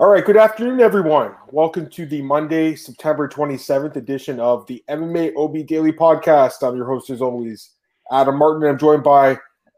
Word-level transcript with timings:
All 0.00 0.08
right, 0.08 0.24
good 0.24 0.38
afternoon, 0.38 0.80
everyone. 0.80 1.34
Welcome 1.50 1.90
to 1.90 2.06
the 2.06 2.22
Monday, 2.22 2.74
September 2.74 3.28
27th 3.28 3.96
edition 3.96 4.40
of 4.40 4.66
the 4.66 4.82
MMA 4.88 5.32
OB 5.36 5.66
Daily 5.66 5.92
Podcast. 5.92 6.66
I'm 6.66 6.74
your 6.74 6.86
host, 6.86 7.10
as 7.10 7.20
always, 7.20 7.72
Adam 8.10 8.38
Martin. 8.38 8.66
I'm 8.66 8.78
joined 8.78 9.02
by 9.02 9.36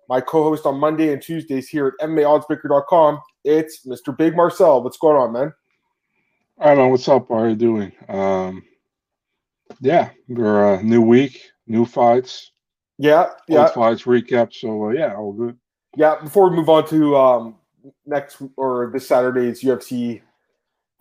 my 0.09 0.21
co 0.21 0.45
host 0.45 0.65
on 0.65 0.79
Monday 0.79 1.13
and 1.13 1.21
Tuesdays 1.21 1.69
here 1.69 1.89
at 1.89 2.09
MMAOddsBreaker.com. 2.09 3.19
It's 3.43 3.85
Mr. 3.85 4.17
Big 4.17 4.37
Marcel. 4.37 4.85
What's 4.85 4.97
going 4.97 5.17
on, 5.17 5.33
man? 5.33 5.53
All 6.59 6.69
right, 6.69 6.79
man. 6.79 6.91
What's 6.91 7.09
up? 7.09 7.27
How 7.29 7.39
are 7.39 7.49
you 7.49 7.57
doing? 7.57 7.91
Um, 8.09 8.63
yeah, 9.81 10.11
we're 10.29 10.75
a 10.75 10.79
uh, 10.79 10.83
new 10.83 11.03
week, 11.03 11.51
new 11.67 11.85
fights. 11.85 12.53
Yeah, 12.97 13.31
yeah. 13.49 13.63
Old 13.63 13.75
fights 13.75 14.05
recap. 14.05 14.55
So, 14.55 14.85
uh, 14.85 14.91
yeah, 14.91 15.17
all 15.17 15.33
good. 15.33 15.59
Yeah, 15.97 16.21
before 16.23 16.49
we 16.49 16.55
move 16.55 16.69
on 16.69 16.87
to 16.91 17.17
um, 17.17 17.57
next 18.07 18.43
or 18.57 18.91
this 18.93 19.09
Saturday's 19.09 19.63
UFC 19.63 20.23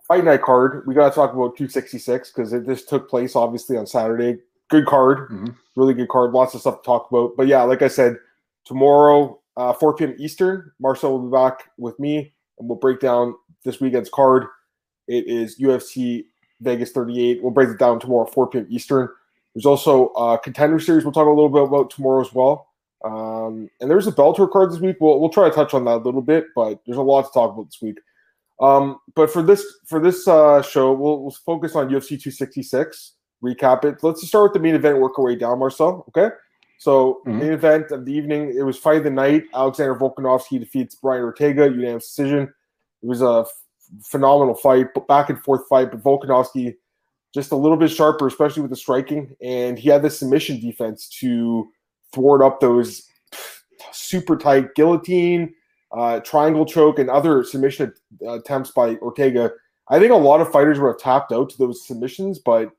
fight 0.06 0.24
night 0.24 0.42
card. 0.42 0.86
We 0.86 0.94
got 0.94 1.08
to 1.08 1.14
talk 1.14 1.32
about 1.32 1.56
266 1.56 2.32
because 2.32 2.52
it 2.52 2.66
just 2.66 2.88
took 2.88 3.08
place 3.08 3.36
obviously 3.36 3.76
on 3.76 3.86
Saturday. 3.86 4.38
Good 4.68 4.86
card, 4.86 5.30
mm-hmm. 5.30 5.50
really 5.76 5.94
good 5.94 6.08
card. 6.08 6.32
Lots 6.32 6.54
of 6.54 6.60
stuff 6.60 6.82
to 6.82 6.86
talk 6.86 7.10
about. 7.10 7.36
But 7.36 7.46
yeah, 7.46 7.62
like 7.62 7.82
I 7.82 7.88
said, 7.88 8.16
tomorrow, 8.64 9.38
uh, 9.56 9.72
4 9.72 9.96
p.m. 9.96 10.14
Eastern, 10.18 10.72
Marcel 10.80 11.12
will 11.12 11.28
be 11.28 11.32
back 11.32 11.70
with 11.76 11.98
me 12.00 12.32
and 12.58 12.68
we'll 12.68 12.78
break 12.78 13.00
down 13.00 13.34
this 13.64 13.80
weekend's 13.80 14.10
card. 14.10 14.46
It 15.08 15.26
is 15.26 15.58
UFC 15.60 16.24
Vegas 16.60 16.92
38. 16.92 17.42
We'll 17.42 17.52
break 17.52 17.68
it 17.68 17.78
down 17.78 18.00
tomorrow, 18.00 18.26
4 18.26 18.48
p.m. 18.48 18.66
Eastern. 18.70 19.08
There's 19.54 19.66
also 19.66 20.08
a 20.08 20.38
contender 20.38 20.80
series 20.80 21.04
we'll 21.04 21.12
talk 21.12 21.26
a 21.26 21.30
little 21.30 21.48
bit 21.50 21.62
about 21.62 21.90
tomorrow 21.90 22.22
as 22.22 22.32
well. 22.32 22.71
Um, 23.04 23.68
and 23.80 23.90
there's 23.90 24.06
a 24.06 24.12
Bellator 24.12 24.50
card 24.50 24.72
this 24.72 24.80
week. 24.80 24.96
We'll, 25.00 25.20
we'll 25.20 25.30
try 25.30 25.48
to 25.48 25.54
touch 25.54 25.74
on 25.74 25.84
that 25.84 25.96
a 25.96 26.04
little 26.04 26.22
bit, 26.22 26.46
but 26.54 26.80
there's 26.86 26.98
a 26.98 27.02
lot 27.02 27.22
to 27.22 27.32
talk 27.32 27.52
about 27.52 27.66
this 27.66 27.82
week. 27.82 27.98
Um, 28.60 28.98
but 29.14 29.30
for 29.30 29.42
this 29.42 29.64
for 29.86 29.98
this 29.98 30.28
uh, 30.28 30.62
show, 30.62 30.92
we'll, 30.92 31.20
we'll 31.20 31.30
focus 31.44 31.74
on 31.74 31.88
UFC 31.88 32.10
266. 32.10 33.14
Recap 33.42 33.84
it. 33.84 34.02
Let's 34.02 34.26
start 34.26 34.44
with 34.44 34.52
the 34.52 34.60
main 34.60 34.76
event. 34.76 34.98
Work 34.98 35.18
our 35.18 35.24
way 35.24 35.34
down, 35.34 35.58
Marcel. 35.58 36.04
Okay. 36.08 36.34
So 36.78 37.22
mm-hmm. 37.26 37.38
main 37.38 37.52
event 37.52 37.90
of 37.90 38.04
the 38.04 38.12
evening. 38.12 38.54
It 38.56 38.62
was 38.62 38.78
fight 38.78 38.98
of 38.98 39.04
the 39.04 39.10
night. 39.10 39.44
Alexander 39.52 39.96
Volkanovski 39.96 40.60
defeats 40.60 40.94
Brian 40.94 41.22
Ortega 41.22 41.64
unanimous 41.64 42.06
decision. 42.06 42.52
It 43.02 43.06
was 43.06 43.20
a 43.20 43.44
f- 43.46 44.04
phenomenal 44.04 44.54
fight, 44.54 44.86
back 45.08 45.28
and 45.28 45.42
forth 45.42 45.62
fight. 45.68 45.90
But 45.90 46.02
Volkanovski 46.04 46.76
just 47.34 47.50
a 47.50 47.56
little 47.56 47.76
bit 47.76 47.90
sharper, 47.90 48.26
especially 48.26 48.62
with 48.62 48.70
the 48.70 48.76
striking, 48.76 49.34
and 49.40 49.78
he 49.78 49.88
had 49.88 50.02
the 50.02 50.10
submission 50.10 50.60
defense 50.60 51.08
to 51.20 51.68
thwart 52.12 52.42
up 52.42 52.60
those 52.60 53.08
super 53.92 54.36
tight 54.36 54.74
guillotine, 54.74 55.54
uh, 55.92 56.20
triangle 56.20 56.66
choke, 56.66 56.98
and 56.98 57.10
other 57.10 57.44
submission 57.44 57.92
attempts 58.26 58.70
by 58.70 58.96
Ortega. 58.96 59.50
I 59.88 59.98
think 59.98 60.12
a 60.12 60.16
lot 60.16 60.40
of 60.40 60.50
fighters 60.52 60.78
would 60.78 60.88
have 60.88 60.98
tapped 60.98 61.32
out 61.32 61.50
to 61.50 61.58
those 61.58 61.86
submissions, 61.86 62.38
but 62.38 62.70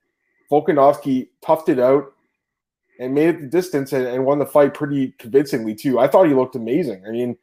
Volkanovski 0.51 1.29
toughed 1.43 1.69
it 1.69 1.79
out 1.79 2.13
and 2.99 3.13
made 3.13 3.29
it 3.29 3.41
the 3.41 3.47
distance 3.47 3.91
and, 3.93 4.05
and, 4.05 4.25
won 4.25 4.39
the 4.39 4.45
fight 4.45 4.73
pretty 4.73 5.13
convincingly 5.17 5.73
too. 5.73 5.99
I 5.99 6.07
thought 6.07 6.27
he 6.27 6.33
looked 6.33 6.55
amazing. 6.55 7.03
I 7.07 7.11
mean, 7.11 7.35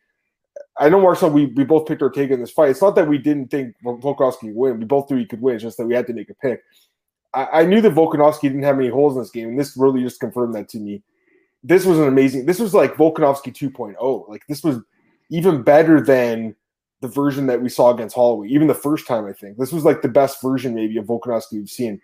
I 0.78 0.88
know 0.88 1.00
Marcel, 1.00 1.30
we, 1.30 1.46
we 1.46 1.64
both 1.64 1.86
picked 1.86 2.02
Ortega 2.02 2.34
in 2.34 2.40
this 2.40 2.52
fight. 2.52 2.70
It's 2.70 2.82
not 2.82 2.94
that 2.94 3.08
we 3.08 3.18
didn't 3.18 3.50
think 3.50 3.74
Volkanovski 3.84 4.44
would 4.44 4.56
win. 4.56 4.78
We 4.78 4.84
both 4.84 5.10
knew 5.10 5.18
he 5.18 5.26
could 5.26 5.42
win. 5.42 5.56
It's 5.56 5.64
just 5.64 5.76
that 5.78 5.86
we 5.86 5.94
had 5.94 6.06
to 6.06 6.12
make 6.12 6.30
a 6.30 6.34
pick. 6.34 6.62
I, 7.34 7.46
I 7.52 7.64
knew 7.64 7.80
that 7.80 7.94
Volkanovski 7.94 8.42
didn't 8.42 8.62
have 8.62 8.78
any 8.78 8.88
holes 8.88 9.16
in 9.16 9.22
this 9.22 9.30
game, 9.30 9.48
and 9.48 9.58
this 9.58 9.76
really 9.76 10.02
just 10.02 10.20
confirmed 10.20 10.54
that 10.54 10.68
to 10.70 10.78
me 10.78 11.02
this 11.62 11.84
was 11.84 11.98
an 11.98 12.08
amazing. 12.08 12.46
This 12.46 12.58
was 12.58 12.74
like 12.74 12.94
Volkanovski 12.94 13.52
2.0. 13.52 14.28
Like 14.28 14.46
this 14.48 14.62
was 14.62 14.78
even 15.30 15.62
better 15.62 16.00
than 16.00 16.54
the 17.00 17.08
version 17.08 17.46
that 17.46 17.60
we 17.60 17.68
saw 17.68 17.92
against 17.92 18.14
Holloway. 18.14 18.48
Even 18.48 18.66
the 18.66 18.74
first 18.74 19.06
time, 19.06 19.26
I 19.26 19.32
think 19.32 19.58
this 19.58 19.72
was 19.72 19.84
like 19.84 20.02
the 20.02 20.08
best 20.08 20.42
version 20.42 20.74
maybe 20.74 20.96
of 20.98 21.06
Volkanovski 21.06 21.54
we've 21.54 21.68
seen. 21.68 22.00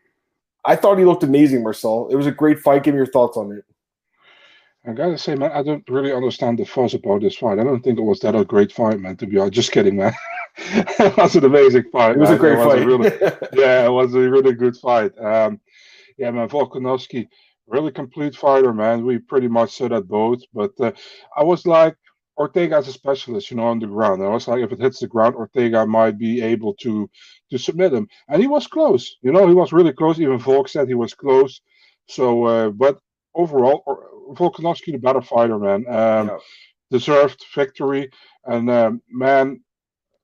I 0.64 0.76
thought 0.76 0.98
he 0.98 1.04
looked 1.04 1.22
amazing, 1.22 1.62
Marcel. 1.62 2.08
It 2.10 2.16
was 2.16 2.26
a 2.26 2.32
great 2.32 2.58
fight. 2.58 2.82
Give 2.82 2.94
me 2.94 2.98
your 2.98 3.06
thoughts 3.06 3.36
on 3.36 3.52
it. 3.52 3.64
I 4.88 4.92
gotta 4.92 5.18
say, 5.18 5.34
man, 5.34 5.50
I 5.52 5.62
don't 5.62 5.88
really 5.88 6.12
understand 6.12 6.58
the 6.58 6.64
fuss 6.64 6.94
about 6.94 7.20
this 7.20 7.36
fight. 7.36 7.58
I 7.58 7.64
don't 7.64 7.82
think 7.82 7.98
it 7.98 8.02
was 8.02 8.20
that 8.20 8.36
a 8.36 8.44
great 8.44 8.70
fight, 8.72 9.00
man. 9.00 9.16
To 9.16 9.26
be 9.26 9.38
honest, 9.38 9.54
just 9.54 9.72
kidding, 9.72 9.96
man. 9.96 10.12
it 10.58 11.16
was 11.16 11.34
an 11.34 11.44
amazing 11.44 11.84
fight. 11.90 12.12
It 12.12 12.18
was 12.18 12.28
man. 12.28 12.38
a 12.38 12.40
great 12.40 12.58
fight. 12.58 12.82
A 12.82 12.86
really, 12.86 13.10
yeah, 13.52 13.84
it 13.84 13.90
was 13.90 14.14
a 14.14 14.20
really 14.20 14.52
good 14.52 14.76
fight. 14.76 15.16
Um, 15.18 15.60
yeah, 16.18 16.30
man, 16.30 16.48
Volkanovski 16.48 17.28
really 17.68 17.90
complete 17.92 18.36
fighter, 18.36 18.72
man. 18.72 19.04
We 19.04 19.18
pretty 19.18 19.48
much 19.48 19.76
said 19.76 19.90
that 19.92 20.08
both, 20.08 20.40
but 20.52 20.72
uh, 20.80 20.92
I 21.36 21.42
was 21.42 21.66
like, 21.66 21.96
Ortega's 22.36 22.86
a 22.86 22.92
specialist, 22.92 23.50
you 23.50 23.56
know, 23.56 23.64
on 23.64 23.78
the 23.78 23.86
ground. 23.86 24.22
I 24.22 24.28
was 24.28 24.46
like, 24.46 24.62
if 24.62 24.70
it 24.72 24.80
hits 24.80 25.00
the 25.00 25.06
ground, 25.06 25.34
Ortega 25.34 25.86
might 25.86 26.18
be 26.18 26.42
able 26.42 26.74
to 26.74 27.08
to 27.50 27.58
submit 27.58 27.92
him, 27.92 28.08
and 28.28 28.42
he 28.42 28.48
was 28.48 28.66
close. 28.66 29.16
You 29.22 29.32
know, 29.32 29.46
he 29.48 29.54
was 29.54 29.72
really 29.72 29.92
close. 29.92 30.20
Even 30.20 30.38
Volk 30.38 30.68
said 30.68 30.88
he 30.88 30.94
was 30.94 31.14
close. 31.14 31.60
So, 32.08 32.44
uh, 32.44 32.70
but 32.70 32.98
overall, 33.34 33.82
Volkanovski 34.32 34.92
the 34.92 34.98
better 34.98 35.22
fighter, 35.22 35.58
man. 35.58 35.86
Um, 35.88 36.28
yeah. 36.28 36.38
Deserved 36.90 37.44
victory, 37.54 38.10
and 38.44 38.70
um, 38.70 39.02
man, 39.10 39.60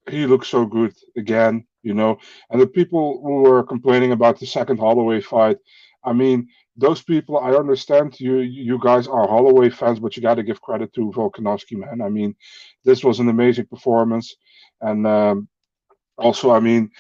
he 0.09 0.27
looks 0.27 0.49
so 0.49 0.65
good 0.67 0.95
again. 1.17 1.65
You 1.83 1.95
know, 1.95 2.19
and 2.51 2.61
the 2.61 2.67
people 2.67 3.21
who 3.25 3.43
were 3.43 3.65
complaining 3.65 4.13
about 4.13 4.39
the 4.39 4.47
second 4.47 4.79
Holloway 4.79 5.21
fight, 5.21 5.57
I 6.05 6.13
mean, 6.13 6.47
those 6.77 7.03
people, 7.03 7.39
I 7.39 7.53
understand 7.53 8.19
you 8.19 8.39
you 8.39 8.79
guys 8.83 9.07
are 9.07 9.29
Holloway 9.29 9.71
fans, 9.71 10.01
but 10.01 10.17
you 10.17 10.23
got 10.23 10.37
to 10.37 10.43
give 10.43 10.63
credit 10.63 10.93
to 10.95 11.13
Volkanovski, 11.13 11.77
man. 11.77 12.01
I 12.01 12.09
mean, 12.09 12.35
this 12.85 13.05
was 13.05 13.21
an 13.21 13.29
amazing 13.29 13.67
performance, 13.67 14.35
and 14.81 15.07
um, 15.07 15.49
also, 16.17 16.51
I 16.51 16.61
mean, 16.61 16.91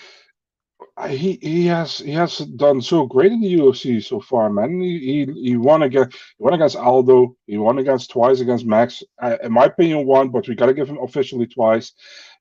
he 1.09 1.39
he 1.41 1.67
has 1.67 1.99
he 1.99 2.13
has 2.13 2.39
done 2.39 2.83
so 2.83 3.07
great 3.07 3.33
in 3.33 3.41
the 3.41 3.55
UFC 3.55 4.03
so 4.05 4.21
far, 4.21 4.51
man. 4.51 4.81
He 4.81 4.99
he, 4.99 5.33
he 5.43 5.57
won 5.57 5.83
against 5.83 6.17
he 6.17 6.45
won 6.45 6.55
against 6.55 6.77
Aldo. 6.77 7.37
He 7.47 7.57
won 7.57 7.79
against 7.79 8.11
twice 8.11 8.41
against 8.41 8.67
Max. 8.67 9.03
Uh, 9.21 9.37
in 9.43 9.53
my 9.53 9.65
opinion, 9.65 10.07
one, 10.07 10.29
but 10.29 10.47
we 10.49 10.55
got 10.55 10.67
to 10.67 10.75
give 10.75 10.89
him 10.89 10.99
officially 11.03 11.47
twice. 11.47 11.93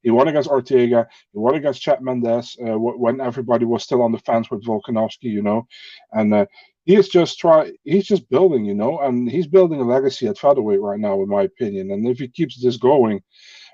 He 0.04 0.10
won 0.10 0.28
against 0.28 0.50
Ortega. 0.50 1.08
He 1.32 1.40
won 1.40 1.56
against 1.56 1.82
Chad 1.82 2.02
Mendes 2.02 2.58
uh, 2.62 2.78
when 2.78 3.22
everybody 3.22 3.66
was 3.66 3.84
still 3.84 4.02
on 4.02 4.12
the 4.12 4.20
fence 4.20 4.50
with 4.50 4.66
Volkanovski, 4.66 5.30
you 5.30 5.44
know, 5.44 5.68
and 6.12 6.34
uh, 6.34 6.46
he 6.86 6.96
is 6.96 7.10
just 7.10 7.40
try 7.40 7.72
he's 7.84 8.06
just 8.06 8.30
building, 8.30 8.66
you 8.66 8.74
know, 8.74 9.00
and 9.00 9.30
he's 9.30 9.48
building 9.48 9.80
a 9.80 9.84
legacy 9.84 10.28
at 10.28 10.38
featherweight 10.38 10.82
right 10.82 11.00
now, 11.00 11.22
in 11.22 11.30
my 11.30 11.44
opinion. 11.44 11.92
And 11.92 12.08
if 12.08 12.20
he 12.20 12.28
keeps 12.28 12.62
this 12.62 12.78
going, 12.78 13.22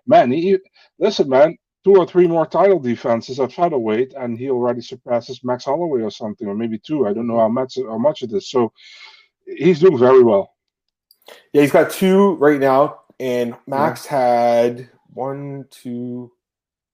man, 0.05 0.31
he 0.31 0.57
listen, 0.99 1.29
man, 1.29 1.57
two 1.83 1.95
or 1.95 2.05
three 2.05 2.27
more 2.27 2.45
title 2.45 2.79
defenses 2.79 3.39
at 3.39 3.53
featherweight, 3.53 4.13
and 4.17 4.37
he 4.37 4.49
already 4.49 4.81
surpasses 4.81 5.39
Max 5.43 5.65
Holloway 5.65 6.01
or 6.01 6.11
something, 6.11 6.47
or 6.47 6.55
maybe 6.55 6.77
two. 6.77 7.07
I 7.07 7.13
don't 7.13 7.27
know 7.27 7.39
how 7.39 7.47
much 7.49 7.77
how 7.77 7.97
much 7.97 8.23
it 8.23 8.33
is. 8.33 8.49
So 8.49 8.73
he's 9.45 9.79
doing 9.79 9.97
very 9.97 10.23
well. 10.23 10.53
Yeah, 11.53 11.61
he's 11.61 11.71
got 11.71 11.91
two 11.91 12.35
right 12.35 12.59
now, 12.59 13.01
and 13.19 13.55
Max 13.67 14.05
yeah. 14.05 14.17
had 14.17 14.89
one, 15.13 15.65
two, 15.71 16.31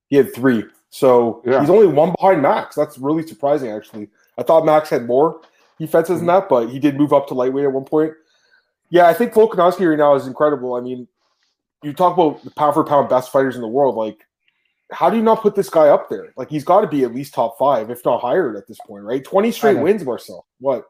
he 0.07 0.15
had 0.17 0.33
three. 0.33 0.63
So 0.89 1.41
yeah. 1.45 1.59
he's 1.59 1.69
only 1.69 1.87
one 1.87 2.13
behind 2.19 2.41
Max. 2.41 2.75
That's 2.75 2.97
really 2.97 3.25
surprising, 3.25 3.71
actually. 3.71 4.09
I 4.37 4.43
thought 4.43 4.65
Max 4.65 4.89
had 4.89 5.07
more 5.07 5.41
defenses 5.79 6.15
mm-hmm. 6.15 6.21
in 6.21 6.27
that, 6.27 6.49
but 6.49 6.69
he 6.69 6.79
did 6.79 6.97
move 6.97 7.13
up 7.13 7.27
to 7.27 7.33
lightweight 7.33 7.65
at 7.65 7.71
one 7.71 7.85
point. 7.85 8.13
Yeah, 8.89 9.07
I 9.07 9.13
think 9.13 9.33
Volkanovski 9.33 9.89
right 9.89 9.97
now 9.97 10.15
is 10.15 10.27
incredible. 10.27 10.75
I 10.75 10.81
mean, 10.81 11.07
you 11.81 11.93
talk 11.93 12.13
about 12.13 12.43
the 12.43 12.51
pound 12.51 12.75
for 12.75 12.83
pound 12.83 13.09
best 13.09 13.31
fighters 13.31 13.55
in 13.55 13.61
the 13.61 13.67
world. 13.67 13.95
Like, 13.95 14.25
how 14.91 15.09
do 15.09 15.17
you 15.17 15.23
not 15.23 15.41
put 15.41 15.55
this 15.55 15.69
guy 15.69 15.89
up 15.89 16.09
there? 16.09 16.33
Like, 16.37 16.49
he's 16.49 16.63
got 16.63 16.81
to 16.81 16.87
be 16.87 17.03
at 17.03 17.13
least 17.13 17.33
top 17.33 17.57
five, 17.57 17.89
if 17.89 18.05
not 18.05 18.21
higher, 18.21 18.55
at 18.55 18.67
this 18.67 18.77
point, 18.85 19.03
right? 19.03 19.23
Twenty 19.23 19.51
straight 19.51 19.79
wins, 19.79 20.05
Marcel. 20.05 20.45
What? 20.59 20.85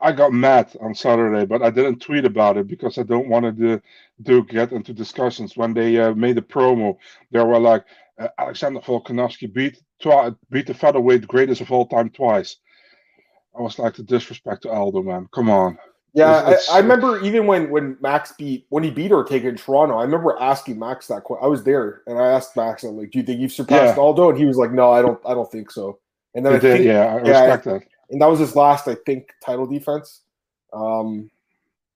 I 0.00 0.12
got 0.12 0.32
mad 0.32 0.76
on 0.80 0.94
Saturday, 0.94 1.46
but 1.46 1.62
I 1.62 1.70
didn't 1.70 2.00
tweet 2.00 2.24
about 2.24 2.56
it 2.56 2.66
because 2.66 2.98
I 2.98 3.04
don't 3.04 3.28
want 3.28 3.58
to 3.58 3.80
do, 4.22 4.44
get 4.44 4.72
into 4.72 4.92
discussions. 4.92 5.56
When 5.56 5.72
they 5.72 5.98
uh, 5.98 6.14
made 6.14 6.36
the 6.36 6.42
promo, 6.42 6.96
they 7.30 7.42
were 7.42 7.58
like, 7.58 7.84
uh, 8.18 8.28
Alexander 8.38 8.80
Volkanovski 8.80 9.52
beat 9.52 9.82
twi- 10.00 10.34
beat 10.50 10.66
the 10.66 10.74
featherweight 10.74 11.26
greatest 11.26 11.60
of 11.62 11.72
all 11.72 11.86
time 11.86 12.10
twice. 12.10 12.56
I 13.56 13.62
was 13.62 13.78
like 13.78 13.94
the 13.94 14.02
disrespect 14.02 14.62
to 14.62 14.70
Aldo, 14.70 15.02
man. 15.02 15.28
Come 15.32 15.50
on. 15.50 15.78
Yeah, 16.12 16.50
it's, 16.50 16.62
it's, 16.62 16.70
I, 16.70 16.76
I, 16.76 16.78
remember 16.78 17.20
even 17.22 17.46
when 17.46 17.70
when 17.70 17.96
Max 18.00 18.32
beat 18.38 18.66
when 18.68 18.84
he 18.84 18.90
beat 18.90 19.10
Ortega 19.10 19.48
in 19.48 19.56
Toronto. 19.56 19.98
I 19.98 20.02
remember 20.02 20.36
asking 20.40 20.78
Max 20.78 21.08
that 21.08 21.24
question. 21.24 21.44
I 21.44 21.48
was 21.48 21.64
there, 21.64 22.02
and 22.06 22.18
I 22.18 22.28
asked 22.28 22.56
Max, 22.56 22.84
"I'm 22.84 22.96
like, 22.96 23.10
do 23.10 23.18
you 23.18 23.24
think 23.24 23.40
you've 23.40 23.52
surpassed 23.52 23.96
yeah. 23.96 24.02
Aldo?" 24.02 24.30
And 24.30 24.38
he 24.38 24.44
was 24.44 24.56
like, 24.56 24.70
"No, 24.70 24.92
I 24.92 25.02
don't. 25.02 25.18
I 25.26 25.34
don't 25.34 25.50
think 25.50 25.72
so." 25.72 25.98
And 26.34 26.46
then 26.46 26.52
he 26.52 26.56
I 26.56 26.60
did, 26.60 26.72
think, 26.76 26.86
yeah, 26.86 27.06
I 27.06 27.14
respect 27.16 27.64
that. 27.64 27.82
And 28.10 28.20
that 28.20 28.26
was 28.26 28.38
his 28.38 28.54
last, 28.54 28.86
I 28.86 28.96
think, 29.06 29.30
title 29.44 29.66
defense. 29.66 30.20
Um, 30.72 31.30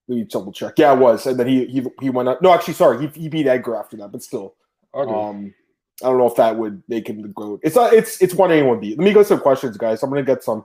let 0.08 0.16
me 0.16 0.24
double 0.24 0.52
check. 0.52 0.74
Yeah, 0.78 0.94
it 0.94 0.98
was. 0.98 1.26
And 1.26 1.38
then 1.38 1.46
he 1.46 1.66
he 1.66 1.84
he 2.00 2.10
went 2.10 2.28
up. 2.28 2.42
No, 2.42 2.52
actually, 2.52 2.74
sorry, 2.74 3.06
he, 3.06 3.20
he 3.20 3.28
beat 3.28 3.46
Edgar 3.46 3.76
after 3.76 3.96
that, 3.98 4.10
but 4.10 4.22
still. 4.22 4.54
Okay. 4.94 5.12
Um, 5.12 5.54
I 6.02 6.08
don't 6.08 6.18
know 6.18 6.26
if 6.26 6.36
that 6.36 6.56
would 6.56 6.82
make 6.88 7.08
him 7.08 7.22
the 7.22 7.28
goat. 7.28 7.60
It's 7.62 7.76
not. 7.76 7.92
It's 7.92 8.20
it's 8.20 8.34
one 8.34 8.50
A 8.50 8.62
one 8.62 8.80
B. 8.80 8.90
Let 8.90 8.98
me 8.98 9.12
go 9.12 9.22
some 9.22 9.40
questions, 9.40 9.76
guys. 9.76 10.02
I'm 10.02 10.10
gonna 10.10 10.22
get 10.22 10.42
some 10.42 10.64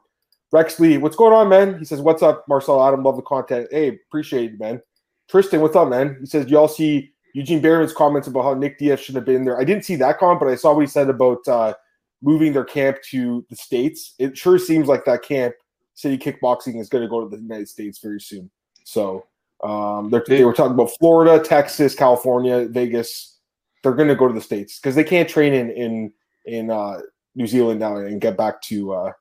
Rex 0.53 0.79
Lee, 0.79 0.99
what's 0.99 1.15
going 1.15 1.33
on, 1.33 1.49
man? 1.49 1.79
He 1.79 1.83
says, 1.83 1.99
What's 1.99 2.21
up, 2.21 2.45
Marcel 2.47 2.85
Adam? 2.87 3.03
Love 3.03 3.15
the 3.15 3.23
content. 3.23 3.67
Hey, 3.71 3.99
appreciate 4.07 4.53
it, 4.53 4.59
man. 4.59 4.79
Tristan, 5.27 5.61
what's 5.61 5.75
up, 5.75 5.89
man? 5.89 6.15
He 6.19 6.27
says, 6.27 6.47
Y'all 6.47 6.67
see 6.67 7.11
Eugene 7.33 7.59
Bareman's 7.59 7.91
comments 7.91 8.27
about 8.27 8.43
how 8.43 8.53
Nick 8.53 8.77
Diaz 8.77 8.99
should 8.99 9.15
have 9.15 9.25
been 9.25 9.43
there. 9.43 9.59
I 9.59 9.63
didn't 9.63 9.83
see 9.83 9.95
that 9.95 10.19
comment, 10.19 10.39
but 10.39 10.49
I 10.49 10.55
saw 10.55 10.75
what 10.75 10.81
he 10.81 10.87
said 10.87 11.09
about 11.09 11.39
uh, 11.47 11.73
moving 12.21 12.53
their 12.53 12.63
camp 12.63 12.97
to 13.09 13.43
the 13.49 13.55
states. 13.55 14.13
It 14.19 14.37
sure 14.37 14.59
seems 14.59 14.87
like 14.87 15.05
that 15.05 15.23
camp, 15.23 15.55
City 15.95 16.19
Kickboxing, 16.19 16.79
is 16.79 16.87
going 16.87 17.03
to 17.03 17.09
go 17.09 17.27
to 17.27 17.35
the 17.35 17.41
United 17.41 17.67
States 17.67 17.97
very 17.97 18.21
soon. 18.21 18.51
So 18.83 19.25
um, 19.63 20.11
they 20.27 20.45
were 20.45 20.53
talking 20.53 20.75
about 20.75 20.91
Florida, 20.99 21.43
Texas, 21.43 21.95
California, 21.95 22.67
Vegas. 22.67 23.39
They're 23.81 23.93
going 23.93 24.07
to 24.07 24.15
go 24.15 24.27
to 24.27 24.33
the 24.35 24.39
states 24.39 24.79
because 24.79 24.93
they 24.93 25.03
can't 25.03 25.27
train 25.27 25.53
in 25.55 25.71
in 25.71 26.13
in 26.45 26.69
uh, 26.69 26.99
New 27.33 27.47
Zealand 27.47 27.79
now 27.79 27.95
and 27.95 28.21
get 28.21 28.37
back 28.37 28.61
to 28.63 28.93
uh, 28.93 29.11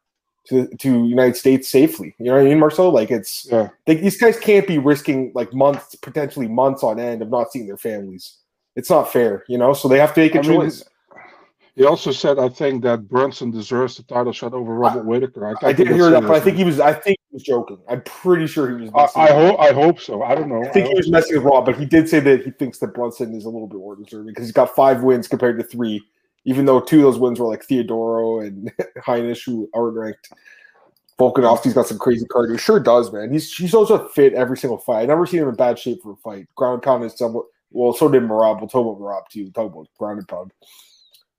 to 0.49 0.69
to 0.69 1.07
United 1.07 1.37
States 1.37 1.69
safely. 1.69 2.15
You 2.19 2.27
know 2.27 2.35
what 2.35 2.43
I 2.43 2.45
mean, 2.45 2.59
Marcel? 2.59 2.91
Like 2.91 3.11
it's 3.11 3.47
yeah. 3.51 3.69
They, 3.87 3.97
these 3.97 4.19
guys 4.19 4.39
can't 4.39 4.67
be 4.67 4.79
risking 4.79 5.33
like 5.35 5.53
months, 5.53 5.95
potentially 5.95 6.49
months 6.49 6.83
on 6.83 6.99
end 6.99 7.23
of 7.23 7.31
not 7.31 7.53
seeing 7.53 7.67
their 7.67 7.77
families. 7.77 8.39
It's 8.75 8.91
not 8.91 9.13
fair, 9.13 9.45
you 9.49 9.59
know. 9.59 9.75
So 9.75 9.89
they 9.89 9.99
have 9.99 10.15
to 10.15 10.21
make 10.21 10.35
a 10.35 10.41
I 10.41 10.43
choice. 10.43 10.81
Mean, 10.81 10.89
he 11.75 11.85
also 11.85 12.13
said, 12.13 12.39
"I 12.39 12.49
think 12.49 12.83
that 12.83 13.09
Brunson 13.09 13.51
deserves 13.51 13.97
the 13.97 14.03
title 14.03 14.33
shot 14.33 14.53
over 14.53 14.75
Robert 14.75 15.07
Whitaker." 15.07 15.47
I, 15.47 15.69
I 15.69 15.73
didn't 15.73 15.95
hear 15.95 16.11
that, 16.11 16.23
but 16.23 16.33
I 16.33 16.41
think 16.41 16.57
he 16.57 16.65
was. 16.65 16.81
I 16.81 16.93
think 16.93 17.19
he 17.31 17.35
was 17.35 17.43
joking. 17.43 17.79
I'm 17.89 18.03
pretty 18.03 18.47
sure 18.47 18.79
he 18.79 18.85
was. 18.85 19.11
I, 19.17 19.23
I 19.23 19.33
hope. 19.33 19.61
I 19.61 19.73
hope 19.73 20.01
so. 20.01 20.23
I 20.23 20.35
don't 20.35 20.49
know. 20.49 20.63
I 20.63 20.69
think 20.69 20.87
I 20.87 20.89
he 20.91 20.95
was 20.97 21.11
messing 21.11 21.37
with 21.37 21.45
Rob, 21.45 21.65
but 21.65 21.79
he 21.79 21.87
did 21.87 22.09
say 22.09 22.21
that 22.21 22.45
he 22.45 22.51
thinks 22.51 22.79
that 22.79 22.89
Brunson 22.89 23.35
is 23.35 23.47
a 23.47 23.49
little 23.49 23.69
bit 23.69 23.79
more 23.79 23.97
deserving 23.97 24.29
because 24.29 24.45
he's 24.45 24.53
got 24.53 24.75
five 24.75 25.03
wins 25.03 25.29
compared 25.29 25.59
to 25.59 25.65
three, 25.65 26.03
even 26.45 26.65
though 26.65 26.81
two 26.81 26.99
of 26.99 27.03
those 27.03 27.19
wins 27.19 27.39
were 27.39 27.47
like 27.47 27.67
Theodorou 27.67 28.47
and 28.47 28.73
Heinisch, 28.99 29.45
who 29.45 29.69
aren't 29.75 29.97
ranked. 29.97 30.33
Volkanovski's 31.19 31.75
got 31.75 31.87
some 31.87 31.99
crazy 31.99 32.27
cardio. 32.27 32.59
Sure 32.59 32.81
does, 32.81 33.13
man. 33.13 33.33
He's 33.33 33.55
he's 33.55 33.75
also 33.75 34.09
fit 34.09 34.35
every 34.35 34.57
single 34.57 34.79
fight. 34.79 35.03
I 35.03 35.07
never 35.07 35.27
seen 35.27 35.43
him 35.43 35.49
in 35.49 35.55
bad 35.55 35.79
shape 35.79 36.03
for 36.03 36.13
a 36.13 36.17
fight. 36.17 36.49
Ground 36.57 36.83
count 36.83 37.05
is 37.05 37.17
somewhat 37.17 37.47
well. 37.71 37.93
So 37.93 38.09
did 38.09 38.23
Merab. 38.23 38.61
We'll 38.61 38.69
talk 38.69 38.87
about 38.87 39.01
Merab 39.01 39.29
too. 39.31 39.45
We'll 39.45 39.53
talk 39.53 39.73
about 39.73 39.89
ground 39.99 40.19
and 40.19 40.29
pound. 40.29 40.53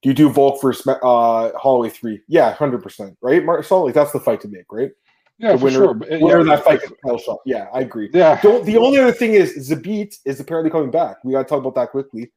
Do 0.02 0.10
you 0.10 0.16
do 0.16 0.30
Volk 0.30 0.62
for 0.62 0.74
uh, 0.88 1.58
Holloway 1.58 1.90
three? 1.90 2.22
Yeah, 2.28 2.54
hundred 2.54 2.84
percent. 2.84 3.18
Right, 3.22 3.44
Marcel? 3.44 3.86
Like 3.86 3.94
that's 3.94 4.12
the 4.12 4.20
fight 4.20 4.42
to 4.42 4.48
make, 4.48 4.72
right? 4.72 4.92
Yeah, 5.40 5.56
the 5.56 5.66
winner, 5.66 5.78
sure. 5.78 5.94
winner 5.94 6.40
yeah, 6.40 6.56
that 6.56 6.64
fight 6.64 6.82
title 7.04 7.18
shot. 7.18 7.40
Yeah, 7.46 7.68
I 7.74 7.82
agree. 7.82 8.10
Yeah. 8.14 8.40
Don't, 8.42 8.66
the 8.66 8.78
only 8.78 9.00
other 9.00 9.12
thing 9.12 9.34
is 9.34 9.70
Zabit 9.70 10.16
is 10.26 10.40
apparently 10.40 10.70
coming 10.70 10.92
back. 10.92 11.18
We 11.24 11.34
got 11.34 11.40
to 11.40 11.50
talk 11.50 11.60
about 11.60 11.76
that 11.76 11.90
quickly. 11.90 12.32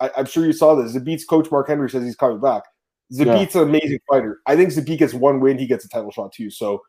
I, 0.00 0.10
am 0.16 0.26
sure 0.26 0.46
you 0.46 0.52
saw 0.52 0.74
this. 0.74 0.96
Zabit's 0.96 1.24
coach 1.24 1.50
Mark 1.50 1.68
Henry 1.68 1.90
says 1.90 2.04
he's 2.04 2.16
coming 2.16 2.40
back. 2.40 2.64
Zabit's 3.12 3.54
yeah. 3.54 3.62
an 3.62 3.68
amazing 3.68 4.00
fighter. 4.08 4.40
I 4.46 4.56
think 4.56 4.70
Zabit 4.70 4.98
gets 4.98 5.14
one 5.14 5.40
win, 5.40 5.58
he 5.58 5.66
gets 5.66 5.84
a 5.84 5.88
title 5.88 6.10
shot 6.10 6.32
too. 6.32 6.50
So, 6.50 6.82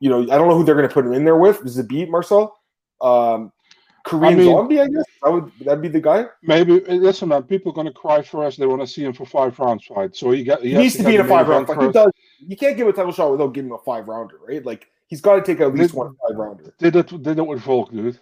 you 0.00 0.10
know, 0.10 0.22
I 0.22 0.38
don't 0.38 0.48
know 0.48 0.56
who 0.56 0.64
they're 0.64 0.74
going 0.74 0.88
to 0.88 0.92
put 0.92 1.06
him 1.06 1.12
in 1.12 1.24
there 1.24 1.36
with. 1.36 1.60
Zabit, 1.60 2.08
Marcel. 2.08 2.56
Um, 3.00 3.52
Korean 4.04 4.34
I 4.34 4.36
mean, 4.36 4.46
Zombie, 4.46 4.80
I 4.80 4.88
guess 4.88 5.04
that 5.22 5.32
would 5.32 5.52
that 5.60 5.80
be 5.80 5.88
the 5.88 6.00
guy. 6.00 6.26
Maybe 6.42 6.80
listen, 6.80 7.28
man. 7.28 7.44
People 7.44 7.70
are 7.70 7.74
gonna 7.74 7.92
cry 7.92 8.20
for 8.20 8.44
us. 8.44 8.56
They 8.56 8.66
want 8.66 8.80
to 8.80 8.86
see 8.86 9.04
him 9.04 9.12
for 9.12 9.24
five 9.24 9.56
rounds 9.58 9.84
fight. 9.84 10.16
So 10.16 10.32
he 10.32 10.42
got 10.42 10.60
he, 10.60 10.70
he 10.70 10.78
needs 10.78 10.96
to, 10.96 11.02
to 11.02 11.08
be 11.08 11.14
in 11.14 11.20
a 11.20 11.24
five 11.24 11.46
round 11.46 11.68
fight. 11.68 11.80
He 11.80 11.92
does. 11.92 12.10
You 12.40 12.56
can't 12.56 12.76
give 12.76 12.88
a 12.88 12.92
title 12.92 13.12
shot 13.12 13.30
without 13.30 13.54
giving 13.54 13.70
him 13.70 13.76
a 13.76 13.78
five 13.78 14.08
rounder, 14.08 14.38
right? 14.46 14.64
Like 14.64 14.88
he's 15.06 15.20
got 15.20 15.36
to 15.36 15.42
take 15.42 15.60
at 15.60 15.72
least 15.72 15.90
did, 15.90 15.98
one 15.98 16.16
five 16.28 16.36
rounder. 16.36 16.74
Did 16.78 16.96
it? 16.96 17.22
Did 17.22 17.38
it 17.38 17.46
with 17.46 17.60
Volk, 17.60 17.92
dude? 17.92 18.18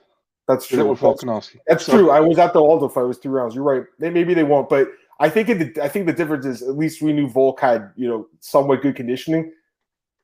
That's 0.50 0.66
true. 0.66 0.78
Did 0.78 0.90
it 0.90 0.98
Volkanovski. 0.98 1.60
That's 1.66 1.86
so, 1.86 1.92
true. 1.92 2.10
I 2.10 2.20
was 2.20 2.38
at 2.38 2.52
the 2.52 2.60
Aldo 2.60 2.88
fight. 2.88 3.02
It 3.02 3.06
was 3.06 3.18
three 3.18 3.32
rounds. 3.32 3.54
You're 3.54 3.64
right. 3.64 3.84
They, 3.98 4.10
maybe 4.10 4.34
they 4.34 4.44
won't, 4.44 4.68
but 4.68 4.88
I 5.18 5.28
think 5.28 5.48
the 5.48 5.82
I 5.82 5.88
think 5.88 6.06
the 6.06 6.12
difference 6.12 6.46
is 6.46 6.62
at 6.62 6.76
least 6.76 7.02
we 7.02 7.12
knew 7.12 7.28
Volk 7.28 7.60
had 7.60 7.92
you 7.96 8.08
know 8.08 8.28
somewhat 8.40 8.82
good 8.82 8.96
conditioning 8.96 9.52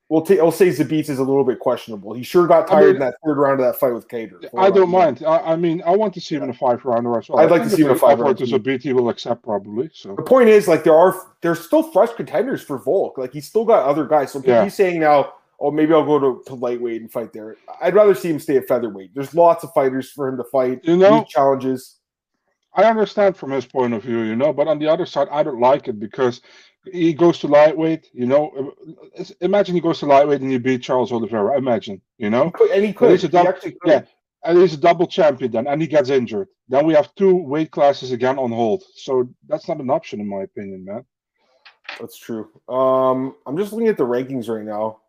we'll, 0.09 0.25
I'll 0.39 0.51
say 0.51 0.69
Zabit 0.69 1.09
is 1.09 1.19
a 1.19 1.23
little 1.23 1.43
bit 1.43 1.59
questionable. 1.59 2.13
He 2.13 2.23
sure 2.23 2.47
got 2.47 2.67
tired 2.67 2.77
I 2.77 2.85
mean, 2.85 2.95
in 2.95 2.99
that 2.99 3.15
third 3.25 3.37
round 3.37 3.59
of 3.59 3.65
that 3.65 3.79
fight 3.79 3.93
with 3.93 4.07
Kattar. 4.07 4.45
I 4.57 4.69
don't 4.69 4.89
mind. 4.89 5.23
I, 5.25 5.37
I, 5.39 5.55
mean, 5.55 5.81
I 5.85 5.95
want 5.95 6.13
to 6.15 6.21
see 6.21 6.35
him 6.35 6.43
in 6.43 6.49
a 6.49 6.53
five 6.53 6.83
rounder 6.85 7.17
as 7.17 7.29
well. 7.29 7.39
I'd 7.39 7.51
like 7.51 7.63
to 7.63 7.69
see 7.69 7.81
him 7.81 7.89
in 7.89 7.95
a 7.95 7.99
five 7.99 8.19
rounder. 8.19 8.45
Zabit 8.45 8.81
he 8.81 8.93
will 8.93 9.09
accept 9.09 9.43
probably. 9.43 9.89
So 9.93 10.15
the 10.15 10.23
point 10.23 10.49
is, 10.49 10.67
like, 10.67 10.83
there 10.83 10.95
are 10.95 11.15
there's 11.41 11.59
still 11.59 11.83
fresh 11.83 12.13
contenders 12.13 12.61
for 12.61 12.77
Volk. 12.77 13.17
Like, 13.17 13.33
he's 13.33 13.47
still 13.47 13.65
got 13.65 13.85
other 13.85 14.05
guys. 14.05 14.31
So 14.31 14.41
yeah. 14.45 14.63
he's 14.63 14.75
saying 14.75 14.99
now, 14.99 15.33
oh, 15.59 15.71
maybe 15.71 15.93
I'll 15.93 16.05
go 16.05 16.19
to, 16.19 16.43
to 16.47 16.55
lightweight 16.55 17.01
and 17.01 17.11
fight 17.11 17.33
there. 17.33 17.55
I'd 17.81 17.95
rather 17.95 18.15
see 18.15 18.29
him 18.29 18.39
stay 18.39 18.57
at 18.57 18.67
featherweight. 18.67 19.11
There's 19.13 19.33
lots 19.33 19.63
of 19.63 19.73
fighters 19.73 20.11
for 20.11 20.27
him 20.27 20.37
to 20.37 20.43
fight. 20.45 20.81
You 20.83 20.97
know, 20.97 21.25
challenges. 21.27 21.99
I 22.73 22.83
understand 22.83 23.35
from 23.35 23.51
his 23.51 23.65
point 23.65 23.93
of 23.93 24.03
view, 24.03 24.21
you 24.21 24.35
know, 24.35 24.53
but 24.53 24.67
on 24.67 24.77
the 24.77 24.87
other 24.87 25.05
side, 25.05 25.27
I 25.31 25.41
don't 25.41 25.59
like 25.59 25.87
it 25.87 25.99
because 25.99 26.41
he 26.91 27.11
goes 27.11 27.39
to 27.39 27.47
lightweight. 27.47 28.09
You 28.13 28.27
know, 28.27 28.73
imagine 29.41 29.73
he 29.73 29.81
goes 29.81 29.99
to 29.99 30.05
lightweight 30.05 30.41
and 30.41 30.51
you 30.51 30.59
beat 30.59 30.83
Charles 30.83 31.11
Oliveira. 31.11 31.57
Imagine, 31.57 32.01
you 32.17 32.29
know, 32.29 32.51
and 32.71 32.85
he 32.85 32.93
could. 32.93 33.23
a 33.23 33.27
double, 33.27 33.53
he 33.63 33.75
yeah, 33.85 34.03
and 34.43 34.59
he's 34.59 34.75
a 34.75 34.77
double 34.77 35.07
champion 35.07 35.51
then, 35.51 35.67
and 35.67 35.81
he 35.81 35.87
gets 35.87 36.09
injured. 36.09 36.49
Then 36.69 36.85
we 36.85 36.93
have 36.93 37.13
two 37.15 37.35
weight 37.35 37.71
classes 37.71 38.11
again 38.11 38.37
on 38.37 38.51
hold. 38.51 38.83
So 38.95 39.27
that's 39.47 39.67
not 39.67 39.79
an 39.79 39.89
option, 39.89 40.19
in 40.19 40.29
my 40.29 40.43
opinion, 40.43 40.85
man. 40.85 41.03
That's 41.99 42.17
true. 42.17 42.49
Um, 42.69 43.35
I'm 43.45 43.57
just 43.57 43.71
looking 43.71 43.87
at 43.87 43.97
the 43.97 44.05
rankings 44.05 44.49
right 44.49 44.65
now. 44.65 44.99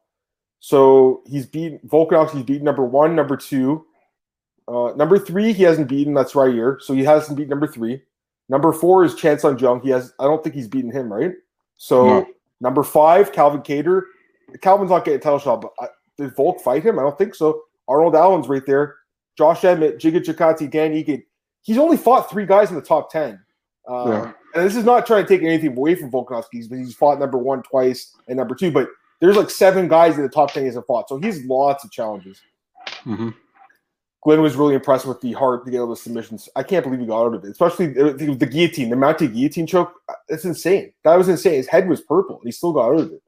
So 0.61 1.23
he's 1.27 1.47
beaten 1.47 1.79
Volkanovski. 1.87 2.37
He's 2.37 2.43
beaten 2.43 2.65
number 2.65 2.85
one, 2.85 3.15
number 3.15 3.37
two, 3.37 3.87
uh, 4.67 4.93
number 4.97 5.19
three. 5.19 5.53
He 5.53 5.63
hasn't 5.63 5.89
beaten. 5.89 6.15
That's 6.15 6.35
right 6.35 6.53
here. 6.53 6.79
So 6.83 6.95
he 6.95 7.05
hasn't 7.05 7.37
beaten 7.37 7.51
number 7.51 7.67
three. 7.67 8.03
Number 8.49 8.73
four 8.73 9.05
is 9.05 9.15
Chan 9.15 9.41
Sung 9.41 9.59
Jung. 9.59 9.81
He 9.83 9.91
has. 9.91 10.13
I 10.19 10.25
don't 10.25 10.43
think 10.43 10.55
he's 10.55 10.69
beaten 10.69 10.91
him, 10.91 11.13
right? 11.13 11.33
So 11.77 12.07
no. 12.07 12.27
number 12.61 12.83
five, 12.83 13.33
Calvin 13.33 13.63
Kattar. 13.63 14.03
Calvin's 14.63 14.91
not 14.91 15.05
getting 15.05 15.21
a 15.21 15.23
title 15.23 15.39
shot, 15.39 15.61
but 15.61 15.73
I, 15.81 15.89
did 16.17 16.35
Volk 16.35 16.61
fight 16.61 16.83
him? 16.83 16.99
I 16.99 17.03
don't 17.03 17.17
think 17.17 17.35
so. 17.35 17.63
Arnold 17.87 18.17
Allen's 18.17 18.49
right 18.49 18.65
there. 18.67 18.97
Josh 19.37 19.65
Emmett, 19.65 19.99
Giga 19.99 20.21
Chikadze, 20.21 20.71
Dan 20.71 20.93
Ige. 20.93 21.23
He's 21.63 21.79
only 21.79 21.97
fought 21.97 22.31
three 22.31 22.47
guys 22.47 22.71
in 22.71 22.77
the 22.77 22.83
top 22.83 23.11
ten. 23.13 23.41
Um, 23.87 24.09
yeah. 24.11 24.33
And 24.55 24.67
this 24.67 24.77
is 24.77 24.85
not 24.85 25.07
trying 25.07 25.25
to 25.25 25.29
take 25.29 25.43
anything 25.43 25.77
away 25.77 25.95
from 25.95 26.11
Volkanovski, 26.11 26.69
but 26.69 26.79
he's 26.79 26.95
fought 26.95 27.21
number 27.21 27.39
one 27.39 27.63
twice 27.63 28.15
and 28.27 28.37
number 28.37 28.55
two. 28.55 28.71
But 28.71 28.89
there's 29.21 29.37
like 29.37 29.51
seven 29.51 29.89
guys 29.89 30.17
in 30.17 30.23
the 30.23 30.29
top 30.29 30.53
ten 30.53 30.63
he 30.63 30.67
hasn't 30.67 30.87
fought, 30.87 31.09
so 31.09 31.19
he's 31.19 31.45
lots 31.45 31.85
of 31.85 31.91
challenges. 31.91 32.41
Mm-hmm. 33.05 33.31
Glenn 34.25 34.43
was 34.43 34.57
really 34.57 34.75
impressed 34.75 35.07
with 35.07 35.21
the 35.21 35.33
heart 35.33 35.65
to 35.65 35.71
get 35.71 35.79
all 35.79 35.87
the 35.87 35.97
submissions. 35.97 36.49
I 36.57 36.65
can't 36.65 36.85
believe 36.85 37.01
he 37.01 37.07
got 37.07 37.27
out 37.27 37.35
of 37.35 37.45
it, 37.45 37.51
especially 37.51 37.87
the, 37.87 38.13
the 38.13 38.47
guillotine, 38.47 38.91
the 38.91 38.97
mounted 38.97 39.33
guillotine 39.33 39.67
choke. 39.67 39.93
It's 40.29 40.45
insane. 40.45 40.93
That 41.05 41.17
was 41.17 41.29
insane. 41.29 41.55
His 41.55 41.69
head 41.69 41.89
was 41.89 42.01
purple, 42.01 42.37
and 42.37 42.47
he 42.47 42.53
still 42.53 42.73
got 42.73 42.89
out 42.89 43.01
of 43.01 43.13
it. 43.13 43.23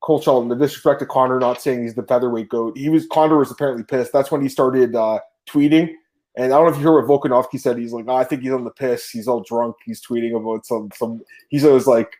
Cole 0.00 0.20
Shelton, 0.20 0.48
the 0.48 0.54
disrespect 0.54 1.00
to 1.00 1.06
Conor, 1.06 1.38
not 1.38 1.60
saying 1.60 1.82
he's 1.82 1.94
the 1.94 2.02
featherweight 2.02 2.48
goat. 2.48 2.76
He 2.78 2.88
was 2.88 3.06
Conor 3.12 3.36
was 3.38 3.50
apparently 3.50 3.84
pissed. 3.84 4.12
That's 4.12 4.30
when 4.30 4.40
he 4.40 4.48
started 4.48 4.96
uh, 4.96 5.20
tweeting. 5.46 5.92
And 6.36 6.46
I 6.52 6.56
don't 6.56 6.66
know 6.66 6.72
if 6.72 6.78
you 6.78 6.90
heard 6.90 7.06
what 7.06 7.22
Volkanovski 7.22 7.60
said. 7.60 7.76
He's 7.76 7.92
like, 7.92 8.06
oh, 8.08 8.16
I 8.16 8.24
think 8.24 8.42
he's 8.42 8.52
on 8.52 8.64
the 8.64 8.70
piss. 8.70 9.10
He's 9.10 9.28
all 9.28 9.40
drunk. 9.42 9.76
He's 9.84 10.00
tweeting 10.00 10.34
about 10.34 10.64
some 10.64 10.88
some. 10.94 11.20
He's 11.50 11.64
always 11.64 11.86
like, 11.86 12.10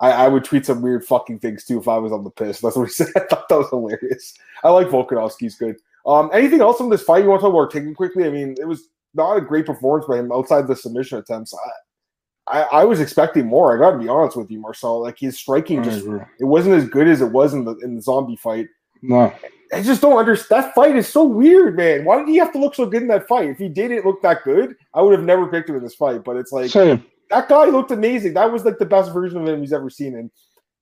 I, 0.00 0.12
I, 0.12 0.28
would 0.28 0.44
tweet 0.44 0.64
some 0.64 0.80
weird 0.80 1.04
fucking 1.04 1.40
things 1.40 1.64
too 1.64 1.78
if 1.78 1.86
I 1.86 1.98
was 1.98 2.12
on 2.12 2.24
the 2.24 2.30
piss. 2.30 2.60
That's 2.60 2.76
what 2.76 2.88
he 2.88 2.90
said. 2.92 3.08
I 3.16 3.20
thought 3.20 3.48
that 3.48 3.58
was 3.58 3.68
hilarious. 3.70 4.34
I 4.64 4.70
like 4.70 4.88
Volkanovski's 4.88 5.56
good. 5.56 5.76
Um, 6.06 6.30
anything 6.32 6.60
else 6.60 6.78
from 6.78 6.88
this 6.88 7.02
fight 7.02 7.22
you 7.22 7.28
want 7.28 7.40
to 7.40 7.46
talk 7.46 7.54
about 7.54 7.70
taking 7.70 7.94
quickly? 7.94 8.24
I 8.24 8.30
mean, 8.30 8.54
it 8.58 8.66
was 8.66 8.88
not 9.14 9.36
a 9.36 9.40
great 9.40 9.66
performance 9.66 10.06
by 10.08 10.18
him 10.18 10.32
outside 10.32 10.66
the 10.66 10.76
submission 10.76 11.18
attempts. 11.18 11.54
I, 11.54 12.60
I, 12.60 12.62
I 12.80 12.84
was 12.84 13.00
expecting 13.00 13.46
more. 13.46 13.74
I 13.74 13.78
got 13.78 13.92
to 13.92 14.02
be 14.02 14.08
honest 14.08 14.36
with 14.36 14.50
you, 14.50 14.58
Marcel. 14.58 15.02
Like 15.02 15.18
his 15.18 15.38
striking 15.38 15.82
just 15.82 16.06
it 16.38 16.44
wasn't 16.44 16.76
as 16.76 16.88
good 16.88 17.06
as 17.06 17.20
it 17.20 17.30
was 17.30 17.54
in 17.54 17.64
the 17.64 17.76
in 17.78 17.96
the 17.96 18.02
zombie 18.02 18.36
fight. 18.36 18.68
No, 19.02 19.32
I 19.72 19.82
just 19.82 20.00
don't 20.00 20.18
understand. 20.18 20.64
That 20.64 20.74
fight 20.74 20.96
is 20.96 21.08
so 21.08 21.24
weird, 21.24 21.76
man. 21.76 22.04
Why 22.04 22.18
did 22.18 22.28
he 22.28 22.36
have 22.36 22.52
to 22.52 22.58
look 22.58 22.74
so 22.74 22.86
good 22.86 23.02
in 23.02 23.08
that 23.08 23.28
fight? 23.28 23.50
If 23.50 23.58
he 23.58 23.68
didn't 23.68 24.04
look 24.04 24.20
that 24.22 24.42
good, 24.44 24.76
I 24.94 25.02
would 25.02 25.12
have 25.12 25.24
never 25.24 25.46
picked 25.46 25.68
him 25.68 25.76
in 25.76 25.82
this 25.82 25.94
fight. 25.94 26.24
But 26.24 26.36
it's 26.36 26.52
like 26.52 26.70
Same. 26.70 27.04
That 27.30 27.48
guy 27.48 27.66
looked 27.66 27.90
amazing. 27.90 28.34
That 28.34 28.52
was 28.52 28.64
like 28.64 28.78
the 28.78 28.86
best 28.86 29.12
version 29.12 29.40
of 29.40 29.48
him 29.48 29.60
he's 29.60 29.72
ever 29.72 29.90
seen. 29.90 30.16
And 30.16 30.30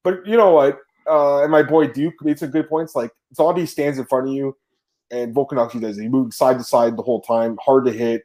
but 0.02 0.26
you 0.26 0.36
know 0.36 0.52
what? 0.52 0.78
Uh, 1.08 1.42
and 1.42 1.50
my 1.50 1.62
boy 1.62 1.86
Duke 1.86 2.14
made 2.22 2.38
some 2.38 2.50
good 2.50 2.68
points. 2.68 2.94
Like 2.94 3.12
zombie 3.34 3.66
stands 3.66 3.98
in 3.98 4.06
front 4.06 4.28
of 4.28 4.34
you 4.34 4.56
and 5.10 5.34
Volkanovski 5.34 5.80
does. 5.80 5.98
He 5.98 6.08
moved 6.08 6.34
side 6.34 6.58
to 6.58 6.64
side 6.64 6.96
the 6.96 7.02
whole 7.02 7.20
time, 7.20 7.56
hard 7.64 7.84
to 7.86 7.92
hit. 7.92 8.24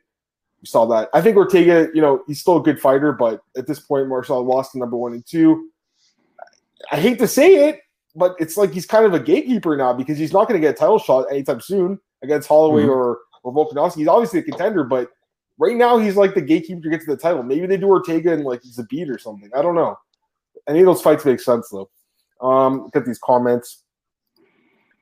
You 0.62 0.68
saw 0.68 0.86
that. 0.88 1.10
I 1.14 1.22
think 1.22 1.36
Ortega, 1.38 1.90
you 1.94 2.02
know, 2.02 2.24
he's 2.28 2.40
still 2.40 2.58
a 2.58 2.64
good 2.64 2.80
fighter, 2.80 3.12
but 3.12 3.42
at 3.58 3.68
this 3.68 3.80
point, 3.80 4.08
Marcel 4.08 4.44
lost 4.44 4.72
to 4.74 4.80
number 4.80 4.96
one 4.96 5.14
and 5.14 5.26
two. 5.26 5.70
I 6.92 7.00
hate 7.00 7.20
to 7.20 7.28
say 7.28 7.70
it, 7.70 7.82
but 8.16 8.36
it's 8.40 8.58
like 8.58 8.72
he's 8.72 8.86
kind 8.86 9.06
of 9.06 9.14
a 9.14 9.20
gatekeeper 9.20 9.76
now 9.76 9.94
because 9.94 10.18
he's 10.18 10.34
not 10.34 10.48
going 10.48 10.60
to 10.60 10.66
get 10.66 10.76
a 10.76 10.78
title 10.78 11.00
shot 11.00 11.26
anytime 11.32 11.62
soon 11.62 12.00
against 12.22 12.48
Holloway 12.48 12.84
mm-hmm. 12.84 12.92
or 12.92 13.20
or 13.44 13.54
Volkanovski. 13.54 13.98
He's 13.98 14.08
obviously 14.08 14.40
a 14.40 14.44
contender, 14.44 14.84
but 14.84 15.10
right 15.58 15.76
now 15.76 15.98
he's 15.98 16.16
like 16.16 16.34
the 16.34 16.42
gatekeeper 16.42 16.82
to 16.82 16.90
get 16.90 17.02
to 17.02 17.12
the 17.12 17.18
title. 17.18 17.44
Maybe 17.44 17.66
they 17.66 17.78
do 17.78 17.88
Ortega 17.88 18.34
and 18.34 18.44
like 18.44 18.62
he's 18.64 18.80
a 18.80 18.84
beat 18.84 19.10
or 19.10 19.18
something. 19.18 19.50
I 19.56 19.62
don't 19.62 19.76
know. 19.76 19.98
Any 20.68 20.80
of 20.80 20.86
those 20.86 21.02
fights 21.02 21.26
make 21.26 21.40
sense 21.40 21.70
though. 21.70 21.90
Um, 22.42 22.90
get 22.94 23.06
these 23.06 23.20
comments. 23.20 23.84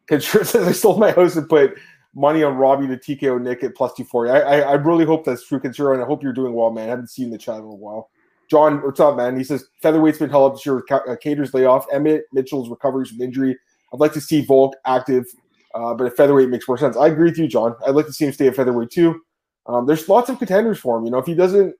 Kensher 0.10 0.46
says 0.46 0.68
I 0.68 0.72
stole 0.72 0.98
my 0.98 1.12
house 1.12 1.36
and 1.36 1.48
put 1.48 1.78
money 2.14 2.44
on 2.44 2.58
Robbie 2.58 2.88
to 2.88 2.98
TKO 2.98 3.42
Nick 3.42 3.64
at 3.64 3.76
plus 3.76 3.94
240. 3.94 4.32
I, 4.32 4.40
I, 4.40 4.60
I 4.60 4.74
really 4.74 5.06
hope 5.06 5.26
that's 5.26 5.48
true, 5.48 5.60
Kensher, 5.60 5.94
and 5.94 6.04
I 6.04 6.06
hope 6.06 6.24
you're 6.24 6.34
doing 6.34 6.54
well, 6.54 6.72
man. 6.72 6.88
I 6.88 6.90
haven't 6.90 7.10
seen 7.10 7.32
the 7.32 7.38
chat 7.38 7.58
in 7.58 7.64
a 7.64 7.74
while. 7.74 8.10
John, 8.50 8.82
what's 8.84 9.00
up, 9.00 9.16
man? 9.16 9.38
He 9.38 9.46
says 9.46 9.66
featherweight's 9.82 10.20
been 10.20 10.30
held 10.30 10.52
up 10.52 10.58
this 10.58 10.66
year 10.66 10.76
with 10.76 10.92
uh, 10.92 11.16
Kattar's 11.24 11.54
layoff, 11.54 11.86
Emmett 11.94 12.26
Mitchell's 12.34 12.70
recovery 12.70 13.06
from 13.06 13.22
injury. 13.22 13.58
I'd 13.94 14.00
like 14.02 14.12
to 14.14 14.22
see 14.22 14.44
Volk 14.44 14.76
active, 14.86 15.26
uh, 15.74 15.94
but 15.94 16.06
a 16.08 16.12
featherweight 16.12 16.50
makes 16.50 16.68
more 16.68 16.78
sense. 16.78 16.98
I 16.98 17.08
agree 17.08 17.30
with 17.30 17.38
you, 17.38 17.48
John. 17.48 17.76
I'd 17.88 17.96
like 17.96 18.08
to 18.08 18.14
see 18.14 18.26
him 18.26 18.34
stay 18.34 18.48
at 18.48 18.58
featherweight 18.58 18.90
too. 18.90 19.22
Um, 19.68 19.86
there's 19.86 20.10
lots 20.10 20.30
of 20.30 20.40
contenders 20.40 20.80
for 20.80 20.98
him. 20.98 21.06
You 21.06 21.12
know, 21.12 21.20
if 21.20 21.26
he 21.26 21.36
doesn't, 21.36 21.76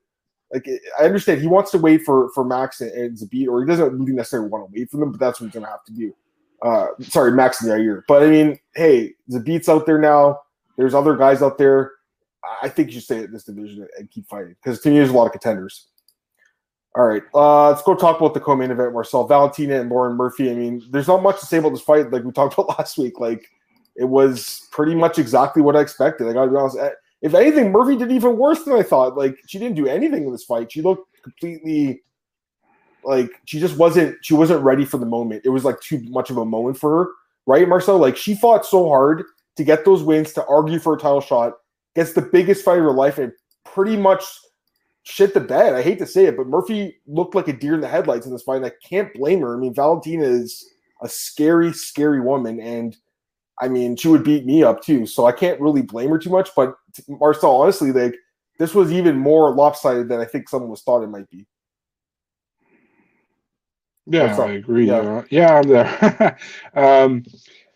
Like 0.52 0.68
I 1.00 1.04
understand 1.04 1.40
he 1.40 1.46
wants 1.46 1.70
to 1.72 1.78
wait 1.78 2.02
for 2.04 2.30
for 2.34 2.44
Max 2.44 2.80
and, 2.80 2.92
and 2.92 3.16
Zabit, 3.16 3.48
or 3.48 3.60
he 3.62 3.66
doesn't 3.66 3.98
really 3.98 4.12
necessarily 4.12 4.48
want 4.48 4.68
to 4.70 4.78
wait 4.78 4.90
for 4.90 4.98
them, 4.98 5.10
but 5.10 5.20
that's 5.20 5.40
what 5.40 5.46
he's 5.46 5.54
gonna 5.54 5.66
have 5.66 5.84
to 5.84 5.92
do. 5.92 6.14
Uh, 6.62 6.88
sorry, 7.00 7.32
Max 7.32 7.62
and 7.62 7.70
Yair. 7.70 8.02
But 8.06 8.22
I 8.22 8.26
mean, 8.26 8.58
hey, 8.76 9.14
Zabit's 9.30 9.68
out 9.68 9.86
there 9.86 9.98
now. 9.98 10.40
There's 10.76 10.94
other 10.94 11.16
guys 11.16 11.42
out 11.42 11.58
there. 11.58 11.92
I 12.62 12.68
think 12.68 12.88
you 12.88 12.94
should 12.94 13.04
stay 13.04 13.22
at 13.22 13.32
this 13.32 13.44
division 13.44 13.86
and 13.98 14.10
keep 14.10 14.28
fighting 14.28 14.54
because 14.62 14.80
to 14.80 14.90
me, 14.90 14.96
there's 14.96 15.10
a 15.10 15.12
lot 15.12 15.26
of 15.26 15.32
contenders. 15.32 15.88
All 16.94 17.06
right, 17.06 17.22
uh, 17.34 17.70
let's 17.70 17.82
go 17.82 17.94
talk 17.94 18.18
about 18.20 18.34
the 18.34 18.40
co-main 18.40 18.70
event. 18.70 18.92
Marcel 18.92 19.26
Valentina 19.26 19.80
and 19.80 19.88
Lauren 19.88 20.16
Murphy. 20.16 20.50
I 20.50 20.54
mean, 20.54 20.82
there's 20.90 21.08
not 21.08 21.22
much 21.22 21.40
to 21.40 21.46
say 21.46 21.56
about 21.56 21.70
this 21.70 21.80
fight. 21.80 22.10
Like 22.10 22.24
we 22.24 22.32
talked 22.32 22.52
about 22.58 22.78
last 22.78 22.98
week, 22.98 23.18
like 23.18 23.48
it 23.96 24.04
was 24.04 24.68
pretty 24.70 24.94
much 24.94 25.18
exactly 25.18 25.62
what 25.62 25.76
I 25.76 25.80
expected. 25.80 26.28
I 26.28 26.34
got 26.34 26.44
to 26.44 26.50
be 26.50 26.56
honest. 26.56 26.76
If 27.22 27.34
anything, 27.34 27.70
Murphy 27.70 27.96
did 27.96 28.12
even 28.12 28.36
worse 28.36 28.64
than 28.64 28.74
I 28.74 28.82
thought. 28.82 29.16
Like 29.16 29.36
she 29.46 29.58
didn't 29.58 29.76
do 29.76 29.86
anything 29.86 30.24
in 30.24 30.32
this 30.32 30.44
fight. 30.44 30.72
She 30.72 30.82
looked 30.82 31.06
completely 31.22 32.02
like 33.04 33.30
she 33.46 33.60
just 33.60 33.76
wasn't. 33.76 34.16
She 34.22 34.34
wasn't 34.34 34.62
ready 34.62 34.84
for 34.84 34.98
the 34.98 35.06
moment. 35.06 35.42
It 35.44 35.50
was 35.50 35.64
like 35.64 35.80
too 35.80 36.00
much 36.08 36.30
of 36.30 36.36
a 36.36 36.44
moment 36.44 36.76
for 36.76 37.04
her, 37.04 37.10
right, 37.46 37.68
Marcel? 37.68 37.98
Like 37.98 38.16
she 38.16 38.34
fought 38.34 38.66
so 38.66 38.88
hard 38.88 39.24
to 39.56 39.64
get 39.64 39.84
those 39.84 40.02
wins 40.02 40.32
to 40.32 40.44
argue 40.46 40.78
for 40.78 40.94
a 40.94 40.98
title 40.98 41.20
shot 41.20 41.54
gets 41.94 42.12
the 42.12 42.22
biggest 42.22 42.64
fight 42.64 42.78
of 42.78 42.84
her 42.84 42.92
life 42.92 43.18
and 43.18 43.32
pretty 43.64 43.96
much 43.96 44.24
shit 45.04 45.34
the 45.34 45.40
bed. 45.40 45.74
I 45.74 45.82
hate 45.82 45.98
to 45.98 46.06
say 46.06 46.26
it, 46.26 46.36
but 46.36 46.46
Murphy 46.46 46.96
looked 47.06 47.34
like 47.34 47.48
a 47.48 47.52
deer 47.52 47.74
in 47.74 47.80
the 47.80 47.88
headlights 47.88 48.26
in 48.26 48.32
this 48.32 48.42
fight. 48.42 48.56
And 48.56 48.66
I 48.66 48.72
can't 48.82 49.12
blame 49.14 49.40
her. 49.40 49.56
I 49.56 49.60
mean, 49.60 49.74
Valentina 49.74 50.24
is 50.24 50.68
a 51.02 51.08
scary, 51.08 51.72
scary 51.72 52.20
woman, 52.20 52.60
and 52.60 52.96
I 53.60 53.68
mean, 53.68 53.96
she 53.96 54.08
would 54.08 54.24
beat 54.24 54.44
me 54.44 54.62
up 54.62 54.82
too. 54.82 55.06
So 55.06 55.26
I 55.26 55.32
can't 55.32 55.60
really 55.60 55.82
blame 55.82 56.10
her 56.10 56.18
too 56.18 56.30
much. 56.30 56.50
But 56.54 56.74
Marcel, 57.08 57.50
honestly, 57.50 57.92
like 57.92 58.14
this 58.58 58.74
was 58.74 58.92
even 58.92 59.16
more 59.16 59.54
lopsided 59.54 60.08
than 60.08 60.20
I 60.20 60.24
think 60.24 60.48
someone 60.48 60.70
was 60.70 60.82
thought 60.82 61.02
it 61.02 61.08
might 61.08 61.28
be. 61.30 61.46
Yeah, 64.06 64.36
I 64.36 64.52
agree. 64.52 64.86
Yeah, 64.86 65.22
yeah, 65.30 65.54
I'm 65.54 65.68
there. 65.68 66.38
um, 66.74 67.24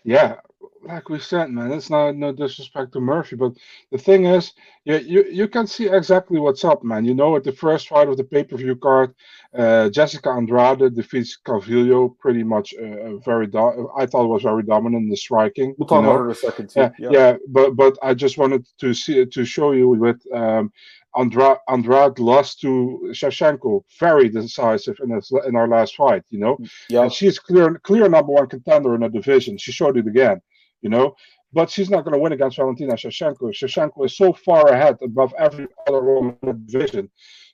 yeah, 0.04 0.37
like 0.86 1.08
we 1.08 1.18
said, 1.18 1.50
man, 1.50 1.72
it's 1.72 1.90
not 1.90 2.16
no 2.16 2.32
disrespect 2.32 2.92
to 2.92 3.00
Murphy, 3.00 3.36
but 3.36 3.52
the 3.90 3.98
thing 3.98 4.26
is, 4.26 4.52
yeah, 4.84 4.98
you 4.98 5.24
you 5.30 5.48
can 5.48 5.66
see 5.66 5.88
exactly 5.88 6.38
what's 6.38 6.64
up, 6.64 6.84
man. 6.84 7.04
You 7.04 7.14
know, 7.14 7.36
at 7.36 7.44
the 7.44 7.52
first 7.52 7.88
fight 7.88 8.08
of 8.08 8.16
the 8.16 8.24
pay 8.24 8.44
per 8.44 8.56
view 8.56 8.76
card, 8.76 9.14
uh, 9.56 9.88
Jessica 9.90 10.30
Andrade 10.30 10.94
defeats 10.94 11.38
Calvillo 11.46 12.16
pretty 12.18 12.44
much 12.44 12.74
uh, 12.74 13.16
very. 13.18 13.46
Do- 13.46 13.90
I 13.96 14.06
thought 14.06 14.24
it 14.24 14.28
was 14.28 14.42
very 14.42 14.62
dominant 14.62 15.04
in 15.04 15.08
the 15.08 15.16
striking. 15.16 15.74
We'll 15.78 15.88
talk 15.88 16.04
about 16.04 16.24
in 16.24 16.30
a 16.30 16.34
second. 16.34 16.70
Too. 16.70 16.80
Yeah, 16.80 16.90
yeah, 16.98 17.10
yeah, 17.10 17.36
but 17.48 17.76
but 17.76 17.98
I 18.02 18.14
just 18.14 18.38
wanted 18.38 18.66
to 18.80 18.94
see 18.94 19.24
to 19.26 19.44
show 19.44 19.72
you 19.72 19.88
with 19.88 20.20
um, 20.32 20.72
Andrade, 21.16 21.58
Andrade 21.68 22.18
lost 22.18 22.60
to 22.60 23.10
Shevchenko, 23.12 23.82
very 23.98 24.28
decisive 24.28 24.96
in 25.02 25.10
his, 25.10 25.32
in 25.46 25.56
our 25.56 25.68
last 25.68 25.96
fight. 25.96 26.22
You 26.30 26.38
know, 26.38 26.58
yeah, 26.88 27.02
and 27.02 27.12
she's 27.12 27.38
clear 27.38 27.78
clear 27.82 28.08
number 28.08 28.32
one 28.32 28.48
contender 28.48 28.94
in 28.94 29.00
the 29.00 29.08
division. 29.08 29.58
She 29.58 29.72
showed 29.72 29.96
it 29.96 30.06
again 30.06 30.40
you 30.86 30.90
know. 30.90 31.16
But 31.52 31.68
she's 31.68 31.90
not 31.90 32.04
going 32.04 32.14
to 32.14 32.20
win 32.20 32.32
against 32.32 32.58
Valentina 32.58 32.94
Shevchenko. 32.94 33.50
Shevchenko 33.50 34.06
is 34.06 34.16
so 34.16 34.32
far 34.32 34.68
ahead 34.68 34.96
above 35.02 35.34
every 35.36 35.66
other 35.88 36.02
woman 36.02 36.36
in 36.42 36.48
the 36.48 36.72
division. 36.72 37.10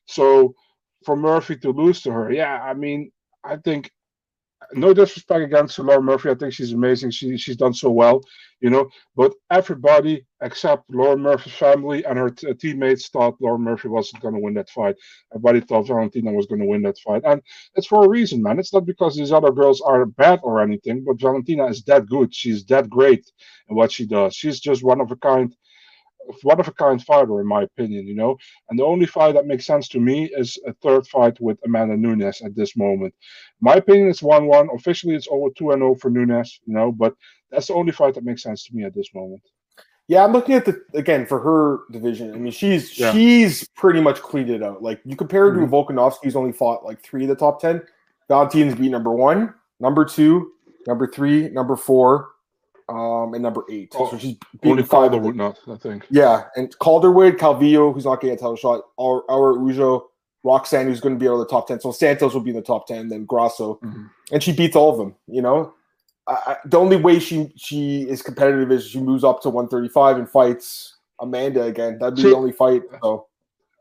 So 0.06 0.54
for 1.06 1.16
Murphy 1.16 1.56
to 1.56 1.70
lose 1.70 2.02
to 2.02 2.12
her, 2.12 2.30
yeah, 2.30 2.60
I 2.62 2.74
mean, 2.74 3.10
I 3.42 3.56
think 3.56 3.90
no 4.74 4.94
disrespect 4.94 5.44
against 5.44 5.78
Laura 5.78 6.02
Murphy. 6.02 6.30
I 6.30 6.34
think 6.34 6.52
she's 6.54 6.72
amazing. 6.72 7.10
She 7.10 7.36
she's 7.36 7.56
done 7.56 7.74
so 7.74 7.90
well, 7.90 8.22
you 8.60 8.70
know. 8.70 8.88
But 9.16 9.32
everybody 9.50 10.26
except 10.42 10.84
Laura 10.90 11.16
Murphy's 11.16 11.54
family 11.54 12.04
and 12.04 12.18
her 12.18 12.30
t- 12.30 12.52
teammates 12.54 13.08
thought 13.08 13.36
Laura 13.40 13.58
Murphy 13.58 13.88
wasn't 13.88 14.22
going 14.22 14.34
to 14.34 14.40
win 14.40 14.54
that 14.54 14.70
fight. 14.70 14.96
Everybody 15.32 15.60
thought 15.60 15.88
Valentina 15.88 16.32
was 16.32 16.46
going 16.46 16.60
to 16.60 16.66
win 16.66 16.82
that 16.82 16.98
fight, 16.98 17.22
and 17.24 17.42
it's 17.74 17.86
for 17.86 18.04
a 18.04 18.08
reason, 18.08 18.42
man. 18.42 18.58
It's 18.58 18.72
not 18.74 18.86
because 18.86 19.16
these 19.16 19.32
other 19.32 19.52
girls 19.52 19.80
are 19.80 20.06
bad 20.06 20.40
or 20.42 20.62
anything, 20.62 21.04
but 21.06 21.20
Valentina 21.20 21.66
is 21.66 21.82
that 21.84 22.06
good. 22.06 22.34
She's 22.34 22.64
that 22.66 22.90
great 22.90 23.30
in 23.68 23.76
what 23.76 23.92
she 23.92 24.06
does. 24.06 24.34
She's 24.34 24.60
just 24.60 24.84
one 24.84 25.00
of 25.00 25.10
a 25.10 25.16
kind 25.16 25.54
one 26.42 26.60
of 26.60 26.68
a 26.68 26.72
kind 26.72 27.02
fighter, 27.02 27.40
in 27.40 27.46
my 27.46 27.62
opinion, 27.62 28.06
you 28.06 28.14
know. 28.14 28.36
And 28.68 28.78
the 28.78 28.84
only 28.84 29.06
fight 29.06 29.34
that 29.34 29.46
makes 29.46 29.66
sense 29.66 29.88
to 29.88 30.00
me 30.00 30.30
is 30.36 30.58
a 30.66 30.72
third 30.74 31.06
fight 31.06 31.40
with 31.40 31.58
Amanda 31.64 31.96
Nunes 31.96 32.42
at 32.42 32.54
this 32.54 32.76
moment. 32.76 33.14
My 33.60 33.74
opinion 33.74 34.08
is 34.08 34.22
1 34.22 34.46
1. 34.46 34.68
Officially, 34.74 35.14
it's 35.14 35.28
over 35.30 35.48
2 35.56 35.72
0 35.72 35.94
for 35.96 36.10
Nunes, 36.10 36.60
you 36.66 36.74
know, 36.74 36.92
but 36.92 37.14
that's 37.50 37.68
the 37.68 37.74
only 37.74 37.92
fight 37.92 38.14
that 38.14 38.24
makes 38.24 38.42
sense 38.42 38.64
to 38.64 38.74
me 38.74 38.84
at 38.84 38.94
this 38.94 39.14
moment. 39.14 39.42
Yeah, 40.08 40.24
I'm 40.24 40.32
looking 40.32 40.56
at 40.56 40.64
the 40.64 40.82
again 40.94 41.26
for 41.26 41.38
her 41.40 41.80
division. 41.92 42.34
I 42.34 42.38
mean, 42.38 42.52
she's 42.52 42.98
yeah. 42.98 43.12
she's 43.12 43.68
pretty 43.76 44.00
much 44.00 44.20
cleaned 44.20 44.50
it 44.50 44.62
out. 44.62 44.82
Like 44.82 45.00
you 45.04 45.16
compare 45.16 45.50
her 45.50 45.56
mm-hmm. 45.56 45.70
to 45.70 45.70
Volkanovski, 45.70 46.24
who's 46.24 46.36
only 46.36 46.52
fought 46.52 46.84
like 46.84 47.02
three 47.02 47.22
of 47.22 47.28
the 47.28 47.36
top 47.36 47.60
ten. 47.60 47.82
Valentina's 48.28 48.74
beat 48.74 48.90
number 48.90 49.12
one, 49.12 49.54
number 49.78 50.04
two, 50.04 50.52
number 50.86 51.06
three, 51.06 51.48
number 51.50 51.76
four, 51.76 52.30
um, 52.88 53.34
and 53.34 53.42
number 53.42 53.64
eight. 53.70 53.92
Oh, 53.96 54.10
so 54.10 54.18
she's 54.18 54.36
only 54.64 54.82
Calderwood, 54.82 55.34
not 55.34 55.58
I 55.68 55.76
think. 55.76 56.06
Yeah, 56.10 56.44
and 56.56 56.76
Calderwood, 56.78 57.38
Calvillo, 57.38 57.92
who's 57.92 58.04
not 58.04 58.20
getting 58.20 58.36
a 58.36 58.38
title 58.38 58.56
shot, 58.56 58.82
our, 58.98 59.22
Araújo, 59.28 60.02
Roxanne, 60.44 60.86
who's 60.86 61.00
going 61.00 61.14
to 61.14 61.18
be 61.18 61.28
out 61.28 61.34
of 61.34 61.40
the 61.40 61.46
top 61.46 61.68
ten. 61.68 61.80
So 61.80 61.92
Santos 61.92 62.34
will 62.34 62.40
be 62.40 62.50
in 62.50 62.56
the 62.56 62.62
top 62.62 62.86
ten, 62.86 63.08
then 63.08 63.24
Grasso, 63.24 63.74
mm-hmm. 63.76 64.04
and 64.32 64.42
she 64.42 64.52
beats 64.52 64.76
all 64.76 64.92
of 64.92 64.98
them. 64.98 65.14
You 65.26 65.42
know, 65.42 65.74
I, 66.26 66.56
the 66.64 66.78
only 66.78 66.96
way 66.96 67.18
she 67.18 67.52
she 67.56 68.02
is 68.02 68.22
competitive 68.22 68.70
is 68.70 68.86
she 68.86 69.00
moves 69.00 69.24
up 69.24 69.42
to 69.42 69.50
135 69.50 70.18
and 70.18 70.28
fights 70.28 70.96
Amanda 71.20 71.62
again. 71.62 71.98
That'd 71.98 72.16
be 72.16 72.22
she, 72.22 72.28
the 72.28 72.36
only 72.36 72.52
fight. 72.52 72.82
So 73.02 73.26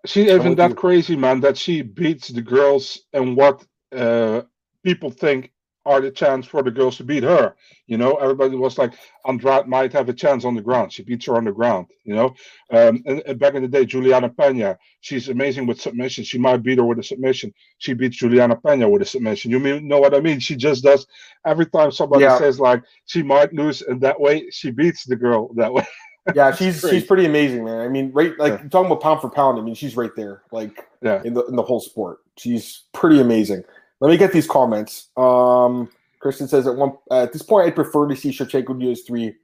she 0.06 0.32
even 0.32 0.56
that 0.56 0.76
crazy, 0.76 1.16
man, 1.16 1.42
that 1.42 1.58
she 1.58 1.82
beats 1.82 2.30
the 2.30 2.42
girls 2.42 3.00
and 3.14 3.36
what 3.36 3.64
uh, 3.96 4.42
people 4.84 5.12
think 5.12 5.52
are 5.86 6.00
the 6.00 6.12
chance 6.12 6.46
for 6.46 6.62
the 6.62 6.72
girls 6.72 6.98
to 6.98 7.04
beat 7.04 7.24
her. 7.24 7.56
You 7.88 7.98
know, 7.98 8.16
everybody 8.16 8.56
was 8.56 8.78
like, 8.78 8.94
Andrade 9.26 9.68
might 9.68 9.92
have 9.94 10.10
a 10.10 10.14
chance 10.14 10.46
on 10.46 10.56
the 10.56 10.62
ground. 10.62 10.94
She 10.94 11.04
beats 11.04 11.26
her 11.26 11.36
on 11.36 11.46
the 11.46 11.52
ground. 11.52 11.88
You 12.04 12.16
know, 12.16 12.26
um, 12.72 13.04
and, 13.06 13.22
and, 13.26 13.40
back 13.40 13.56
in 13.56 13.64
the 13.64 13.68
day, 13.68 13.86
Julianna 13.86 14.30
Peña, 14.30 14.78
she's 15.02 15.30
amazing 15.30 15.66
with 15.66 15.82
submission. 15.82 16.24
She 16.24 16.38
might 16.38 16.64
beat 16.64 16.78
her 16.78 16.86
with 16.86 17.00
a 17.00 17.04
submission. 17.04 17.54
She 17.80 17.94
beats 17.94 18.18
Julianna 18.18 18.58
Peña 18.58 18.90
with 18.90 19.02
a 19.02 19.06
submission. 19.06 19.52
You 19.52 19.60
mean 19.60 19.88
know 19.88 20.00
what 20.00 20.14
I 20.14 20.20
mean? 20.20 20.40
She 20.40 20.56
just 20.56 20.84
does 20.84 21.08
every 21.46 21.66
time 21.66 21.92
somebody 21.92 22.24
yeah. 22.24 22.38
says 22.38 22.60
like 22.60 22.84
she 23.06 23.24
might 23.24 23.54
lose, 23.54 23.82
and 23.82 24.00
that 24.02 24.20
way 24.20 24.50
she 24.52 24.72
beats 24.72 25.06
the 25.06 25.16
girl 25.16 25.52
that 25.56 25.74
way. 25.74 25.86
yeah, 26.36 26.54
she's 26.54 26.82
she's 26.82 27.04
pretty 27.04 27.26
amazing, 27.26 27.66
man. 27.66 27.80
I 27.80 27.88
mean, 27.88 28.12
right, 28.14 28.38
like 28.38 28.54
yeah. 28.54 28.70
talking 28.70 28.86
about 28.86 29.02
pound 29.02 29.22
for 29.22 29.30
pound. 29.30 29.60
I 29.60 29.62
mean, 29.62 29.76
she's 29.76 29.96
right 29.96 30.16
there, 30.16 30.44
like 30.52 30.88
yeah. 31.02 31.22
in 31.24 31.34
the 31.34 31.44
in 31.46 31.56
the 31.56 31.64
whole 31.64 31.80
sport. 31.80 32.20
She's 32.38 32.84
pretty 32.94 33.20
amazing. 33.20 33.64
Let 34.02 34.10
me 34.10 34.18
get 34.18 34.34
these 34.34 34.48
comments. 34.48 35.10
Um, 35.16 35.90
Christian 36.20 36.48
says 36.48 36.68
at 36.68 36.76
one 36.76 36.94
at 37.12 37.32
this 37.32 37.44
point, 37.44 37.68
I 37.68 37.72
prefer 37.72 38.08
to 38.08 38.16
see 38.16 38.32
Shevchenko 38.32 38.82
use 38.82 39.04
three 39.04 39.36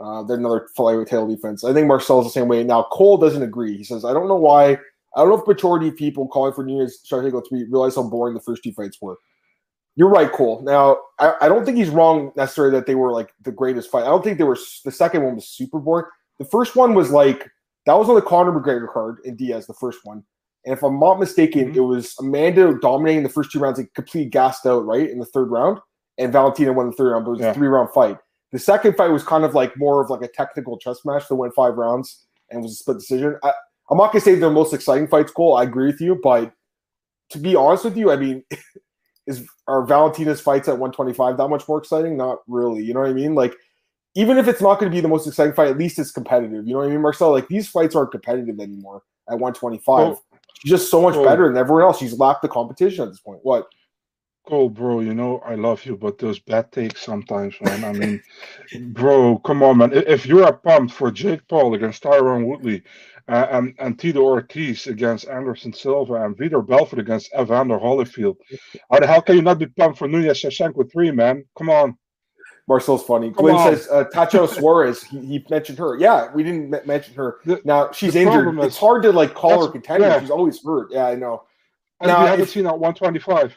uh, 0.00 0.22
than 0.22 0.40
another 0.40 0.68
flyweight 0.76 1.08
tail 1.08 1.26
defense. 1.26 1.64
I 1.64 1.72
think 1.72 1.88
Marcel's 1.88 2.24
the 2.24 2.30
same 2.30 2.48
way. 2.48 2.62
Now 2.64 2.86
Cole 2.92 3.18
doesn't 3.18 3.42
agree. 3.42 3.76
He 3.76 3.84
says, 3.84 4.04
I 4.04 4.12
don't 4.12 4.28
know 4.28 4.36
why. 4.36 4.78
I 5.16 5.20
don't 5.20 5.28
know 5.28 5.40
if 5.40 5.46
majority 5.46 5.88
of 5.88 5.96
people 5.96 6.28
calling 6.28 6.52
for 6.52 6.64
Nunes 6.64 7.00
Shevchenko 7.08 7.48
three 7.48 7.64
realize 7.64 7.96
how 7.96 8.04
boring 8.04 8.34
the 8.34 8.40
first 8.40 8.62
two 8.62 8.72
fights 8.72 8.98
were. 9.02 9.18
You're 9.96 10.08
right, 10.08 10.30
Cole. 10.30 10.62
Now 10.62 10.98
I, 11.18 11.34
I 11.42 11.48
don't 11.48 11.64
think 11.64 11.76
he's 11.76 11.90
wrong 11.90 12.32
necessarily 12.36 12.72
that 12.74 12.86
they 12.86 12.94
were 12.94 13.12
like 13.12 13.32
the 13.42 13.52
greatest 13.52 13.90
fight. 13.90 14.02
I 14.04 14.08
don't 14.08 14.22
think 14.22 14.38
they 14.38 14.44
were. 14.44 14.58
The 14.84 14.92
second 14.92 15.24
one 15.24 15.34
was 15.34 15.48
super 15.48 15.80
boring. 15.80 16.06
The 16.38 16.44
first 16.44 16.76
one 16.76 16.94
was 16.94 17.10
like 17.10 17.50
that 17.86 17.94
was 17.94 18.08
on 18.08 18.14
the 18.14 18.22
Conor 18.22 18.52
McGregor 18.52 18.92
card 18.92 19.18
in 19.24 19.36
Diaz. 19.36 19.66
The 19.66 19.74
first 19.74 20.00
one. 20.04 20.24
And 20.64 20.72
if 20.72 20.82
I'm 20.82 20.98
not 20.98 21.20
mistaken, 21.20 21.68
mm-hmm. 21.68 21.78
it 21.78 21.82
was 21.82 22.14
Amanda 22.18 22.78
dominating 22.80 23.22
the 23.22 23.28
first 23.28 23.52
two 23.52 23.58
rounds 23.58 23.78
and 23.78 23.92
completely 23.94 24.30
gassed 24.30 24.66
out, 24.66 24.84
right? 24.86 25.08
In 25.08 25.18
the 25.18 25.26
third 25.26 25.50
round. 25.50 25.78
And 26.16 26.32
Valentina 26.32 26.72
won 26.72 26.86
the 26.86 26.96
third 26.96 27.12
round, 27.12 27.24
but 27.24 27.32
it 27.32 27.34
was 27.34 27.40
yeah. 27.40 27.50
a 27.50 27.54
three 27.54 27.68
round 27.68 27.90
fight. 27.92 28.18
The 28.52 28.58
second 28.58 28.96
fight 28.96 29.10
was 29.10 29.24
kind 29.24 29.44
of 29.44 29.54
like 29.54 29.76
more 29.76 30.00
of 30.00 30.10
like 30.10 30.22
a 30.22 30.28
technical 30.28 30.78
chess 30.78 31.04
match 31.04 31.28
that 31.28 31.34
went 31.34 31.54
five 31.54 31.74
rounds 31.74 32.24
and 32.50 32.62
was 32.62 32.72
a 32.72 32.76
split 32.76 32.98
decision. 32.98 33.36
I, 33.42 33.52
am 33.90 33.98
not 33.98 34.12
gonna 34.12 34.20
say 34.20 34.32
they're 34.32 34.48
the 34.48 34.54
most 34.54 34.72
exciting 34.72 35.08
fights, 35.08 35.32
Cole. 35.32 35.56
I 35.56 35.64
agree 35.64 35.86
with 35.86 36.00
you, 36.00 36.20
but 36.22 36.52
to 37.30 37.38
be 37.38 37.56
honest 37.56 37.84
with 37.84 37.96
you, 37.96 38.12
I 38.12 38.16
mean, 38.16 38.44
is 39.26 39.46
are 39.66 39.84
Valentina's 39.84 40.40
fights 40.40 40.68
at 40.68 40.78
125 40.78 41.36
that 41.36 41.48
much 41.48 41.66
more 41.66 41.78
exciting? 41.78 42.16
Not 42.16 42.38
really. 42.46 42.84
You 42.84 42.94
know 42.94 43.00
what 43.00 43.10
I 43.10 43.14
mean? 43.14 43.34
Like, 43.34 43.54
even 44.14 44.38
if 44.38 44.46
it's 44.46 44.60
not 44.60 44.78
going 44.78 44.90
to 44.90 44.94
be 44.94 45.00
the 45.00 45.08
most 45.08 45.26
exciting 45.26 45.54
fight, 45.54 45.68
at 45.68 45.78
least 45.78 45.98
it's 45.98 46.12
competitive. 46.12 46.66
You 46.66 46.74
know 46.74 46.78
what 46.78 46.88
I 46.88 46.90
mean, 46.90 47.02
Marcel? 47.02 47.32
Like 47.32 47.48
these 47.48 47.68
fights 47.68 47.96
aren't 47.96 48.12
competitive 48.12 48.60
anymore 48.60 49.02
at 49.28 49.34
125. 49.34 49.84
Well, 49.86 50.23
She's 50.64 50.70
just 50.70 50.90
so 50.90 51.02
much 51.02 51.14
better 51.14 51.46
than 51.46 51.58
everyone 51.58 51.82
else. 51.82 51.98
She's 51.98 52.18
lapped 52.18 52.40
the 52.40 52.48
competition 52.48 53.04
at 53.04 53.10
this 53.10 53.20
point. 53.20 53.40
What? 53.42 53.66
Cool, 54.48 54.70
bro. 54.70 55.00
You 55.00 55.12
know 55.12 55.42
I 55.44 55.56
love 55.56 55.84
you, 55.84 55.94
but 55.94 56.16
those 56.16 56.38
bad 56.38 56.72
takes 56.72 57.02
sometimes, 57.02 57.54
man. 57.60 57.84
I 57.84 57.92
mean, 57.92 58.22
bro, 58.94 59.38
come 59.40 59.62
on, 59.62 59.76
man. 59.76 59.92
If 59.92 60.24
you 60.24 60.42
are 60.42 60.54
pumped 60.54 60.94
for 60.94 61.10
Jake 61.10 61.46
Paul 61.48 61.74
against 61.74 62.02
Tyron 62.02 62.46
Woodley, 62.46 62.82
uh, 63.28 63.46
and 63.50 63.74
and 63.78 63.98
Tito 63.98 64.22
Ortiz 64.22 64.86
against 64.86 65.28
Anderson 65.28 65.74
Silva, 65.74 66.24
and 66.24 66.34
Vitor 66.36 66.66
Belfort 66.66 66.98
against 66.98 67.30
Evander 67.38 67.78
Holyfield, 67.78 68.36
how 68.90 69.00
the 69.00 69.06
hell 69.06 69.20
can 69.20 69.36
you 69.36 69.42
not 69.42 69.58
be 69.58 69.66
pumped 69.66 69.98
for 69.98 70.08
Nunes 70.08 70.42
Shevchenko 70.42 70.90
three, 70.90 71.10
man? 71.10 71.44
Come 71.58 71.68
on. 71.68 71.98
Marcel's 72.66 73.04
funny. 73.04 73.30
Glenn 73.30 73.58
says 73.58 73.88
uh, 73.90 74.04
Tacho 74.04 74.48
Suarez. 74.58 75.02
He, 75.02 75.20
he, 75.20 75.46
mentioned 75.50 75.78
her. 75.78 75.98
Yeah, 75.98 76.32
we 76.32 76.42
didn't 76.42 76.74
m- 76.74 76.86
mention 76.86 77.14
her. 77.14 77.38
The, 77.44 77.60
now 77.64 77.92
she's 77.92 78.14
injured. 78.14 78.58
Is, 78.58 78.64
it's 78.64 78.78
hard 78.78 79.02
to 79.02 79.12
like 79.12 79.34
call 79.34 79.66
her 79.66 79.70
contender. 79.70 80.06
Yeah. 80.06 80.20
She's 80.20 80.30
always 80.30 80.62
hurt. 80.62 80.88
Yeah, 80.90 81.06
I 81.06 81.14
know. 81.14 81.42
And 82.00 82.08
now, 82.08 82.22
we 82.22 82.28
haven't 82.30 82.46
seen 82.46 82.64
that 82.64 82.78
125. 82.78 83.54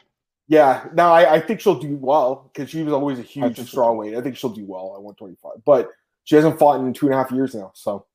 Yeah, 0.48 0.88
now 0.94 1.12
I, 1.12 1.34
I 1.34 1.40
think 1.40 1.60
she'll 1.60 1.78
do 1.78 1.96
well 1.96 2.50
because 2.52 2.70
she 2.70 2.82
was 2.82 2.94
always 2.94 3.18
a 3.18 3.22
huge 3.22 3.58
strong 3.68 3.98
weight. 3.98 4.16
I 4.16 4.22
think 4.22 4.36
she'll 4.36 4.50
do 4.50 4.64
well 4.64 4.94
at 4.96 5.02
125, 5.02 5.64
but 5.66 5.90
she 6.24 6.36
hasn't 6.36 6.58
fought 6.58 6.80
in 6.80 6.92
two 6.94 7.06
and 7.06 7.14
a 7.14 7.18
half 7.18 7.30
years 7.30 7.54
now. 7.54 7.70
So, 7.74 8.06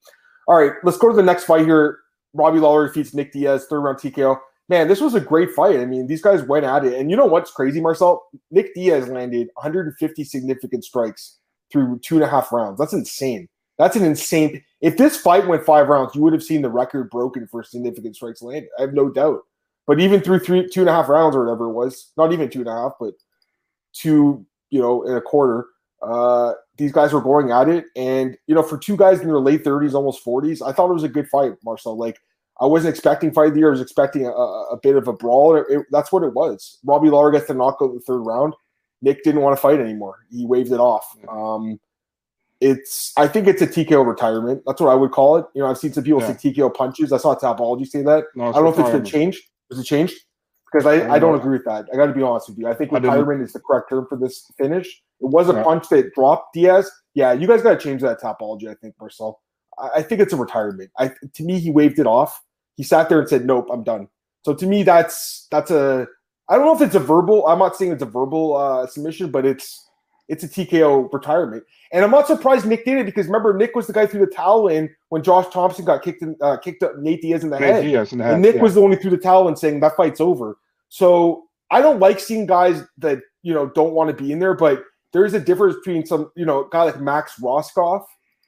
all 0.48 0.56
right, 0.56 0.74
let's 0.84 0.98
go 0.98 1.10
to 1.10 1.16
the 1.16 1.24
next 1.24 1.44
fight 1.44 1.66
here. 1.66 2.00
Robbie 2.34 2.60
Lawler 2.60 2.88
defeats 2.88 3.14
Nick 3.14 3.34
Diaz, 3.34 3.68
third 3.70 3.82
round 3.82 4.00
TKO. 4.00 4.40
Man, 4.70 4.88
this 4.88 5.02
was 5.02 5.14
a 5.14 5.20
great 5.20 5.52
fight. 5.52 5.80
I 5.80 5.86
mean, 5.86 6.08
these 6.08 6.22
guys 6.22 6.42
went 6.44 6.66
at 6.66 6.86
it. 6.86 6.94
And 6.94 7.12
you 7.12 7.18
know 7.18 7.26
what's 7.26 7.52
crazy, 7.52 7.82
Marcel? 7.82 8.26
Nick 8.50 8.74
Diaz 8.74 9.10
landed 9.10 9.50
150 9.56 10.24
significant 10.24 10.86
strikes 10.86 11.40
through 11.72 12.00
two 12.00 12.16
and 12.16 12.24
a 12.24 12.30
half 12.30 12.52
rounds. 12.52 12.80
That's 12.80 12.94
insane. 12.94 13.50
That's 13.78 13.96
an 13.96 14.06
insane. 14.06 14.64
If 14.82 14.98
this 14.98 15.18
fight 15.18 15.48
went 15.48 15.66
five 15.66 15.90
rounds, 15.90 16.16
you 16.16 16.22
would 16.22 16.34
have 16.34 16.44
seen 16.44 16.62
the 16.62 16.70
record 16.70 17.10
broken 17.10 17.48
for 17.48 17.64
significant 17.64 18.16
strikes 18.16 18.42
landed. 18.42 18.70
I 18.78 18.82
have 18.82 18.94
no 18.94 19.10
doubt. 19.10 19.42
But 19.86 20.00
even 20.00 20.22
through 20.22 20.40
three, 20.40 20.70
two 20.70 20.82
and 20.82 20.90
a 20.90 20.94
half 20.94 21.10
rounds 21.10 21.36
or 21.36 21.44
whatever 21.44 21.66
it 21.66 21.74
was, 21.74 22.12
not 22.16 22.32
even 22.32 22.50
two 22.50 22.60
and 22.60 22.70
a 22.70 22.72
half, 22.72 22.94
but 23.00 23.16
two, 23.92 24.46
you 24.70 24.80
know, 24.80 25.04
in 25.04 25.16
a 25.16 25.22
quarter, 25.22 25.66
uh, 26.02 26.54
these 26.78 26.92
guys 26.92 27.12
were 27.12 27.22
going 27.22 27.52
at 27.52 27.68
it. 27.68 27.86
And, 27.96 28.38
you 28.48 28.56
know, 28.56 28.64
for 28.64 28.78
two 28.78 28.96
guys 28.96 29.20
in 29.20 29.28
their 29.28 29.40
late 29.40 29.64
30s, 29.64 29.94
almost 29.94 30.24
40s, 30.24 30.66
I 30.66 30.72
thought 30.72 30.90
it 30.90 30.94
was 30.94 31.04
a 31.04 31.10
good 31.10 31.28
fight, 31.28 31.54
Marcel. 31.64 31.98
Like, 31.98 32.20
I 32.62 32.66
wasn't 32.66 32.94
expecting 32.94 33.32
fight 33.32 33.48
of 33.48 33.54
the 33.54 33.60
year. 33.60 33.70
I 33.70 33.72
was 33.72 33.82
expecting 33.82 34.26
a, 34.26 34.30
a 34.30 34.78
bit 34.82 34.96
of 34.96 35.08
a 35.08 35.14
brawl. 35.14 35.56
It, 35.56 35.66
it, 35.70 35.86
that's 35.92 36.12
what 36.12 36.24
it 36.24 36.34
was. 36.34 36.80
Robbie 36.84 37.10
Lawler 37.10 37.32
gets 37.32 37.48
the 37.48 37.54
knockout 37.54 37.90
in 37.90 37.96
the 37.96 38.02
third 38.02 38.20
round. 38.20 38.54
Nick 39.02 39.24
didn't 39.24 39.42
want 39.42 39.56
to 39.58 39.62
fight 39.62 39.80
anymore. 39.80 40.26
He 40.32 40.46
waved 40.46 40.72
it 40.72 40.80
off. 40.80 41.06
Um, 41.28 41.80
it's 42.62 43.12
I 43.18 43.28
think 43.28 43.48
it's 43.48 43.62
a 43.62 43.68
TKO 43.68 44.06
retirement. 44.06 44.64
That's 44.66 44.80
what 44.80 44.90
I 44.90 44.96
would 44.96 45.12
call 45.12 45.36
it. 45.38 45.46
You 45.54 45.62
know, 45.62 45.70
I've 45.70 45.78
seen 45.78 45.92
some 45.92 46.04
people 46.04 46.22
yeah. 46.22 46.36
say 46.36 46.52
TKO 46.52 46.74
punches. 46.74 47.12
I 47.12 47.18
saw 47.18 47.36
Tapology 47.36 47.86
say 47.86 48.02
that. 48.04 48.26
No, 48.36 48.46
I 48.46 48.52
don't 48.54 48.64
know 48.64 48.70
if 48.70 48.80
it's 48.80 48.90
been 48.90 49.04
changed. 49.04 49.44
Has 49.70 49.80
it 49.80 49.84
changed? 49.84 50.16
Because 50.72 50.86
I, 50.86 51.08
I, 51.08 51.16
I 51.16 51.20
don't 51.20 51.36
agree 51.36 51.58
with 51.58 51.66
that. 51.66 51.88
I 51.94 51.98
got 51.98 52.08
to 52.08 52.14
be 52.14 52.24
honest 52.24 52.50
with 52.50 52.58
you. 52.58 52.68
I 52.68 52.74
think 52.74 52.92
retirement 52.92 53.42
is 53.42 53.54
the 53.54 53.60
correct 53.60 53.90
term 53.90 54.08
for 54.08 54.18
this 54.18 54.50
finish. 54.58 54.88
It 55.20 55.26
was 55.26 55.50
a 55.50 55.54
yeah. 55.54 55.64
punch 55.64 55.90
that 55.90 56.14
dropped 56.16 56.54
Diaz. 56.54 56.90
Yeah, 57.14 57.34
you 57.34 57.48
guys 57.48 57.62
got 57.62 57.78
to 57.80 57.84
change 57.86 58.02
that 58.02 58.22
Tapology. 58.22 58.70
I 58.70 58.76
think, 58.76 58.96
Marcel. 59.00 59.42
I, 59.96 60.02
think 60.02 60.22
it's 60.22 60.34
a 60.34 60.38
retirement. 60.38 60.92
I 60.98 61.12
to 61.34 61.44
me, 61.44 61.60
he 61.60 61.70
waved 61.70 62.00
it 62.00 62.08
off. 62.08 62.42
He 62.76 62.84
sat 62.84 63.10
there 63.10 63.20
and 63.20 63.30
said, 63.30 63.46
"Nope, 63.46 63.68
I'm 63.72 63.84
done." 63.84 64.08
So 64.44 64.54
to 64.54 64.66
me, 64.66 64.84
that's 64.84 65.48
that's 65.52 65.72
a. 65.72 66.08
I 66.50 66.56
don't 66.56 66.66
know 66.66 66.76
if 66.76 66.82
it's 66.82 66.96
a 66.96 67.00
verbal. 67.00 67.48
I'm 67.48 67.60
not 67.60 67.76
saying 67.76 67.92
it's 67.92 68.04
a 68.04 68.08
verbal 68.08 68.56
uh, 68.56 68.88
submission, 68.88 69.32
but 69.32 69.46
it's 69.46 69.90
it's 70.28 70.44
a 70.44 70.48
TKO 70.48 71.12
retirement. 71.12 71.64
And 71.92 72.04
I'm 72.04 72.12
not 72.12 72.28
surprised 72.28 72.66
Nick 72.66 72.86
did 72.86 72.98
it 72.98 73.06
because 73.06 73.28
remember 73.28 73.56
Nick 73.56 73.76
was 73.76 73.88
the 73.88 73.94
guy 73.94 74.06
threw 74.06 74.22
the 74.26 74.32
towel 74.32 74.68
in 74.68 74.90
when 75.10 75.22
Josh 75.22 75.52
Thompson 75.54 75.86
got 75.86 76.02
kicked 76.02 76.22
in, 76.22 76.36
uh, 76.42 76.58
kicked 76.58 76.82
up 76.84 76.98
Nate 76.98 77.22
Diaz 77.22 77.44
in 77.44 77.50
the 77.50 77.60
Nate 77.60 77.70
head. 77.70 77.84
Diaz 77.84 78.12
in 78.12 78.18
the 78.18 78.24
head. 78.24 78.34
And 78.34 78.42
Nick 78.42 78.56
yeah. 78.56 78.62
was 78.62 78.74
the 78.74 78.82
one 78.82 78.92
who 78.92 78.98
threw 78.98 79.12
the 79.12 79.18
towel 79.18 79.48
in 79.48 79.56
saying 79.56 79.80
that 79.82 79.96
fight's 79.96 80.22
over. 80.22 80.58
So 80.90 81.44
I 81.72 81.82
don't 81.82 82.00
like 82.00 82.20
seeing 82.20 82.46
guys 82.46 82.84
that 83.00 83.20
you 83.42 83.54
know 83.54 83.68
don't 83.68 83.94
want 83.94 84.16
to 84.16 84.24
be 84.24 84.32
in 84.32 84.40
there, 84.40 84.54
but 84.54 84.84
there 85.12 85.26
is 85.26 85.34
a 85.34 85.40
difference 85.40 85.76
between 85.78 86.06
some 86.06 86.32
you 86.36 86.46
know 86.46 86.68
guy 86.72 86.84
like 86.84 87.00
Max 87.00 87.40
Rohskopf 87.40 88.06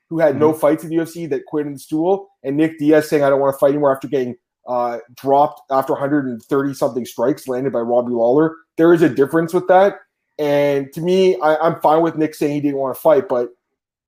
who 0.10 0.20
had 0.20 0.32
mm-hmm. 0.32 0.40
no 0.40 0.54
fights 0.54 0.84
in 0.84 0.90
the 0.90 0.98
UFC 0.98 1.30
that 1.30 1.46
quit 1.46 1.66
in 1.66 1.74
the 1.74 1.80
stool, 1.80 2.30
and 2.44 2.58
Nick 2.58 2.80
Diaz 2.80 3.10
saying 3.10 3.24
I 3.24 3.30
don't 3.30 3.40
want 3.40 3.54
to 3.56 3.60
fight 3.60 3.70
anymore 3.70 3.94
after 3.94 4.08
getting 4.08 4.36
uh, 4.68 5.00
dropped 5.16 5.62
after 5.72 5.94
130 5.94 6.74
something 6.74 7.06
strikes 7.06 7.48
landed 7.48 7.74
by 7.74 7.80
Robbie 7.80 8.14
Lawler. 8.14 8.56
There 8.78 8.94
is 8.94 9.02
a 9.02 9.10
difference 9.10 9.54
with 9.54 9.68
that. 9.68 9.96
And 10.38 10.92
to 10.94 11.02
me, 11.02 11.40
I, 11.40 11.68
am 11.68 11.80
fine 11.82 12.02
with 12.02 12.18
Nick 12.18 12.36
saying 12.36 12.54
he 12.54 12.62
didn't 12.62 12.80
want 12.80 12.96
to 12.96 13.02
fight, 13.02 13.30
but 13.30 13.50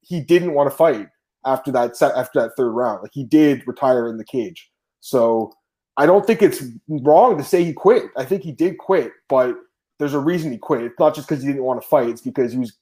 he 0.01 0.19
didn't 0.19 0.53
want 0.53 0.69
to 0.69 0.75
fight 0.75 1.07
after 1.45 1.71
that 1.71 1.95
set 1.95 2.15
after 2.15 2.41
that 2.41 2.51
third 2.57 2.71
round. 2.71 3.01
Like 3.01 3.11
he 3.13 3.23
did 3.23 3.65
retire 3.65 4.09
in 4.09 4.17
the 4.17 4.25
cage. 4.25 4.69
So 4.99 5.53
I 5.95 6.05
don't 6.05 6.25
think 6.25 6.41
it's 6.41 6.63
wrong 6.87 7.37
to 7.37 7.43
say 7.43 7.63
he 7.63 7.73
quit. 7.73 8.05
I 8.17 8.25
think 8.25 8.43
he 8.43 8.51
did 8.51 8.77
quit, 8.77 9.11
but 9.29 9.55
there's 9.99 10.13
a 10.13 10.19
reason 10.19 10.51
he 10.51 10.57
quit. 10.57 10.83
It's 10.83 10.99
not 10.99 11.15
just 11.15 11.27
because 11.27 11.43
he 11.43 11.49
didn't 11.49 11.63
want 11.63 11.81
to 11.81 11.87
fight. 11.87 12.09
It's 12.09 12.21
because 12.21 12.51
he 12.51 12.57
was 12.57 12.75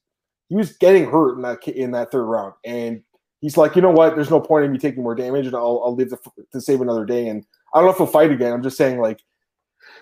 he 0.50 0.56
was 0.56 0.78
getting 0.78 1.10
hurt 1.10 1.36
in 1.36 1.42
that 1.42 1.68
in 1.68 1.92
that 1.92 2.12
third 2.12 2.25
round, 2.25 2.54
and 2.64 3.01
he's 3.42 3.58
like, 3.58 3.75
you 3.75 3.81
know 3.81 3.92
what? 3.92 4.16
There's 4.16 4.29
no 4.29 4.40
point 4.40 4.66
in 4.66 4.72
me 4.72 4.77
taking 4.77 5.03
more 5.03 5.16
damage, 5.16 5.46
and 5.46 5.55
I'll 5.55 5.81
I'll 5.84 5.96
live 5.96 6.10
to, 6.10 6.20
to 6.51 6.62
save 6.62 6.81
another 6.81 7.05
day. 7.05 7.27
And 7.27 7.46
I 7.74 7.79
don't 7.79 7.86
know 7.86 7.92
if 7.92 7.98
he'll 7.98 8.08
fight 8.08 8.31
again. 8.31 8.53
I'm 8.53 8.64
just 8.64 8.77
saying 8.77 9.00
like 9.00 9.22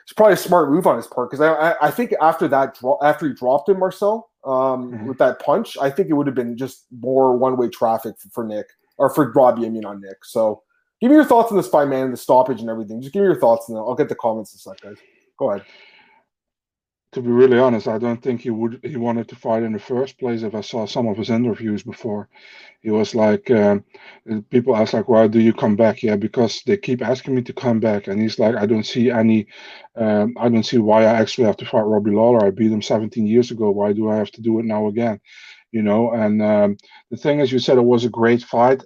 it's 0.03 0.13
probably 0.13 0.34
a 0.34 0.38
smart 0.38 0.69
move 0.69 0.88
on 0.88 0.97
his 0.97 1.08
part 1.08 1.29
because 1.29 1.41
I, 1.41 1.53
I, 1.53 1.88
I 1.88 1.91
think 1.91 2.13
after 2.21 2.47
that 2.49 2.77
after 3.01 3.27
he 3.27 3.34
dropped 3.34 3.69
him 3.69 3.79
Marcel 3.79 4.29
um, 4.45 4.51
mm-hmm. 4.91 5.08
with 5.08 5.17
that 5.19 5.39
punch, 5.39 5.77
I 5.82 5.89
think 5.89 6.10
it 6.10 6.13
would 6.13 6.27
have 6.27 6.36
been 6.36 6.58
just 6.58 6.86
more 6.91 7.38
one 7.38 7.58
way 7.58 7.69
traffic 7.69 8.15
for, 8.19 8.29
for, 8.29 8.43
Nick 8.43 8.67
or 8.97 9.10
for 9.10 9.32
Robbie. 9.32 9.65
I 9.65 9.69
mean 9.69 9.86
on 9.86 10.01
Nick. 10.01 10.25
So 10.25 10.62
give 10.99 11.10
me 11.10 11.15
your 11.15 11.25
thoughts 11.25 11.51
on 11.51 11.58
this 11.58 11.67
fight, 11.67 11.88
man, 11.88 12.06
and 12.06 12.13
the 12.13 12.17
stoppage 12.17 12.60
and 12.60 12.69
everything. 12.69 13.01
Just 13.01 13.13
give 13.13 13.21
me 13.21 13.27
your 13.27 13.39
thoughts, 13.39 13.69
and 13.69 13.77
I'll 13.77 13.95
get 13.95 14.10
the 14.10 14.15
comments 14.15 14.53
in 14.53 14.58
a 14.58 14.75
sec, 14.75 14.82
guys. 14.82 14.97
Go 15.38 15.51
ahead 15.51 15.65
to 17.13 17.21
be 17.21 17.30
really 17.30 17.60
honest, 17.60 17.88
I 17.88 17.97
don't 17.99 18.21
think 18.21 18.41
he 18.41 18.49
would 18.49 18.80
he 18.84 18.97
wanted 18.97 19.28
to 19.30 19.36
fight 19.36 19.63
in 19.63 19.73
the 19.73 19.80
first 19.80 20.19
place. 20.19 20.43
If 20.43 20.56
I 20.56 20.62
saw 20.62 20.86
some 20.88 21.08
of 21.08 21.17
his 21.17 21.30
interviews 21.30 21.84
before, 21.84 22.30
he 22.82 22.91
was 22.91 23.15
like, 23.15 23.52
um, 23.52 23.86
people 24.52 24.76
ask 24.76 24.93
like, 24.93 25.10
"Why 25.10 25.28
do 25.28 25.39
you 25.39 25.54
come 25.54 25.76
back?" 25.76 26.04
Yeah, 26.04 26.17
because 26.17 26.63
they 26.65 26.78
keep 26.78 27.02
asking 27.04 27.36
me 27.36 27.43
to 27.43 27.54
come 27.54 27.80
back, 27.80 28.08
and 28.08 28.21
he's 28.21 28.39
like, 28.39 28.56
"I 28.56 28.65
don't 28.67 28.86
see 28.86 29.12
any, 29.12 29.47
um, 29.95 30.36
I 30.39 30.49
don't 30.49 30.63
see 30.65 30.80
why 30.80 31.04
I 31.04 31.15
actually 31.21 31.45
have 31.47 31.58
to 31.58 31.65
fight 31.65 31.82
Robbie 31.84 32.12
Lawler. 32.12 32.45
I 32.45 32.52
beat 32.52 32.71
him 32.71 32.82
17 32.84 33.28
years 33.28 33.52
ago. 33.52 33.71
Why 33.71 33.93
do 33.93 34.10
I 34.10 34.17
have 34.17 34.32
to 34.34 34.41
do 34.41 34.60
it 34.60 34.65
now 34.65 34.88
again?" 34.88 35.19
You 35.71 35.84
know. 35.84 36.13
And 36.13 36.41
um, 36.43 36.78
the 37.12 37.17
thing 37.17 37.39
is, 37.41 37.52
you 37.52 37.60
said 37.60 37.78
it 37.80 37.84
was 37.95 38.06
a 38.06 38.10
great 38.10 38.43
fight. 38.43 38.84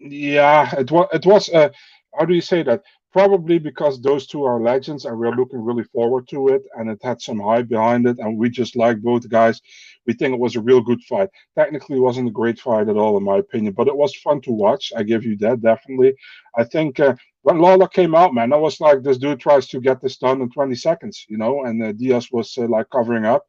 Yeah, 0.00 0.74
it 0.78 0.90
was. 0.90 1.08
It 1.12 1.26
was. 1.26 1.48
Uh, 1.48 1.70
how 2.18 2.24
do 2.26 2.34
you 2.34 2.40
say 2.40 2.62
that? 2.64 2.82
Probably 3.12 3.58
because 3.58 4.00
those 4.00 4.26
two 4.26 4.44
are 4.44 4.60
legends 4.60 5.04
and 5.04 5.18
we're 5.18 5.34
looking 5.34 5.62
really 5.64 5.84
forward 5.84 6.28
to 6.28 6.48
it 6.48 6.62
and 6.74 6.90
it 6.90 6.98
had 7.02 7.20
some 7.22 7.40
hype 7.40 7.68
behind 7.68 8.06
it 8.06 8.18
and 8.18 8.38
we 8.38 8.50
just 8.50 8.76
like 8.76 9.00
both 9.00 9.28
guys. 9.28 9.60
We 10.06 10.12
think 10.12 10.34
it 10.34 10.40
was 10.40 10.56
a 10.56 10.60
real 10.60 10.80
good 10.80 11.02
fight. 11.02 11.30
Technically 11.58 11.96
it 11.96 12.00
wasn't 12.00 12.28
a 12.28 12.32
great 12.32 12.58
fight 12.60 12.88
at 12.88 12.96
all 12.96 13.16
in 13.16 13.24
my 13.24 13.38
opinion 13.38 13.72
but 13.74 13.88
it 13.88 13.96
was 13.96 14.14
fun 14.16 14.40
to 14.42 14.52
watch. 14.52 14.92
I 14.96 15.02
give 15.02 15.24
you 15.24 15.36
that 15.38 15.62
definitely. 15.62 16.14
I 16.56 16.64
think 16.64 17.00
uh, 17.00 17.14
when 17.42 17.58
Lawler 17.58 17.88
came 17.88 18.14
out 18.14 18.34
man 18.34 18.52
i 18.52 18.56
was 18.56 18.80
like 18.80 19.02
this 19.02 19.18
dude 19.18 19.38
tries 19.40 19.68
to 19.68 19.80
get 19.80 20.00
this 20.02 20.16
done 20.16 20.40
in 20.42 20.50
20 20.50 20.74
seconds 20.74 21.24
you 21.28 21.38
know 21.38 21.64
and 21.64 21.80
uh, 21.82 21.92
diaz 21.92 22.28
was 22.32 22.56
uh, 22.58 22.66
like 22.68 22.90
covering 22.90 23.24
up. 23.24 23.44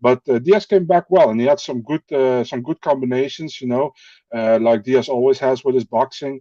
But 0.00 0.20
uh, 0.28 0.38
Diaz 0.38 0.66
came 0.66 0.84
back 0.86 1.06
well, 1.08 1.30
and 1.30 1.40
he 1.40 1.46
had 1.46 1.58
some 1.60 1.82
good 1.82 2.02
uh, 2.12 2.44
some 2.44 2.62
good 2.62 2.80
combinations, 2.80 3.60
you 3.60 3.66
know, 3.66 3.92
uh, 4.34 4.58
like 4.60 4.84
Diaz 4.84 5.08
always 5.08 5.38
has 5.40 5.64
with 5.64 5.74
his 5.74 5.84
boxing 5.84 6.40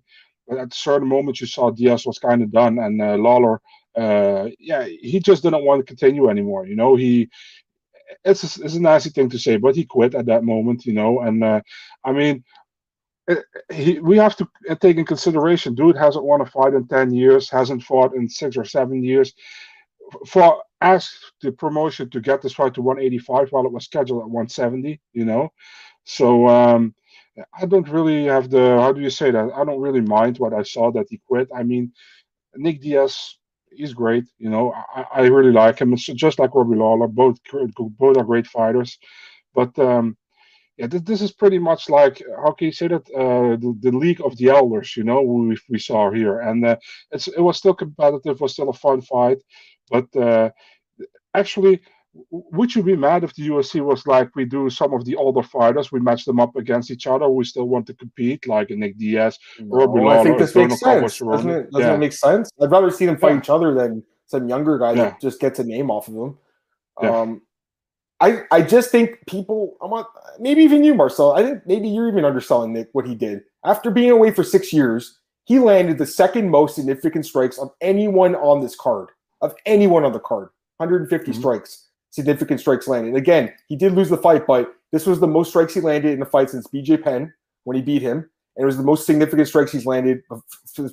at 0.52 0.74
certain 0.74 1.08
moments 1.08 1.42
you 1.42 1.48
saw 1.48 1.72
Diaz 1.72 2.06
was 2.06 2.20
kind 2.20 2.42
of 2.42 2.52
done, 2.52 2.80
and 2.80 3.02
uh, 3.02 3.16
Lawler, 3.16 3.62
uh, 3.98 4.48
yeah, 4.60 4.86
he 4.86 5.20
just 5.20 5.44
didn't 5.44 5.66
want 5.66 5.80
to 5.80 5.86
continue 5.86 6.30
anymore. 6.30 6.66
You 6.66 6.76
know, 6.76 6.96
he 6.96 7.30
it's 8.24 8.44
a, 8.44 8.64
it's 8.64 8.76
a 8.76 8.82
nasty 8.82 9.10
thing 9.10 9.30
to 9.30 9.40
say, 9.40 9.58
but 9.58 9.76
he 9.76 9.86
quit 9.86 10.16
at 10.16 10.28
that 10.28 10.44
moment. 10.44 10.86
You 10.86 10.94
know, 10.94 11.22
and 11.22 11.44
uh, 11.44 11.62
I 12.04 12.12
mean. 12.12 12.44
It, 13.30 13.44
he, 13.74 14.00
we 14.00 14.16
have 14.20 14.38
to 14.38 14.48
take 14.80 14.96
in 14.96 15.04
consideration. 15.04 15.76
Dude 15.76 15.98
hasn't 15.98 16.24
won 16.24 16.40
a 16.40 16.46
fight 16.46 16.74
in 16.74 16.88
ten 16.88 17.14
years, 17.14 17.50
hasn't 17.50 17.84
fought 17.84 18.16
in 18.16 18.30
six 18.30 18.56
or 18.56 18.64
seven 18.64 19.04
years. 19.04 19.34
For 20.26 20.64
ask 20.82 21.12
the 21.42 21.52
promotion 21.52 22.10
to 22.12 22.22
get 22.22 22.42
this 22.42 22.54
fight 22.54 22.74
to 22.76 22.82
185 22.82 23.52
while 23.52 23.66
it 23.66 23.72
was 23.72 23.86
scheduled 23.86 24.22
at 24.22 24.30
170, 24.30 25.02
you 25.14 25.26
know. 25.26 25.52
So 26.04 26.48
um, 26.48 26.94
I 27.60 27.66
don't 27.66 27.90
really 27.90 28.26
have 28.26 28.50
the 28.50 28.78
how 28.82 28.92
do 28.94 29.02
you 29.02 29.10
say 29.10 29.32
that? 29.32 29.52
I 29.56 29.64
don't 29.66 29.82
really 29.82 30.02
mind 30.02 30.40
what 30.40 30.54
I 30.54 30.64
saw 30.64 30.92
that 30.92 31.08
he 31.10 31.22
quit. 31.28 31.48
I 31.56 31.64
mean, 31.64 31.92
Nick 32.56 32.82
Diaz, 32.82 33.38
is 33.72 33.94
great. 33.94 34.26
You 34.38 34.50
know, 34.50 34.74
I, 34.74 35.06
I 35.14 35.22
really 35.28 35.52
like 35.52 35.80
him. 35.80 35.94
It's 35.94 36.06
just 36.06 36.40
like 36.40 36.56
Robbie 36.56 36.76
Lawler, 36.76 37.08
both 37.08 37.38
both 37.98 38.18
are 38.18 38.24
great 38.24 38.48
fighters. 38.48 38.98
But 39.54 39.78
um, 39.80 40.18
yeah, 40.78 40.88
this, 40.88 41.02
this 41.02 41.22
is 41.22 41.32
pretty 41.32 41.60
much 41.60 41.90
like 41.90 42.22
how 42.44 42.52
can 42.52 42.66
you 42.68 42.72
say 42.72 42.88
that? 42.88 43.10
Uh, 43.16 43.56
the, 43.58 43.76
the 43.82 43.92
league 43.92 44.22
of 44.24 44.36
the 44.38 44.50
elders, 44.50 44.96
you 44.98 45.04
know, 45.04 45.22
we 45.22 45.58
we 45.70 45.80
saw 45.80 46.12
here, 46.12 46.40
and 46.42 46.66
uh, 46.66 46.76
it's 47.12 47.28
it 47.28 47.42
was 47.42 47.58
still 47.58 47.74
competitive, 47.74 48.40
was 48.42 48.54
still 48.54 48.70
a 48.70 48.74
fun 48.74 49.02
fight, 49.02 49.40
but 49.90 50.14
uh, 50.16 50.50
actually 51.34 51.82
would 52.30 52.76
you 52.76 52.84
be 52.84 52.96
mad 52.96 53.24
if 53.24 53.34
the 53.36 53.48
UFC 53.48 53.82
was 53.82 54.06
like 54.08 54.36
we 54.36 54.46
do 54.46 54.70
some 54.70 54.94
of 54.94 55.06
the 55.06 55.16
older 55.16 55.44
fighters, 55.44 55.92
we 55.92 56.00
match 56.00 56.26
them 56.26 56.40
up 56.40 56.56
against 56.56 56.92
each 56.92 57.08
other, 57.08 57.30
we 57.30 57.44
still 57.44 57.68
want 57.68 57.88
to 57.88 57.94
compete, 57.94 58.48
like 58.48 58.70
Nick 58.70 58.98
Diaz, 58.98 59.38
no, 59.60 59.78
Robbie 59.78 60.00
Lawler, 60.02 60.20
I 60.20 60.24
think 60.24 60.38
this 60.38 60.56
makes 60.56 60.80
sense. 60.80 61.20
Doesn't, 61.20 61.50
it, 61.50 61.72
doesn't 61.72 61.88
yeah. 61.88 61.94
it 61.96 62.00
make 62.00 62.14
sense? 62.14 62.50
I'd 62.62 62.72
rather 62.72 62.92
see 62.92 63.06
them 63.06 63.18
fight 63.18 63.34
yeah. 63.34 63.40
each 63.40 63.50
other 63.50 63.74
than 63.74 64.04
some 64.26 64.48
younger 64.48 64.78
guy 64.78 64.92
yeah. 64.92 65.04
that 65.04 65.22
just 65.22 65.40
gets 65.40 65.60
a 65.60 65.64
name 65.64 65.90
off 65.90 66.08
of 66.08 66.14
them. 66.14 66.38
Um, 67.02 67.42
I 68.20 68.44
I 68.52 68.62
just 68.64 68.90
think 68.90 69.20
people, 69.28 69.78
I'm 69.82 69.92
not, 69.92 70.10
maybe 70.40 70.62
even 70.62 70.84
you, 70.84 70.96
Marcel. 70.96 71.34
I 71.34 71.44
think 71.44 71.66
maybe 71.68 71.88
you're 71.88 72.08
even 72.08 72.26
underselling 72.26 72.74
Nick 72.74 72.90
what 72.94 73.06
he 73.06 73.16
did 73.16 73.42
after 73.64 73.92
being 73.92 74.12
away 74.12 74.32
for 74.32 74.44
six 74.44 74.74
years. 74.74 75.20
He 75.46 75.60
landed 75.60 75.98
the 75.98 76.06
second 76.06 76.50
most 76.50 76.76
significant 76.76 77.26
strikes 77.26 77.58
of 77.58 77.72
anyone 77.80 78.36
on 78.36 78.60
this 78.60 78.76
card, 78.76 79.10
of 79.40 79.56
anyone 79.66 80.04
on 80.04 80.12
the 80.12 80.20
card, 80.20 80.50
150 80.78 81.32
mm-hmm. 81.32 81.40
strikes 81.40 81.87
significant 82.18 82.60
strikes 82.60 82.88
landed. 82.88 83.16
Again, 83.16 83.54
he 83.68 83.76
did 83.76 83.94
lose 83.94 84.10
the 84.10 84.18
fight, 84.18 84.48
but 84.48 84.74
This 84.92 85.06
was 85.06 85.20
the 85.20 85.28
most 85.28 85.50
strikes 85.50 85.76
he 85.76 85.82
landed 85.82 86.14
in 86.14 86.22
a 86.22 86.26
fight 86.26 86.50
since 86.50 86.66
BJ 86.68 87.02
Penn 87.04 87.32
when 87.66 87.76
he 87.76 87.84
beat 87.84 88.02
him, 88.02 88.18
and 88.56 88.64
it 88.64 88.66
was 88.66 88.78
the 88.78 88.84
most 88.84 89.06
significant 89.06 89.48
strikes 89.48 89.72
he's 89.72 89.86
landed 89.86 90.24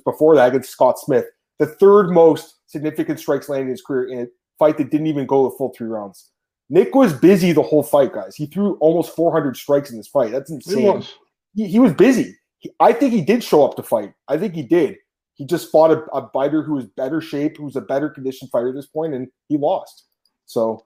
before 0.03 0.35
that 0.35 0.49
against 0.49 0.69
Scott 0.69 0.99
Smith. 0.99 1.25
The 1.57 1.65
third 1.65 2.11
most 2.11 2.57
significant 2.67 3.19
strikes 3.19 3.49
landed 3.49 3.65
in 3.65 3.71
his 3.71 3.81
career 3.81 4.07
in 4.09 4.19
a 4.19 4.27
fight 4.59 4.77
that 4.77 4.91
didn't 4.91 5.07
even 5.07 5.25
go 5.25 5.49
the 5.49 5.55
full 5.57 5.73
three 5.75 5.87
rounds. 5.87 6.29
Nick 6.69 6.93
was 6.93 7.13
busy 7.13 7.51
the 7.53 7.63
whole 7.63 7.83
fight, 7.83 8.13
guys. 8.13 8.35
He 8.35 8.45
threw 8.45 8.75
almost 8.75 9.15
400 9.15 9.57
strikes 9.57 9.89
in 9.89 9.97
this 9.97 10.07
fight. 10.07 10.31
That's 10.31 10.51
insane. 10.51 10.77
He 10.77 10.89
was, 10.89 11.13
he, 11.55 11.67
he 11.67 11.79
was 11.79 11.93
busy. 11.93 12.35
He, 12.59 12.71
I 12.79 12.91
think 12.93 13.13
he 13.13 13.21
did 13.21 13.43
show 13.43 13.65
up 13.65 13.75
to 13.77 13.83
fight. 13.83 14.13
I 14.27 14.37
think 14.37 14.53
he 14.53 14.63
did. 14.63 14.97
He 15.35 15.45
just 15.45 15.71
fought 15.71 15.91
a, 15.91 16.03
a 16.11 16.29
fighter 16.31 16.61
who 16.61 16.73
was 16.73 16.85
better 16.85 17.21
shape, 17.21 17.57
who 17.57 17.63
was 17.63 17.75
a 17.75 17.81
better 17.81 18.09
conditioned 18.09 18.51
fighter 18.51 18.69
at 18.69 18.75
this 18.75 18.87
point, 18.87 19.13
and 19.13 19.27
he 19.47 19.57
lost. 19.57 20.05
So 20.45 20.85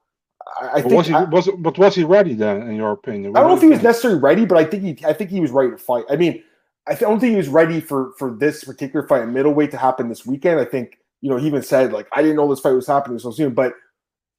I, 0.62 0.70
I 0.76 0.82
think 0.82 0.94
was 0.94 1.08
he, 1.08 1.14
I, 1.14 1.24
was, 1.24 1.50
but 1.60 1.78
was 1.78 1.96
he 1.96 2.04
ready 2.04 2.34
then, 2.34 2.64
in 2.64 2.76
your 2.76 2.92
opinion? 2.92 3.36
I 3.36 3.42
don't 3.42 3.50
know 3.50 3.56
if 3.56 3.62
he 3.62 3.70
was 3.70 3.82
necessarily 3.82 4.20
ready, 4.20 4.46
but 4.46 4.58
I 4.58 4.66
think 4.66 4.84
he 4.84 5.06
I 5.06 5.14
think 5.14 5.30
he 5.30 5.40
was 5.40 5.52
ready 5.52 5.72
to 5.72 5.78
fight. 5.78 6.06
I 6.10 6.16
mean, 6.16 6.44
I 6.88 6.96
don't 6.96 7.20
think 7.20 7.32
he 7.32 7.38
was 7.38 7.50
ready 7.50 7.80
for 7.80 8.14
for 8.18 8.32
this 8.32 8.64
particular 8.64 9.08
fight 9.08 9.24
in 9.24 9.34
middleweight 9.34 9.72
to 9.72 9.78
happen 9.78 10.10
this 10.10 10.26
weekend. 10.26 10.60
I 10.60 10.66
think 10.66 10.98
you 11.22 11.30
know 11.30 11.38
he 11.38 11.48
even 11.48 11.62
said 11.62 11.94
like 11.94 12.08
I 12.14 12.22
didn't 12.22 12.38
know 12.38 12.50
this 12.50 12.60
fight 12.60 12.72
was 12.72 12.88
happening 12.88 13.20
so 13.20 13.32
soon, 13.32 13.54
but 13.54 13.74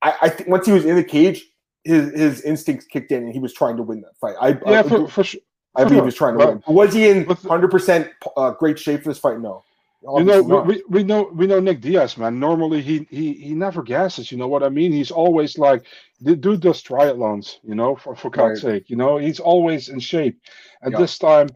I, 0.03 0.15
I 0.23 0.29
think 0.29 0.49
once 0.49 0.67
he 0.67 0.73
was 0.73 0.85
in 0.85 0.97
the 0.97 1.05
cage, 1.05 1.45
his 1.85 2.13
his 2.13 2.43
instincts 2.43 2.87
kicked 2.87 3.13
in 3.13 3.25
and 3.25 3.33
he 3.33 3.39
was 3.39 3.53
trying 3.53 3.77
to 3.77 3.83
win 3.83 4.01
that 4.03 4.17
fight. 4.21 4.37
I 4.41 4.49
yeah, 4.71 4.81
I, 4.81 4.83
for, 4.83 5.09
for 5.09 5.25
sure. 5.25 5.41
I 5.77 5.85
believe 5.85 6.01
he 6.01 6.07
was 6.07 6.17
trying 6.17 6.35
to 6.35 6.39
but, 6.39 6.67
win. 6.67 6.77
Was 6.77 6.95
he 6.95 7.09
in 7.09 7.25
hundred 7.27 7.71
percent 7.71 8.11
uh, 8.37 8.51
great 8.53 8.79
shape 8.79 9.03
for 9.03 9.11
this 9.11 9.19
fight? 9.19 9.41
No. 9.41 9.63
You 10.03 10.25
know, 10.25 10.43
we, 10.43 10.83
we 10.89 11.05
know 11.05 11.31
we 11.35 11.47
know 11.47 11.61
Nick 11.61 11.81
Diaz, 11.83 12.17
man. 12.17 12.41
Normally 12.41 12.81
he 12.81 13.07
he 13.11 13.35
he 13.35 13.53
never 13.55 13.83
gasses. 13.83 14.33
You 14.33 14.39
know 14.39 14.49
what 14.49 14.63
I 14.63 14.71
mean? 14.71 14.93
He's 14.93 15.11
always 15.11 15.59
like 15.59 15.85
the 16.21 16.35
dude 16.37 16.63
does 16.63 16.83
triathlons. 16.83 17.57
You 17.63 17.75
know, 17.75 17.97
for 17.97 18.17
for 18.17 18.31
God's 18.31 18.65
right. 18.65 18.75
sake. 18.75 18.91
You 18.91 18.97
know, 18.97 19.19
he's 19.19 19.41
always 19.41 19.89
in 19.91 20.01
shape. 20.01 20.41
And 20.83 20.95
this 20.97 21.19
time, 21.19 21.49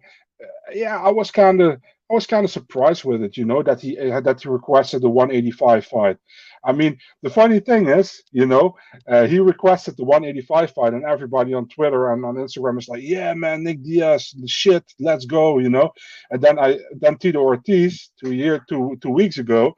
uh, 0.43 0.47
yeah, 0.75 1.01
I 1.01 1.11
was 1.11 1.31
kind 1.31 1.63
of 1.63 1.81
I 2.11 2.15
was 2.15 2.27
kind 2.27 2.45
of 2.45 2.51
surprised 2.51 3.05
with 3.05 3.23
it. 3.23 3.37
You 3.39 3.47
know 3.47 3.63
that 3.63 3.81
he 3.81 3.99
uh, 3.99 4.21
that 4.21 4.43
he 4.43 4.49
requested 4.49 5.01
the 5.03 5.09
185 5.09 5.87
fight. 5.87 6.19
I 6.65 6.73
mean, 6.73 6.99
the 7.23 7.31
funny 7.31 7.61
thing 7.61 7.89
is, 7.89 8.23
you 8.33 8.47
know, 8.47 8.75
uh, 9.09 9.27
he 9.27 9.39
requested 9.39 9.97
the 9.97 10.05
185 10.05 10.73
fight, 10.73 10.95
and 10.95 11.05
everybody 11.05 11.55
on 11.55 11.69
Twitter 11.69 12.13
and 12.13 12.25
on 12.25 12.37
Instagram 12.37 12.79
is 12.79 12.89
like, 12.89 13.03
"Yeah, 13.03 13.35
man, 13.35 13.65
Nick 13.65 13.83
Diaz, 13.83 14.35
shit, 14.47 14.85
let's 15.01 15.27
go," 15.27 15.59
you 15.59 15.71
know. 15.71 15.91
And 16.31 16.41
then 16.43 16.59
I, 16.59 16.79
then 16.99 17.19
Tito 17.19 17.41
Ortiz, 17.41 18.11
two 18.23 18.33
year, 18.33 18.65
two 18.69 18.97
two 19.03 19.11
weeks 19.11 19.39
ago, 19.39 19.75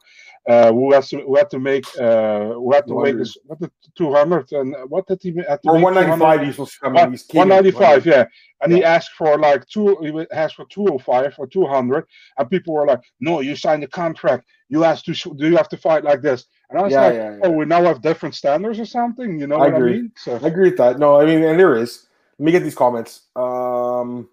uh, 0.48 0.72
who 0.72 0.92
has 0.92 1.08
to 1.08 1.20
who 1.22 1.36
had 1.36 1.50
to 1.50 1.58
make 1.58 1.84
uh, 1.98 2.52
who 2.52 2.72
had 2.72 2.86
to 2.86 3.02
make 3.02 3.16
this 3.16 3.36
what 3.46 3.58
the 3.58 3.70
200 3.96 4.52
and 4.52 4.76
what 4.88 5.06
did 5.06 5.18
he 5.20 5.34
have 5.48 5.60
to 5.62 5.70
or 5.70 5.80
195 5.80 6.40
he's 6.40 6.54
supposed 6.54 6.74
to 6.74 6.80
come 6.80 6.96
in. 6.96 7.10
He's 7.10 7.26
195 7.28 8.06
yeah. 8.06 8.24
And 8.62 8.70
yeah. 8.70 8.78
he 8.78 8.84
asked 8.84 9.10
for 9.12 9.38
like 9.38 9.66
two 9.68 9.96
he 10.00 10.26
asked 10.32 10.54
for 10.54 10.64
205 10.66 11.34
or 11.38 11.46
200 11.48 12.06
and 12.38 12.50
people 12.50 12.74
were 12.74 12.86
like 12.86 13.00
no 13.20 13.40
you 13.40 13.56
signed 13.56 13.82
a 13.82 13.88
contract. 13.88 14.46
You 14.68 14.82
have 14.82 15.02
to 15.02 15.12
do 15.34 15.48
you 15.48 15.56
have 15.56 15.68
to 15.70 15.76
fight 15.76 16.04
like 16.04 16.22
this. 16.22 16.44
And 16.70 16.78
I 16.78 16.82
was 16.82 16.92
yeah, 16.92 17.00
like 17.00 17.14
yeah, 17.14 17.38
oh 17.42 17.50
we 17.50 17.64
now 17.64 17.82
have 17.82 18.00
different 18.00 18.34
standards 18.36 18.78
or 18.78 18.86
something? 18.86 19.40
You 19.40 19.48
know 19.48 19.56
I 19.56 19.68
agree. 19.68 19.92
I 19.92 19.96
mean? 19.96 20.12
So 20.16 20.36
I 20.36 20.46
agree 20.46 20.70
with 20.70 20.78
that. 20.78 21.00
No 21.00 21.20
I 21.20 21.24
mean 21.24 21.42
and 21.42 21.58
there 21.58 21.74
is. 21.74 22.06
Let 22.38 22.44
me 22.44 22.52
get 22.52 22.62
these 22.62 22.74
comments. 22.76 23.22
Um 23.34 24.28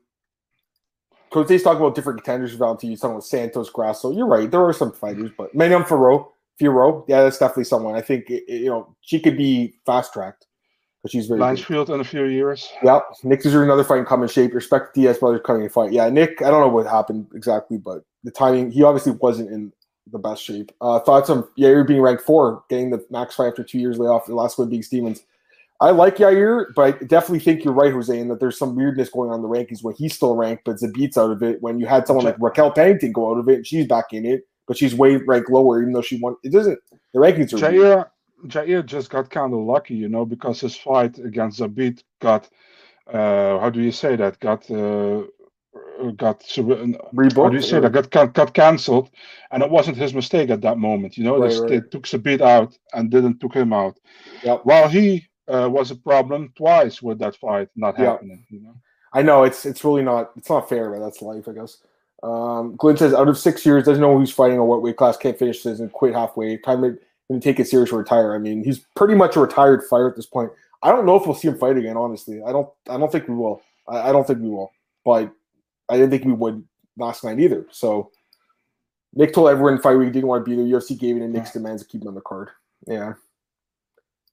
Cote's 1.34 1.64
talking 1.64 1.82
about 1.82 1.96
different 1.96 2.24
contenders 2.24 2.56
for 2.56 2.78
He's 2.80 3.00
talking 3.02 3.16
about 3.16 3.26
Santos, 3.26 3.70
Grasso. 3.70 4.12
You're 4.12 4.28
right. 4.28 4.50
There 4.50 4.64
are 4.64 4.74
some 4.74 4.92
fighters, 4.92 5.32
but 5.38 5.54
Manon 5.56 5.84
Fiorot, 5.84 6.28
Fiorot, 6.62 7.06
yeah, 7.08 7.24
that's 7.24 7.40
definitely 7.40 7.64
someone. 7.64 7.96
I 7.96 8.02
think 8.02 8.30
you 8.30 8.66
know 8.66 8.96
she 9.02 9.20
could 9.20 9.36
be 9.36 9.74
fast 9.86 10.14
tracked 10.14 10.46
because 11.02 11.12
she's 11.12 11.28
very. 11.28 11.40
Blanchfield 11.40 11.90
in 11.90 12.00
a 12.00 12.04
few 12.04 12.26
years. 12.26 12.72
Yeah, 12.84 13.00
Nick 13.24 13.46
is 13.46 13.56
another 13.56 13.84
fight 13.84 14.00
in 14.00 14.06
coming 14.06 14.30
shape. 14.30 14.54
Respect 14.54 14.94
Diaz 14.94 15.18
brothers 15.18 15.42
coming 15.44 15.64
in 15.64 15.70
fight. 15.70 15.92
Yeah, 15.92 16.10
Nick. 16.10 16.42
I 16.42 16.52
don't 16.52 16.62
know 16.62 16.68
what 16.68 16.86
happened 16.86 17.28
exactly, 17.34 17.78
but 17.78 18.04
the 18.24 18.32
timing. 18.32 18.72
He 18.72 18.84
obviously 18.84 19.14
wasn't 19.14 19.50
in 19.50 19.74
the 20.12 20.20
best 20.20 20.44
shape. 20.44 20.72
Uh, 20.82 21.00
thoughts 21.00 21.30
on 21.30 21.44
Yair 21.58 21.88
being 21.88 22.02
ranked 22.02 22.24
four, 22.24 22.64
getting 22.70 22.92
the 22.92 23.04
max 23.10 23.36
fight 23.36 23.48
after 23.48 23.64
two 23.64 23.80
years 23.80 23.98
layoff. 23.98 24.28
The 24.28 24.36
last 24.36 24.58
one 24.58 24.70
being 24.70 24.84
Stephens. 24.84 25.24
I 25.80 25.90
like 25.92 26.18
Yair, 26.18 26.68
but 26.76 26.82
I 26.82 26.92
definitely 27.06 27.40
think 27.40 27.64
you're 27.64 27.74
right, 27.74 27.92
Jose, 27.92 28.18
in 28.18 28.30
that 28.30 28.40
there's 28.40 28.58
some 28.58 28.76
weirdness 28.76 29.10
going 29.10 29.30
on 29.32 29.38
in 29.38 29.42
the 29.42 29.50
rankings 29.50 29.84
when 29.84 29.96
he's 29.96 30.16
still 30.16 30.36
ranked, 30.36 30.64
but 30.66 30.78
Zabit's 30.78 31.18
out 31.18 31.32
of 31.32 31.44
it. 31.44 31.62
When 31.62 31.80
you 31.80 31.86
had 31.86 32.08
someone 32.08 32.26
like 32.26 32.38
Raquel 32.40 32.72
Pennington 32.72 33.12
go 33.12 33.32
out 33.32 33.40
of 33.40 33.50
it, 33.50 33.56
and 33.56 33.68
she's 33.68 33.88
back 33.88 34.14
in 34.14 34.26
it, 34.26 34.48
but 34.68 34.78
she's 34.78 34.96
way 34.96 35.18
ranked 35.18 35.50
lower, 35.50 35.82
even 35.82 35.94
though 35.94 36.02
she 36.02 36.20
won. 36.20 36.36
It 36.44 36.52
doesn't. 36.52 36.80
The 37.14 37.20
rankings 37.20 37.54
are. 37.54 37.58
Yair, 37.58 38.06
weird. 38.44 38.68
Yair 38.68 38.86
just 38.86 39.10
got 39.10 39.30
kind 39.30 39.54
of 39.54 39.60
lucky, 39.60 39.96
you 39.96 40.08
know, 40.08 40.26
because 40.26 40.62
his 40.62 40.76
fight 40.76 41.18
against 41.18 41.60
Zabit 41.60 42.04
got. 42.22 42.50
Uh, 43.12 43.60
how 43.60 43.70
do 43.70 43.82
you 43.82 43.92
say 43.92 44.16
that? 44.16 44.40
Got. 44.40 44.70
Uh, 44.72 45.24
got 46.16 46.42
rebooked. 46.42 47.36
How 47.36 47.50
do 47.50 47.56
you 47.56 47.62
say 47.62 47.80
that? 47.80 48.10
Got, 48.10 48.34
got 48.34 48.54
cancelled, 48.54 49.10
and 49.52 49.64
it 49.64 49.70
wasn't 49.70 49.98
his 49.98 50.14
mistake 50.14 50.50
at 50.50 50.62
that 50.62 50.78
moment. 50.78 51.18
You 51.18 51.24
know, 51.24 51.40
right, 51.40 51.50
they, 51.50 51.60
right. 51.60 51.70
they 51.70 51.90
took 51.90 52.04
Zabit 52.04 52.42
out 52.42 52.78
and 52.94 53.10
didn't 53.10 53.40
took 53.40 53.54
him 53.54 53.74
out. 53.74 54.00
Yep. 54.44 54.62
While 54.64 54.88
he 54.88 55.28
uh, 55.48 55.70
was 55.70 55.92
a 55.92 55.96
problem 55.96 56.52
twice 56.56 57.02
with 57.02 57.20
that 57.20 57.36
fight 57.36 57.70
not 57.76 57.96
yeah. 57.98 58.12
happening. 58.12 58.46
You 58.50 58.62
know, 58.62 58.76
I 59.14 59.22
know 59.22 59.44
it's 59.44 59.66
it's 59.66 59.84
really 59.84 60.04
not 60.04 60.32
it's 60.36 60.50
not 60.50 60.70
fair, 60.70 60.92
but 60.92 61.00
that's 61.00 61.22
life, 61.22 61.48
I 61.48 61.54
guess. 61.54 61.78
Um, 62.24 62.76
Glenn 62.78 62.96
says 62.96 63.14
out 63.14 63.28
of 63.28 63.38
six 63.38 63.66
years, 63.66 63.84
doesn't 63.84 64.02
know 64.02 64.18
who's 64.18 64.32
fighting 64.32 64.58
or 64.58 64.66
what 64.66 64.82
weight 64.82 64.96
class, 64.96 65.18
can't 65.18 65.38
finish 65.38 65.62
this 65.64 65.80
and 65.80 65.92
quit 65.92 66.14
halfway. 66.14 66.58
Time 66.58 66.82
to 66.82 67.40
take 67.40 67.60
it 67.60 67.68
serious 67.68 67.92
or 67.92 68.00
retire. 68.00 68.34
I 68.34 68.38
mean, 68.38 68.64
he's 68.64 68.80
pretty 68.96 69.16
much 69.16 69.36
a 69.36 69.42
retired 69.42 69.84
fighter 69.84 70.10
at 70.10 70.16
this 70.16 70.26
point. 70.26 70.52
I 70.82 70.92
don't 70.92 71.06
know 71.06 71.16
if 71.16 71.26
we'll 71.26 71.36
see 71.36 71.48
him 71.48 71.58
fight 71.58 71.78
again. 71.78 71.98
Honestly, 71.98 72.42
I 72.44 72.52
don't. 72.52 72.70
I 72.90 72.98
don't 72.98 73.12
think 73.12 73.28
we 73.28 73.36
will. 73.36 73.62
I, 73.88 74.10
I 74.10 74.12
don't 74.12 74.26
think 74.26 74.40
we 74.40 74.50
will. 74.50 74.72
But 75.06 75.32
I 75.90 75.98
didn't 75.98 76.12
think 76.12 76.26
we 76.26 76.34
would 76.34 76.64
last 76.98 77.24
night 77.24 77.40
either. 77.40 77.66
So 77.72 78.12
Nick 79.14 79.34
told 79.34 79.50
everyone 79.50 79.80
fight 79.80 79.96
week 79.96 80.12
didn't 80.12 80.28
want 80.28 80.46
to 80.46 80.50
be 80.50 80.56
there. 80.56 80.66
UFC 80.66 80.98
gave 80.98 81.18
it 81.18 81.20
to 81.20 81.28
Nick's 81.28 81.52
demands 81.52 81.84
to 81.84 81.88
keep 81.88 82.02
him 82.02 82.08
on 82.08 82.16
the 82.16 82.22
card. 82.22 82.50
Yeah. 82.88 83.14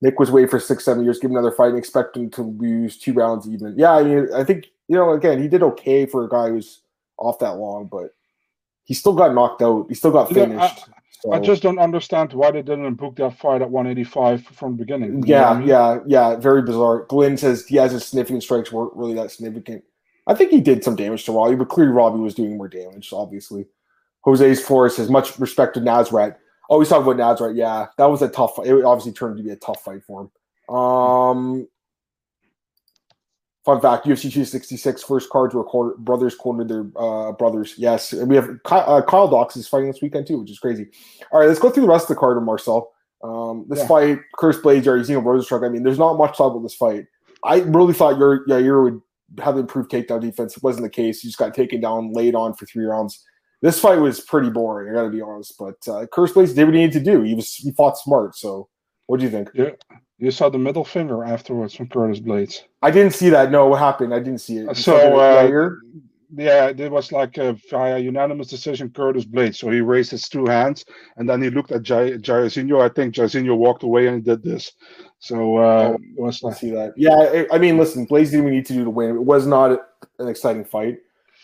Nick 0.03 0.19
was 0.19 0.31
waiting 0.31 0.49
for 0.49 0.59
six, 0.59 0.85
seven 0.85 1.05
years, 1.05 1.19
give 1.19 1.31
another 1.31 1.53
fight, 1.53 1.69
and 1.69 1.79
expect 1.79 2.17
him 2.17 2.31
to 2.31 2.43
lose 2.43 2.99
two 2.99 3.13
rounds 3.13 3.49
even. 3.49 3.75
Yeah, 3.77 3.93
I 3.93 4.03
mean, 4.03 4.29
I 4.35 4.45
think 4.45 4.67
you 4.89 4.97
know, 4.97 5.13
again, 5.13 5.41
he 5.41 5.49
did 5.49 5.63
okay 5.63 6.07
for 6.07 6.25
a 6.25 6.29
guy 6.29 6.49
who's 6.49 6.83
off 7.17 7.39
that 7.39 7.57
long, 7.57 7.87
but 7.87 8.15
he 8.85 8.95
still 8.95 9.15
got 9.15 9.35
knocked 9.35 9.63
out. 9.63 9.87
He 9.89 9.95
still 9.95 10.11
got 10.11 10.33
finished. 10.33 10.61
I, 10.61 10.93
so. 11.21 11.33
I, 11.33 11.39
just 11.39 11.63
don't 11.63 11.79
understand 11.79 12.33
why 12.33 12.51
they 12.51 12.63
didn't 12.63 12.95
book 12.95 13.17
that 13.17 13.39
fight 13.39 13.63
at 13.63 13.71
185 13.71 14.47
from 14.47 14.73
the 14.73 14.79
beginning. 14.79 15.23
Yeah, 15.25 15.51
I 15.51 15.59
mean? 15.59 15.69
yeah, 15.69 15.99
yeah. 16.07 16.37
Very 16.37 16.63
bizarre. 16.63 17.05
Glenn 17.05 17.37
says 17.37 17.67
he 17.67 17.77
has 17.77 17.93
his 17.93 18.07
significant 18.07 18.43
strikes 18.43 18.73
weren't 18.73 18.97
really 18.97 19.15
that 19.15 19.31
significant. 19.31 19.85
I 20.27 20.35
think 20.35 20.51
he 20.51 20.61
did 20.61 20.83
some 20.83 20.97
damage 20.97 21.25
to 21.27 21.33
Robbie, 21.33 21.57
but 21.57 21.69
clearly 21.69 21.93
Robbie 21.93 22.21
was 22.21 22.35
doing 22.35 22.57
more 22.57 22.69
damage, 22.69 23.13
obviously. 23.13 23.67
Jose's 24.25 24.61
Force 24.61 24.97
has 24.97 25.09
much 25.09 25.39
respect 25.39 25.75
to 25.75 25.81
Nasrat. 25.81 26.37
Oh, 26.71 26.79
he's 26.79 26.89
talking 26.89 27.13
about 27.13 27.39
Nasrat. 27.39 27.57
Yeah, 27.57 27.89
that 27.99 28.07
was 28.07 28.23
a 28.23 28.29
tough. 28.29 28.55
Fight. 28.55 28.69
It 28.69 28.85
obviously 28.85 29.13
turned 29.13 29.37
to 29.37 29.43
be 29.43 29.51
a 29.51 29.57
tough 29.57 29.83
fight 29.83 30.05
for 30.05 30.23
him. 30.23 30.75
Um, 30.75 31.69
fun 33.65 33.81
fact: 33.81 34.07
UFC 34.07 34.23
266 34.23 35.03
first 35.03 35.29
cards 35.31 35.53
were 35.53 35.65
quarter, 35.65 35.97
brothers 35.99 36.37
cornered 36.37 36.69
their 36.69 36.87
uh, 36.97 37.33
brothers. 37.33 37.75
Yes, 37.77 38.13
and 38.13 38.29
we 38.29 38.37
have 38.37 38.49
Kyle, 38.65 38.89
uh, 38.89 39.03
Kyle 39.03 39.29
Daukaus 39.29 39.57
is 39.57 39.67
fighting 39.67 39.91
this 39.91 40.01
weekend 40.01 40.29
too, 40.29 40.39
which 40.39 40.51
is 40.51 40.61
crazy. 40.61 40.87
All 41.33 41.41
right, 41.41 41.49
let's 41.49 41.59
go 41.59 41.71
through 41.71 41.83
the 41.83 41.89
rest 41.89 42.05
of 42.05 42.11
the 42.11 42.21
card 42.21 42.37
of 42.37 42.45
Marcel. 42.45 42.93
Um, 43.25 43.67
this 43.69 43.81
yeah. 43.81 43.89
fight, 43.89 44.19
Curtis 44.39 44.63
Blaydes, 44.63 44.85
Jairzinho 44.85 45.23
Rozenstruik. 45.25 45.67
I 45.67 45.69
mean, 45.69 45.83
there's 45.83 45.99
not 45.99 46.17
much 46.17 46.39
talk 46.39 46.53
about 46.53 46.63
this 46.63 46.75
fight. 46.75 47.05
I 47.43 47.63
really 47.63 47.95
thought 47.95 48.17
your 48.17 48.47
Yair 48.47 48.85
would 48.85 49.01
have 49.43 49.59
improved 49.59 49.91
takedown 49.91 50.21
defense. 50.21 50.57
It 50.57 50.63
wasn't 50.63 50.85
the 50.85 50.91
case. 50.91 51.21
He 51.21 51.29
just 51.29 51.39
got 51.39 51.53
taken 51.53 51.81
down, 51.81 52.13
laid 52.13 52.37
on 52.37 52.55
for 52.55 52.65
three 52.67 52.85
rounds 52.85 53.25
this 53.63 53.81
fight 53.81 53.99
was 53.99 54.21
pretty 54.21 54.51
boring. 54.51 54.91
I 54.91 54.95
got 54.95 55.05
to 55.05 55.11
be 55.11 55.21
honest, 55.21 55.57
but 55.59 55.77
uh, 55.89 56.07
Curtis 56.07 56.35
Blaydes 56.35 56.55
did 56.55 56.65
what 56.65 56.75
he 56.75 56.81
needed 56.81 57.05
to 57.05 57.13
do. 57.13 57.23
He 57.23 57.35
was 57.35 57.55
he 57.55 57.73
fought 57.73 57.99
smart. 57.99 58.37
So, 58.37 58.69
what 59.07 59.19
do 59.19 59.25
you 59.25 59.31
think? 59.31 59.51
Yeah, 59.55 59.71
you 60.19 60.31
saw 60.31 60.49
the 60.49 60.59
middle 60.59 60.85
finger 60.85 61.25
afterwards 61.25 61.75
from 61.75 61.89
Curtis 61.89 62.21
Blaydes. 62.21 62.63
I 62.83 62.91
didn't 62.91 63.15
see 63.15 63.31
that. 63.31 63.51
No, 63.51 63.67
what 63.67 63.79
happened? 63.79 64.15
I 64.15 64.19
didn't 64.19 64.41
see 64.41 64.59
it. 64.59 64.69
You 64.69 64.75
so, 64.75 65.19
uh, 65.19 65.71
yeah, 66.37 66.69
it 66.69 66.91
was 66.91 67.11
like 67.11 67.39
a 67.39 67.57
via 67.71 67.99
unanimous 67.99 68.49
decision, 68.49 68.91
Curtis 68.91 69.25
Blaydes. 69.25 69.57
So 69.57 69.71
he 69.71 69.81
raised 69.81 70.11
his 70.11 70.29
two 70.29 70.47
hands 70.47 70.85
and 71.17 71.29
then 71.29 71.43
he 71.43 71.51
looked 71.51 71.73
at 71.73 71.83
Jairzinho. 71.83 72.81
I 72.81 72.89
think 72.89 73.15
Jairzinho 73.15 73.57
walked 73.57 73.83
away 73.83 74.07
and 74.07 74.25
did 74.25 74.43
this. 74.43 74.73
So 75.19 75.57
uh, 75.59 75.93
oh, 75.93 75.95
it 75.95 76.21
was 76.21 76.43
like, 76.43 76.57
see 76.57 76.71
that. 76.71 76.95
Yeah, 76.97 77.45
I 77.53 77.59
mean, 77.59 77.79
listen, 77.79 78.07
Blaydes 78.07 78.31
didn't 78.31 78.51
need 78.51 78.67
to 78.67 78.73
do 78.73 78.85
to 78.85 78.91
win. 78.91 79.17
It 79.17 79.25
was 79.25 79.47
not 79.47 79.81
an 80.19 80.29
exciting 80.29 80.65
fight. 80.65 80.99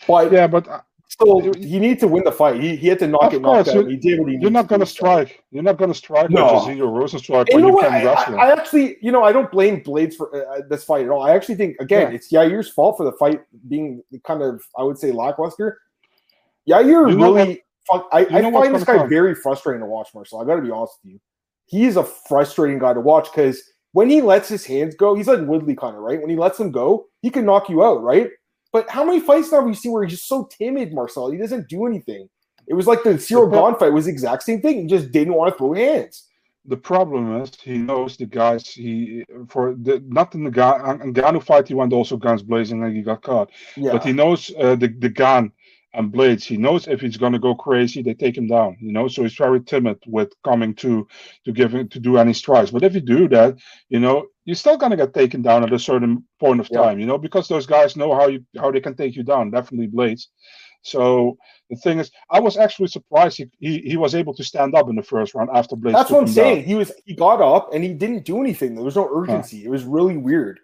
But 0.07 0.31
yeah, 0.31 0.47
but 0.47 0.67
uh, 0.67 0.81
so 1.19 1.51
he 1.53 1.79
needs 1.79 2.01
to 2.01 2.07
win 2.07 2.23
the 2.23 2.31
fight. 2.31 2.61
He, 2.61 2.75
he 2.75 2.87
had 2.87 2.99
to 2.99 3.07
knock 3.07 3.23
of 3.23 3.33
it 3.33 3.41
knocked 3.41 3.69
out. 3.69 3.87
He 3.87 3.97
did 3.97 4.19
what 4.19 4.31
he 4.31 4.37
You're 4.37 4.51
not 4.51 4.67
going 4.67 4.81
to 4.81 4.85
strike. 4.85 5.43
You're 5.49 5.63
not 5.63 5.77
going 5.77 5.91
to 5.91 5.97
strike 5.97 6.29
no. 6.29 6.45
Jairzinho 6.45 6.81
Rozenstruik 6.81 7.51
when 7.53 7.65
you, 7.65 7.71
know 7.71 7.79
can 7.79 8.05
wrestle. 8.05 8.39
I, 8.39 8.49
I, 8.49 8.51
actually, 8.51 8.97
you 9.01 9.11
know, 9.11 9.23
I 9.23 9.31
don't 9.31 9.49
blame 9.51 9.81
Blaydes 9.81 10.13
for 10.13 10.35
uh, 10.35 10.57
uh, 10.57 10.61
this 10.69 10.83
fight 10.83 11.05
at 11.05 11.09
all. 11.09 11.23
I 11.23 11.33
actually 11.33 11.55
think, 11.55 11.77
again, 11.79 12.11
yeah. 12.11 12.15
it's 12.15 12.31
Yair's 12.31 12.69
fault 12.69 12.97
for 12.97 13.03
the 13.03 13.13
fight 13.13 13.41
being 13.67 14.03
kind 14.25 14.43
of, 14.43 14.63
I 14.77 14.83
would 14.83 14.99
say, 14.99 15.11
lackluster. 15.11 15.79
Yair 16.69 17.09
you 17.09 17.17
really, 17.17 17.63
what, 17.87 18.07
I, 18.11 18.19
I 18.19 18.51
find 18.51 18.75
this 18.75 18.83
guy 18.83 18.97
come. 18.97 19.09
very 19.09 19.33
frustrating 19.33 19.81
to 19.81 19.87
watch, 19.87 20.09
Marcel. 20.13 20.41
I 20.41 20.45
got 20.45 20.57
to 20.57 20.61
be 20.61 20.71
honest 20.71 20.99
with 21.03 21.13
you. 21.13 21.19
He's 21.65 21.97
a 21.97 22.03
frustrating 22.03 22.77
guy 22.77 22.93
to 22.93 23.01
watch 23.01 23.31
because 23.31 23.61
when 23.93 24.09
he 24.09 24.21
lets 24.21 24.47
his 24.47 24.65
hands 24.65 24.93
go, 24.93 25.15
he's 25.15 25.27
like 25.27 25.39
Woodley 25.41 25.75
kind 25.75 25.95
of, 25.95 26.03
right? 26.03 26.19
When 26.19 26.29
he 26.29 26.35
lets 26.35 26.59
them 26.59 26.71
go, 26.71 27.07
he 27.21 27.31
can 27.31 27.45
knock 27.45 27.69
you 27.69 27.83
out, 27.83 28.03
right? 28.03 28.29
But 28.77 28.91
how 28.91 29.03
many 29.03 29.19
fights 29.19 29.51
now 29.51 29.57
have 29.57 29.65
we 29.65 29.73
seen 29.73 29.91
where 29.91 30.03
he's 30.03 30.13
just 30.17 30.27
so 30.27 30.47
timid, 30.55 30.93
Marcel? 30.93 31.31
He 31.31 31.39
doesn't 31.39 31.67
do 31.67 31.87
anything. 31.87 32.29
It 32.67 32.75
was 32.75 32.85
like 32.85 33.01
the 33.01 33.15
Ciryl 33.15 33.51
Gane 33.51 33.79
fight 33.79 33.91
was 33.91 34.05
the 34.05 34.11
exact 34.11 34.43
same 34.43 34.61
thing. 34.61 34.81
He 34.81 34.85
just 34.85 35.11
didn't 35.11 35.33
want 35.33 35.51
to 35.51 35.57
throw 35.57 35.73
hands. 35.73 36.27
The 36.63 36.77
problem 36.77 37.41
is 37.41 37.49
he 37.59 37.79
knows 37.79 38.17
the 38.17 38.27
guys. 38.27 38.67
He 38.67 39.25
for 39.49 39.73
the 39.73 40.03
not 40.07 40.35
in 40.35 40.43
the 40.43 40.51
Ngannou 40.51 41.41
fight 41.41 41.67
he 41.67 41.73
went 41.73 41.91
also 41.91 42.17
guns 42.17 42.43
blazing 42.43 42.83
and 42.83 42.95
he 42.95 43.01
got 43.01 43.23
caught. 43.23 43.49
Yeah. 43.75 43.93
But 43.93 44.03
he 44.05 44.13
knows 44.13 44.51
uh, 44.59 44.75
the 44.75 44.89
the 44.89 45.09
Gane 45.09 45.51
and 45.95 46.13
Blaydes. 46.13 46.43
He 46.43 46.57
knows 46.57 46.87
if 46.87 47.01
he's 47.01 47.17
to 47.17 47.39
go 47.39 47.55
crazy, 47.55 48.03
they 48.03 48.13
take 48.13 48.37
him 48.37 48.47
down. 48.47 48.77
You 48.79 48.91
know, 48.91 49.07
so 49.07 49.23
he's 49.23 49.33
very 49.33 49.61
timid 49.61 49.97
with 50.05 50.31
coming 50.43 50.75
to 50.75 51.07
to 51.45 51.51
give 51.51 51.73
him, 51.73 51.89
to 51.89 51.99
do 51.99 52.17
any 52.17 52.33
strikes. 52.33 52.69
But 52.69 52.83
if 52.83 52.93
you 52.93 53.01
do 53.01 53.27
that, 53.29 53.57
you 53.89 53.99
know, 53.99 54.27
you're 54.47 54.55
still 54.55 54.77
going 54.77 54.91
to 54.91 54.97
get 54.97 55.13
taken 55.13 55.41
down 55.41 55.63
at 55.65 55.73
a 55.73 55.77
certain 55.77 56.23
point 56.39 56.61
of 56.61 56.69
time. 56.71 56.97
Yeah. 56.97 57.01
You 57.01 57.05
know, 57.05 57.17
because 57.17 57.49
those 57.49 57.67
guys 57.67 57.97
know 57.97 58.15
how 58.15 58.27
you 58.27 58.45
how 58.57 58.71
they 58.71 58.79
can 58.79 58.95
take 58.95 59.13
you 59.13 59.21
down. 59.21 59.51
Definitely 59.51 59.89
Blaydes. 59.89 60.27
So 60.83 61.37
the 61.69 61.75
thing 61.75 61.99
is, 61.99 62.09
I 62.31 62.39
was 62.39 62.55
actually 62.55 62.87
surprised 62.87 63.37
he, 63.37 63.49
he, 63.59 63.79
he 63.79 63.97
was 63.97 64.15
able 64.15 64.33
to 64.35 64.43
stand 64.45 64.73
up 64.73 64.89
in 64.89 64.95
the 64.95 65.03
first 65.03 65.35
round 65.35 65.49
after 65.53 65.75
Blaydes. 65.75 65.91
That's 65.91 66.09
what 66.09 66.21
I'm 66.21 66.27
saying. 66.27 66.59
Down. 66.59 66.65
He 66.65 66.75
was 66.75 66.93
he 67.03 67.13
got 67.13 67.41
up 67.41 67.73
and 67.73 67.83
he 67.83 67.93
didn't 67.93 68.23
do 68.23 68.39
anything. 68.39 68.73
There 68.73 68.85
was 68.85 68.95
no 68.95 69.09
urgency. 69.13 69.59
Huh. 69.59 69.67
It 69.67 69.69
was 69.69 69.83
really 69.83 70.15
weird. 70.15 70.61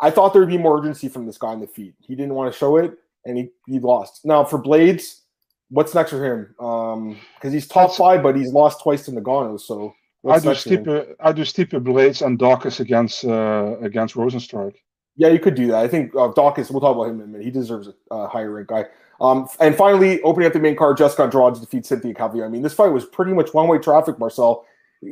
I 0.00 0.10
thought 0.10 0.32
there 0.32 0.40
would 0.40 0.48
be 0.48 0.56
more 0.56 0.78
urgency 0.78 1.08
from 1.08 1.26
this 1.26 1.36
guy 1.36 1.48
on 1.48 1.60
the 1.60 1.66
feet. 1.66 1.94
He 2.00 2.14
didn't 2.14 2.32
want 2.34 2.50
to 2.50 2.58
show 2.58 2.78
it, 2.78 2.96
and 3.26 3.36
he, 3.36 3.50
he 3.66 3.78
lost. 3.78 4.24
Now 4.24 4.42
for 4.42 4.58
Blaydes, 4.62 5.20
what's 5.68 5.94
next 5.94 6.12
for 6.12 6.24
him? 6.24 6.54
Um, 6.58 7.18
because 7.34 7.52
he's 7.52 7.68
top 7.68 7.88
That's, 7.88 7.98
five, 7.98 8.22
but 8.22 8.36
he's 8.36 8.54
lost 8.54 8.82
twice 8.82 9.04
to 9.04 9.10
Ngannou. 9.10 9.60
So 9.60 9.92
I 10.28 10.38
do 10.40 10.54
steeper. 10.54 11.16
I 11.20 11.32
do 11.32 11.42
Stipe 11.42 11.70
Blaydes 11.70 12.24
and 12.24 12.38
Daukaus 12.38 12.80
against 12.80 13.24
uh, 13.24 13.76
against 13.80 14.14
Rozenstruik. 14.14 14.76
Yeah, 15.16 15.28
you 15.28 15.38
could 15.38 15.54
do 15.54 15.66
that. 15.68 15.84
I 15.84 15.88
think 15.88 16.14
uh, 16.14 16.32
Daukaus. 16.32 16.70
We'll 16.70 16.80
talk 16.80 16.94
about 16.94 17.10
him 17.10 17.20
in 17.20 17.22
a 17.22 17.26
minute. 17.26 17.44
He 17.44 17.50
deserves 17.50 17.88
a 17.88 18.14
uh, 18.14 18.28
higher 18.28 18.52
rank 18.52 18.68
guy. 18.68 18.86
Um, 19.20 19.48
and 19.60 19.74
finally, 19.74 20.22
opening 20.22 20.46
up 20.46 20.52
the 20.52 20.60
main 20.60 20.76
card, 20.76 20.96
Jessica 20.96 21.24
Andrade 21.24 21.60
defeats 21.60 21.88
Cynthia 21.88 22.14
Calvillo. 22.14 22.44
I 22.44 22.48
mean, 22.48 22.62
this 22.62 22.74
fight 22.74 22.88
was 22.88 23.04
pretty 23.04 23.32
much 23.32 23.52
one 23.52 23.66
way 23.66 23.78
traffic, 23.78 24.18
Marcel. 24.18 24.64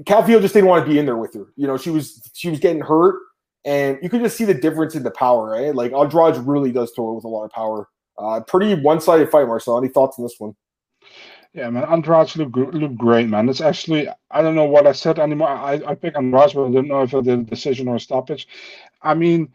Calvillo 0.04 0.40
just 0.40 0.54
didn't 0.54 0.68
want 0.68 0.84
to 0.84 0.90
be 0.90 0.98
in 0.98 1.06
there 1.06 1.16
with 1.16 1.34
her. 1.34 1.46
You 1.56 1.66
know, 1.66 1.76
she 1.76 1.90
was 1.90 2.30
she 2.34 2.50
was 2.50 2.60
getting 2.60 2.82
hurt, 2.82 3.16
and 3.64 3.98
you 4.02 4.08
could 4.08 4.20
just 4.20 4.36
see 4.36 4.44
the 4.44 4.54
difference 4.54 4.94
in 4.94 5.02
the 5.02 5.10
power, 5.10 5.50
right? 5.50 5.74
Like 5.74 5.92
Andrade 5.92 6.36
really 6.36 6.72
does 6.72 6.92
throw 6.92 7.10
it 7.10 7.14
with 7.16 7.24
a 7.24 7.28
lot 7.28 7.44
of 7.44 7.50
power. 7.50 7.88
Uh, 8.18 8.40
pretty 8.40 8.74
one 8.80 9.00
sided 9.00 9.30
fight, 9.30 9.46
Marcel. 9.46 9.78
Any 9.78 9.88
thoughts 9.88 10.18
on 10.18 10.24
this 10.24 10.36
one? 10.38 10.54
Yeah, 11.56 11.70
man, 11.70 11.84
Andrade 11.84 12.36
looked 12.36 12.74
look 12.74 12.96
great, 12.96 13.28
man. 13.28 13.48
It's 13.48 13.62
actually 13.62 14.08
I 14.30 14.42
don't 14.42 14.56
know 14.56 14.66
what 14.66 14.86
I 14.86 14.92
said 14.92 15.18
anymore. 15.18 15.48
I 15.48 15.80
I 15.86 15.94
picked 15.96 16.18
Andrade, 16.18 16.52
but 16.54 16.66
I 16.66 16.68
didn't 16.68 16.88
know 16.88 17.02
if 17.02 17.14
I 17.14 17.22
did 17.22 17.40
a 17.40 17.44
decision 17.44 17.88
or 17.88 17.96
a 17.96 18.00
stoppage. 18.00 18.46
I 19.02 19.14
mean, 19.14 19.48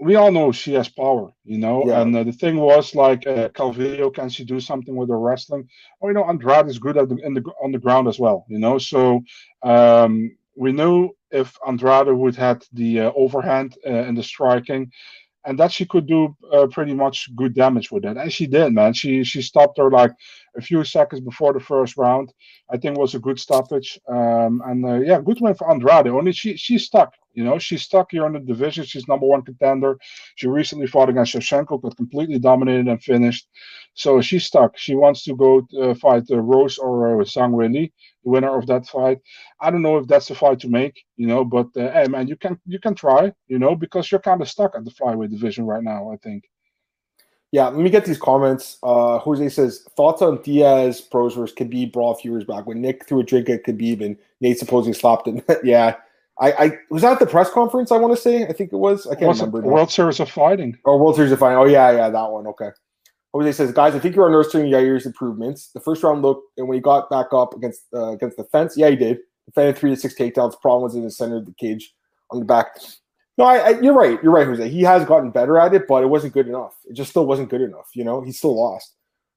we 0.00 0.16
all 0.16 0.32
know 0.32 0.52
she 0.52 0.74
has 0.74 0.88
power, 0.88 1.32
you 1.44 1.58
know. 1.58 1.84
Yeah. 1.86 2.02
And 2.02 2.16
uh, 2.16 2.24
the 2.24 2.32
thing 2.32 2.56
was 2.58 2.94
like 2.94 3.26
uh, 3.26 3.50
Calvillo, 3.50 4.14
can 4.14 4.30
she 4.30 4.44
do 4.44 4.60
something 4.60 4.96
with 4.96 5.10
her 5.10 5.20
wrestling? 5.20 5.68
Oh, 6.02 6.08
you 6.08 6.14
know, 6.14 6.24
Andrade 6.24 6.68
is 6.68 6.78
good 6.80 6.96
at 6.98 7.10
the, 7.10 7.16
in 7.16 7.34
the 7.34 7.42
on 7.62 7.72
the 7.72 7.80
ground 7.80 8.08
as 8.08 8.18
well, 8.18 8.46
you 8.48 8.58
know. 8.58 8.78
So 8.78 9.22
um, 9.62 10.36
we 10.56 10.72
knew 10.72 11.10
if 11.30 11.58
Andrade 11.66 12.08
would 12.08 12.36
had 12.36 12.64
the 12.72 13.00
uh, 13.00 13.12
overhand 13.16 13.76
uh, 13.86 13.90
in 14.08 14.14
the 14.16 14.24
striking, 14.24 14.92
and 15.44 15.58
that 15.58 15.72
she 15.72 15.84
could 15.86 16.06
do 16.06 16.36
uh, 16.52 16.66
pretty 16.68 16.94
much 16.94 17.28
good 17.36 17.54
damage 17.54 17.90
with 17.90 18.04
it, 18.04 18.16
and 18.16 18.32
she 18.32 18.46
did, 18.46 18.72
man. 18.72 18.92
She 18.94 19.24
she 19.24 19.42
stopped 19.42 19.78
her 19.78 19.90
like 19.90 20.12
a 20.56 20.62
few 20.62 20.84
seconds 20.84 21.20
before 21.20 21.52
the 21.52 21.60
first 21.60 21.96
round. 21.96 22.32
I 22.72 22.76
think 22.76 22.98
was 22.98 23.14
a 23.14 23.18
good 23.18 23.38
stoppage, 23.38 23.98
um, 24.08 24.62
and 24.66 24.84
uh, 24.84 25.00
yeah, 25.00 25.20
good 25.20 25.40
win 25.40 25.54
for 25.54 25.70
Andrade. 25.70 26.08
Only 26.08 26.32
she 26.32 26.56
she 26.56 26.78
stuck 26.78 27.14
you 27.34 27.42
know, 27.44 27.58
she's 27.58 27.82
stuck 27.82 28.12
here 28.12 28.26
in 28.26 28.32
the 28.32 28.40
division. 28.40 28.84
She's 28.84 29.08
number 29.08 29.26
one 29.26 29.42
contender. 29.42 29.98
She 30.36 30.46
recently 30.48 30.86
fought 30.86 31.08
against 31.08 31.34
Shevchenko, 31.34 31.82
got 31.82 31.96
completely 31.96 32.38
dominated 32.38 32.86
and 32.86 33.02
finished. 33.02 33.48
So 33.94 34.20
she's 34.20 34.44
stuck. 34.44 34.78
She 34.78 34.94
wants 34.94 35.24
to 35.24 35.34
go 35.34 35.66
uh, 35.80 35.94
fight 35.94 36.24
uh, 36.30 36.40
Rose 36.40 36.78
or 36.78 37.20
uh, 37.20 37.24
Weili, 37.24 37.92
winner 38.24 38.56
of 38.56 38.66
that 38.66 38.86
fight. 38.86 39.18
I 39.60 39.70
don't 39.70 39.82
know 39.82 39.98
if 39.98 40.06
that's 40.06 40.28
the 40.28 40.34
fight 40.34 40.60
to 40.60 40.68
make, 40.68 41.04
you 41.16 41.26
know, 41.26 41.44
but 41.44 41.68
uh, 41.76 41.92
hey, 41.92 42.06
man, 42.08 42.28
you 42.28 42.36
can 42.36 42.58
you 42.66 42.78
can 42.78 42.94
try, 42.94 43.32
you 43.48 43.58
know, 43.58 43.74
because 43.74 44.10
you're 44.10 44.20
kind 44.20 44.40
of 44.40 44.48
stuck 44.48 44.74
at 44.74 44.84
the 44.84 44.90
flyweight 44.90 45.30
division 45.30 45.66
right 45.66 45.82
now. 45.82 46.10
I 46.12 46.16
think. 46.16 46.44
Yeah, 47.52 47.68
let 47.68 47.84
me 47.84 47.90
get 47.90 48.04
these 48.04 48.18
comments. 48.18 48.78
Uh, 48.82 49.18
Jose 49.18 49.48
says 49.50 49.86
thoughts 49.96 50.22
on 50.22 50.42
Diaz 50.42 51.00
pros 51.00 51.36
versus 51.36 51.54
Khabib 51.54 51.92
brawl 51.92 52.12
a 52.12 52.16
few 52.16 52.32
years 52.32 52.42
back 52.42 52.66
when 52.66 52.80
Nick 52.80 53.06
threw 53.06 53.20
a 53.20 53.22
drink 53.22 53.48
at 53.48 53.64
Khabib 53.64 54.04
and 54.04 54.16
Nate 54.40 54.58
supposedly 54.58 54.92
slapped 54.92 55.28
him. 55.28 55.40
yeah, 55.62 55.94
I, 56.40 56.52
I 56.52 56.78
was 56.90 57.02
that 57.02 57.12
at 57.12 57.18
the 57.20 57.26
press 57.26 57.50
conference. 57.50 57.92
I 57.92 57.96
want 57.96 58.12
to 58.14 58.20
say. 58.20 58.44
I 58.44 58.52
think 58.52 58.72
it 58.72 58.76
was. 58.76 59.06
I 59.06 59.14
can't 59.14 59.28
was 59.28 59.40
remember. 59.40 59.60
World 59.60 59.92
Series 59.92 60.18
of 60.18 60.30
Fighting. 60.30 60.76
Oh, 60.84 60.96
World 60.96 61.14
Series 61.14 61.30
of 61.30 61.38
Fighting. 61.38 61.58
Oh 61.58 61.64
yeah, 61.64 61.92
yeah, 61.92 62.10
that 62.10 62.30
one. 62.30 62.46
Okay. 62.48 62.70
Jose 63.34 63.52
says, 63.52 63.72
guys, 63.72 63.94
I 63.94 63.98
think 63.98 64.14
you 64.14 64.22
are 64.22 64.30
nurturing 64.30 64.70
Yair's 64.70 65.06
improvements. 65.06 65.70
The 65.74 65.80
first 65.80 66.02
round 66.04 66.22
look, 66.22 66.44
and 66.56 66.68
when 66.68 66.76
he 66.76 66.80
got 66.80 67.10
back 67.10 67.26
up 67.32 67.54
against 67.54 67.82
uh, 67.92 68.12
against 68.12 68.36
the 68.36 68.44
fence, 68.44 68.76
yeah, 68.76 68.90
he 68.90 68.96
did. 68.96 69.18
Defended 69.46 69.76
three 69.76 69.90
to 69.90 69.96
six 69.96 70.14
takedowns. 70.14 70.58
Problem 70.60 70.84
was 70.84 70.94
in 70.94 71.02
the 71.02 71.10
center 71.10 71.36
of 71.36 71.46
the 71.46 71.54
cage 71.54 71.92
on 72.30 72.38
the 72.38 72.44
back. 72.44 72.68
No, 73.36 73.44
I, 73.44 73.56
I, 73.56 73.80
you're 73.80 73.94
right. 73.94 74.22
You're 74.22 74.32
right, 74.32 74.46
Jose. 74.46 74.68
He 74.68 74.82
has 74.82 75.04
gotten 75.04 75.30
better 75.30 75.58
at 75.58 75.74
it, 75.74 75.88
but 75.88 76.04
it 76.04 76.06
wasn't 76.06 76.32
good 76.32 76.46
enough. 76.46 76.76
It 76.84 76.94
just 76.94 77.10
still 77.10 77.26
wasn't 77.26 77.50
good 77.50 77.60
enough. 77.60 77.90
You 77.94 78.04
know, 78.04 78.20
he 78.22 78.30
still 78.30 78.56
lost. 78.56 78.94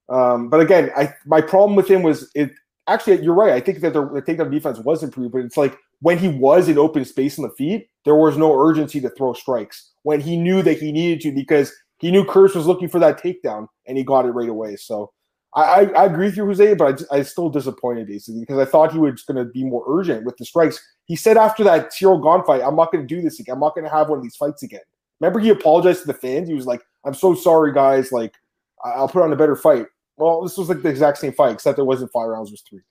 Um, 0.09 0.49
but 0.49 0.59
again, 0.59 0.91
I 0.95 1.13
my 1.25 1.41
problem 1.41 1.75
with 1.75 1.89
him 1.89 2.03
was 2.03 2.29
it. 2.35 2.51
Actually, 2.87 3.21
you're 3.21 3.33
right. 3.33 3.51
I 3.51 3.59
think 3.59 3.81
that 3.81 3.93
the, 3.93 4.07
the 4.07 4.21
takedown 4.21 4.51
defense 4.51 4.79
was 4.79 5.03
improved, 5.03 5.33
but 5.33 5.43
it's 5.43 5.57
like 5.57 5.77
when 6.01 6.17
he 6.17 6.27
was 6.29 6.69
in 6.69 6.77
open 6.77 7.03
space 7.03 7.37
on 7.37 7.43
the 7.43 7.53
feet, 7.55 7.89
there 8.05 8.15
was 8.15 8.37
no 8.37 8.57
urgency 8.57 9.01
to 9.01 9.09
throw 9.09 9.33
strikes 9.33 9.91
when 10.03 10.21
he 10.21 10.37
knew 10.37 10.61
that 10.61 10.77
he 10.77 10.91
needed 10.91 11.19
to 11.21 11.31
because 11.33 11.73
he 11.99 12.11
knew 12.11 12.25
Curtis 12.25 12.55
was 12.55 12.67
looking 12.67 12.89
for 12.89 12.99
that 12.99 13.21
takedown 13.21 13.67
and 13.85 13.97
he 13.97 14.03
got 14.03 14.25
it 14.25 14.31
right 14.31 14.49
away. 14.49 14.75
So 14.75 15.11
I, 15.55 15.61
I, 15.61 15.81
I 16.01 16.05
agree 16.05 16.25
with 16.25 16.37
you, 16.37 16.45
Jose, 16.45 16.73
but 16.75 17.03
I, 17.11 17.17
I 17.17 17.21
still 17.23 17.49
disappointed 17.49 18.07
basically 18.07 18.41
because 18.41 18.59
I 18.59 18.65
thought 18.65 18.91
he 18.91 18.99
was 18.99 19.23
going 19.23 19.43
to 19.43 19.51
be 19.51 19.63
more 19.63 19.83
urgent 19.87 20.25
with 20.25 20.37
the 20.37 20.45
strikes. 20.45 20.79
He 21.05 21.15
said 21.15 21.37
after 21.37 21.63
that 21.63 21.91
Ciryl 21.91 22.21
Gane 22.21 22.45
fight, 22.45 22.61
I'm 22.61 22.75
not 22.75 22.91
going 22.91 23.07
to 23.07 23.15
do 23.15 23.21
this 23.21 23.39
again. 23.39 23.53
I'm 23.53 23.61
not 23.61 23.75
going 23.75 23.85
to 23.85 23.95
have 23.95 24.09
one 24.09 24.19
of 24.19 24.23
these 24.23 24.35
fights 24.35 24.63
again. 24.63 24.81
Remember, 25.19 25.39
he 25.39 25.49
apologized 25.49 26.01
to 26.01 26.07
the 26.07 26.13
fans. 26.13 26.47
He 26.47 26.53
was 26.53 26.67
like, 26.67 26.81
I'm 27.05 27.13
so 27.13 27.33
sorry, 27.33 27.73
guys. 27.73 28.11
Like, 28.11 28.35
I'll 28.83 29.07
put 29.07 29.23
on 29.23 29.33
a 29.33 29.37
better 29.37 29.55
fight. 29.55 29.87
Well, 30.17 30.41
this 30.41 30.57
was 30.57 30.69
like 30.69 30.81
the 30.81 30.89
exact 30.89 31.17
same 31.17 31.33
fight, 31.33 31.53
except 31.53 31.79
it 31.79 31.83
wasn't 31.83 32.11
five 32.11 32.27
rounds, 32.27 32.49
it 32.49 32.53
was 32.53 32.63
three. 32.69 32.81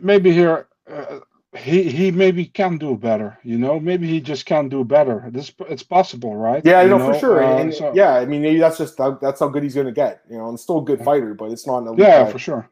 Maybe 0.00 0.30
here, 0.30 0.68
uh, 0.90 1.20
he 1.56 1.88
he 1.90 2.10
maybe 2.10 2.46
can 2.46 2.78
do 2.78 2.96
better. 2.96 3.38
You 3.44 3.58
know, 3.58 3.78
maybe 3.78 4.08
he 4.08 4.20
just 4.20 4.46
can't 4.46 4.70
do 4.70 4.84
better. 4.84 5.28
This 5.30 5.52
it's 5.68 5.82
possible, 5.82 6.36
right? 6.36 6.62
Yeah, 6.64 6.82
you 6.82 6.88
know, 6.88 6.98
know, 6.98 7.12
for 7.12 7.18
sure. 7.18 7.44
Uh, 7.44 7.58
and, 7.58 7.74
so, 7.74 7.92
yeah, 7.94 8.14
I 8.14 8.26
mean, 8.26 8.42
maybe 8.42 8.58
that's 8.58 8.78
just 8.78 8.98
how, 8.98 9.12
that's 9.12 9.40
how 9.40 9.48
good 9.48 9.62
he's 9.62 9.74
going 9.74 9.86
to 9.86 9.92
get. 9.92 10.22
You 10.30 10.38
know, 10.38 10.48
and 10.48 10.58
still 10.58 10.78
a 10.78 10.84
good 10.84 11.02
fighter, 11.04 11.34
but 11.34 11.50
it's 11.50 11.66
not. 11.66 11.84
yeah, 11.98 12.24
guy. 12.24 12.32
for 12.32 12.38
sure. 12.38 12.68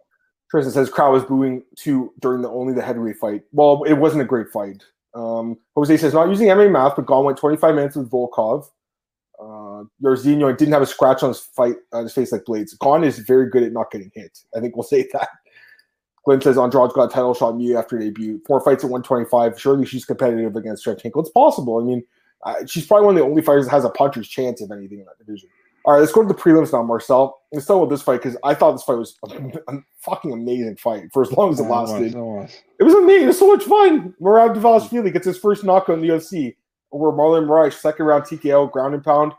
Tristan 0.51 0.73
says 0.73 0.91
crowd 0.91 1.13
was 1.13 1.25
booing 1.25 1.63
too 1.77 2.13
during 2.21 2.43
the 2.43 2.51
only 2.51 2.75
the 2.75 2.83
heavyweight 2.83 3.17
fight. 3.17 3.43
Well, 3.53 3.85
it 3.85 3.95
wasn't 3.95 4.23
a 4.23 4.27
great 4.27 4.51
fight. 4.51 4.83
Um, 5.15 5.59
Jose 5.77 5.97
says 5.97 6.13
not 6.13 6.29
using 6.29 6.49
MMA 6.49 6.71
math, 6.71 6.97
but 6.97 7.07
Gane 7.07 7.25
went 7.25 7.39
25 7.39 7.75
minutes 7.75 7.97
with 7.97 8.11
Volkov. 8.11 8.67
Uh, 9.41 9.85
Jairzinho 10.03 10.57
didn't 10.57 10.73
have 10.73 10.83
a 10.83 10.87
scratch 10.87 11.23
on 11.23 11.31
his 11.31 11.41
fight 11.41 11.77
on 11.93 12.03
his 12.03 12.13
face 12.13 12.33
like 12.33 12.45
Blaydes. 12.45 12.79
Gane 12.79 13.05
is 13.05 13.19
very 13.21 13.49
good 13.49 13.63
at 13.63 13.73
not 13.73 13.91
getting 13.91 14.11
hit. 14.15 14.39
I 14.55 14.61
think 14.61 14.77
we'll 14.77 14.83
say 14.85 15.09
that. 15.13 15.29
Glenn 16.25 16.41
says 16.41 16.57
Andrade's 16.57 16.93
got 16.93 17.05
a 17.05 17.13
title 17.13 17.35
shot 17.35 17.57
me 17.57 17.75
after 17.75 17.99
debut. 17.99 18.41
Four 18.47 18.61
fights 18.61 18.85
at 18.85 18.91
125. 18.91 19.61
Surely 19.61 19.87
she's 19.87 20.05
competitive 20.05 20.55
against 20.57 20.85
Shevchenko. 20.85 21.21
It's 21.21 21.31
possible. 21.31 21.79
I 21.79 21.85
mean, 21.85 22.05
uh, 22.45 22.67
she's 22.67 22.87
probably 22.87 23.07
one 23.07 23.17
of 23.17 23.21
the 23.21 23.27
only 23.27 23.43
fighters 23.43 23.67
that 23.67 23.73
has 23.73 23.85
a 23.85 23.91
puncher's 23.91 24.29
chance 24.29 24.61
of 24.61 24.71
anything 24.71 25.01
in 25.01 25.05
that 25.07 25.19
division. 25.19 25.49
All 25.85 25.95
right, 25.95 26.01
let's 26.01 26.13
go 26.13 26.23
to 26.23 26.29
the 26.29 26.35
prelims 26.35 26.73
now, 26.73 26.83
Marcel. 26.83 27.41
Let's 27.51 27.65
start 27.65 27.81
with 27.81 27.91
this 27.91 28.03
fight 28.03 28.23
because 28.23 28.37
I 28.45 28.55
thought 28.55 28.73
this 28.73 28.85
fight 28.85 28.99
was 28.99 29.19
a, 29.29 29.35
a, 29.75 29.79
fucking 29.99 30.33
amazing 30.33 30.77
fight 30.77 31.05
for 31.13 31.23
as 31.23 31.33
long 31.33 31.53
as 31.53 31.59
it 31.59 31.65
lasted. 31.65 32.15
It 32.15 32.17
was, 32.17 32.63
it 32.79 32.85
was 32.85 32.95
amazing. 32.95 33.25
It 33.25 33.27
was 33.27 33.39
so 33.39 33.49
much 33.49 33.65
fun. 33.65 34.15
Merab 34.21 34.55
Dvalishvili 34.55 35.13
gets 35.13 35.27
his 35.27 35.39
first 35.39 35.65
knockout 35.65 35.99
in 35.99 36.03
the 36.03 36.09
UFC 36.09 36.55
over 36.93 37.11
Marlon 37.11 37.47
Moraes, 37.47 37.75
second 37.75 38.07
round 38.07 38.25
TKO, 38.25 38.71
ground 38.71 38.95
and 38.95 39.03
pound. 39.03 39.33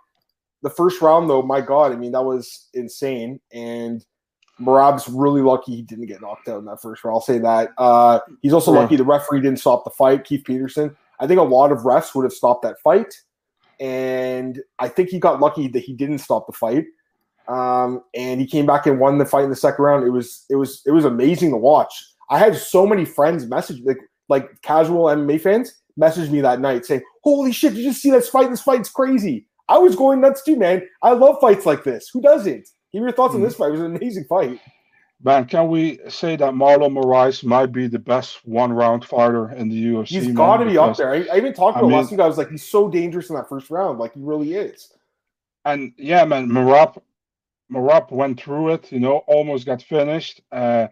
The 0.63 0.69
first 0.69 1.01
round, 1.01 1.29
though, 1.29 1.41
my 1.41 1.61
God, 1.61 1.93
I 1.93 1.95
mean, 1.95 2.11
that 2.11 2.23
was 2.23 2.67
insane. 2.73 3.39
And 3.53 4.05
Merab's 4.63 5.07
really 5.09 5.41
lucky 5.41 5.75
he 5.75 5.81
didn't 5.81 6.05
get 6.05 6.21
knocked 6.21 6.47
out 6.47 6.59
in 6.59 6.65
that 6.65 6.81
first 6.81 7.03
round. 7.03 7.15
I'll 7.15 7.21
say 7.21 7.39
that. 7.39 7.69
Uh, 7.77 8.19
he's 8.41 8.53
also 8.53 8.73
yeah. 8.73 8.79
lucky 8.79 8.95
the 8.95 9.03
referee 9.03 9.41
didn't 9.41 9.59
stop 9.59 9.83
the 9.83 9.91
fight. 9.91 10.23
Keith 10.23 10.43
Peterson. 10.45 10.95
I 11.19 11.27
think 11.27 11.39
a 11.39 11.43
lot 11.43 11.71
of 11.71 11.79
refs 11.79 12.15
would 12.15 12.23
have 12.23 12.33
stopped 12.33 12.63
that 12.63 12.79
fight, 12.81 13.13
and 13.79 14.61
I 14.79 14.87
think 14.87 15.09
he 15.09 15.19
got 15.19 15.39
lucky 15.39 15.67
that 15.69 15.79
he 15.79 15.93
didn't 15.93 16.19
stop 16.19 16.47
the 16.47 16.53
fight. 16.53 16.85
Um, 17.47 18.03
and 18.15 18.39
he 18.39 18.47
came 18.47 18.65
back 18.65 18.85
and 18.87 18.99
won 18.99 19.17
the 19.17 19.25
fight 19.25 19.43
in 19.43 19.49
the 19.49 19.55
second 19.55 19.83
round. 19.83 20.05
It 20.05 20.11
was 20.11 20.45
it 20.49 20.55
was 20.55 20.81
it 20.85 20.91
was 20.91 21.05
amazing 21.05 21.51
to 21.51 21.57
watch. 21.57 21.93
I 22.29 22.39
had 22.39 22.55
so 22.55 22.87
many 22.87 23.05
friends 23.05 23.45
message 23.45 23.81
like 23.83 23.99
like 24.29 24.61
casual 24.61 25.05
MMA 25.05 25.41
fans 25.41 25.81
message 25.97 26.29
me 26.29 26.41
that 26.41 26.61
night 26.61 26.85
saying, 26.85 27.01
"Holy 27.23 27.51
shit! 27.51 27.73
Did 27.73 27.83
you 27.83 27.89
just 27.89 28.01
see 28.01 28.11
this 28.11 28.29
fight? 28.29 28.49
This 28.49 28.61
fight's 28.61 28.89
crazy." 28.89 29.45
I 29.69 29.77
was 29.77 29.95
going 29.95 30.21
nuts 30.21 30.43
too, 30.43 30.57
man. 30.57 30.87
I 31.01 31.13
love 31.13 31.37
fights 31.39 31.65
like 31.65 31.83
this. 31.83 32.09
Who 32.11 32.21
doesn't? 32.21 32.67
Give 32.93 33.01
your 33.01 33.11
thoughts 33.11 33.33
mm. 33.33 33.37
on 33.37 33.41
this 33.41 33.55
fight. 33.55 33.69
It 33.69 33.71
was 33.71 33.81
an 33.81 33.95
amazing 33.95 34.25
fight. 34.25 34.59
Man, 35.23 35.45
can 35.45 35.69
we 35.69 35.99
say 36.09 36.35
that 36.35 36.53
Marlon 36.53 36.91
Moraes 36.91 37.45
might 37.45 37.71
be 37.71 37.87
the 37.87 37.99
best 37.99 38.45
one-round 38.45 39.05
fighter 39.05 39.51
in 39.51 39.69
the 39.69 39.85
UFC? 39.85 40.07
He's 40.07 40.27
got 40.33 40.57
to 40.57 40.65
be 40.65 40.77
up 40.77 40.97
there. 40.97 41.13
I, 41.13 41.25
I 41.31 41.37
even 41.37 41.53
talked 41.53 41.77
to 41.77 41.83
mean, 41.83 41.93
last 41.93 42.11
week. 42.11 42.19
I 42.19 42.27
was 42.27 42.37
like, 42.37 42.49
he's 42.49 42.67
so 42.67 42.89
dangerous 42.89 43.29
in 43.29 43.37
that 43.37 43.47
first 43.47 43.69
round. 43.69 43.99
Like 43.99 44.13
he 44.13 44.19
really 44.19 44.53
is. 44.53 44.91
And 45.63 45.93
yeah, 45.97 46.25
man, 46.25 46.49
Merab, 46.49 47.01
Merab 47.71 48.11
went 48.11 48.39
through 48.39 48.73
it. 48.73 48.91
You 48.91 48.99
know, 48.99 49.23
almost 49.27 49.65
got 49.65 49.81
finished. 49.81 50.41
Uh, 50.51 50.87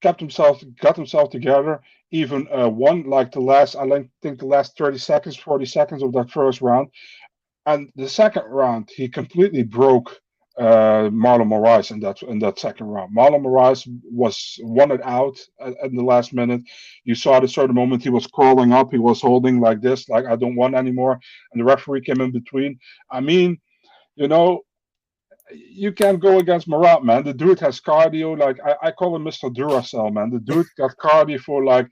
kept 0.00 0.18
himself, 0.18 0.62
got 0.80 0.96
himself 0.96 1.28
together. 1.28 1.82
Even 2.10 2.48
uh, 2.54 2.68
won 2.68 3.04
like 3.04 3.32
the 3.32 3.40
last, 3.40 3.76
I 3.76 3.86
think 4.22 4.38
the 4.38 4.46
last 4.46 4.78
thirty 4.78 4.98
seconds, 4.98 5.36
forty 5.36 5.66
seconds 5.66 6.02
of 6.02 6.12
that 6.12 6.30
first 6.30 6.62
round. 6.62 6.88
And 7.66 7.90
the 7.96 8.08
second 8.08 8.44
round, 8.46 8.90
he 8.94 9.08
completely 9.08 9.62
broke 9.62 10.20
uh, 10.58 11.08
Marlon 11.10 11.48
Moraes 11.48 11.90
in 11.90 12.00
that 12.00 12.22
in 12.22 12.38
that 12.40 12.58
second 12.58 12.86
round. 12.86 13.16
Marlon 13.16 13.42
Moraes 13.42 13.88
was 14.04 14.58
wanted 14.62 15.00
out 15.02 15.38
at, 15.60 15.74
at, 15.82 15.92
the 15.92 16.02
last 16.02 16.34
minute. 16.34 16.62
You 17.04 17.14
saw 17.14 17.36
at 17.36 17.44
a 17.44 17.48
certain 17.48 17.74
moment 17.74 18.02
he 18.02 18.10
was 18.10 18.26
crawling 18.26 18.72
up, 18.72 18.92
he 18.92 18.98
was 18.98 19.20
holding 19.20 19.60
like 19.60 19.80
this, 19.80 20.08
like 20.08 20.26
I 20.26 20.36
don't 20.36 20.56
want 20.56 20.74
anymore, 20.74 21.18
and 21.52 21.60
the 21.60 21.64
referee 21.64 22.02
came 22.02 22.20
in 22.20 22.32
between. 22.32 22.78
I 23.10 23.20
mean, 23.20 23.58
you 24.16 24.28
know, 24.28 24.60
you 25.50 25.92
can't 25.92 26.20
go 26.20 26.38
against 26.38 26.68
Merab, 26.68 27.02
man. 27.02 27.24
The 27.24 27.34
dude 27.34 27.60
has 27.60 27.80
cardio. 27.80 28.38
Like 28.38 28.58
I, 28.64 28.88
I 28.88 28.90
call 28.90 29.16
him 29.16 29.24
Mr. 29.24 29.52
Duracell, 29.52 30.12
man. 30.12 30.30
The 30.30 30.40
dude 30.40 30.66
got 30.76 30.96
cardio 30.96 31.40
for 31.40 31.64
like 31.64 31.88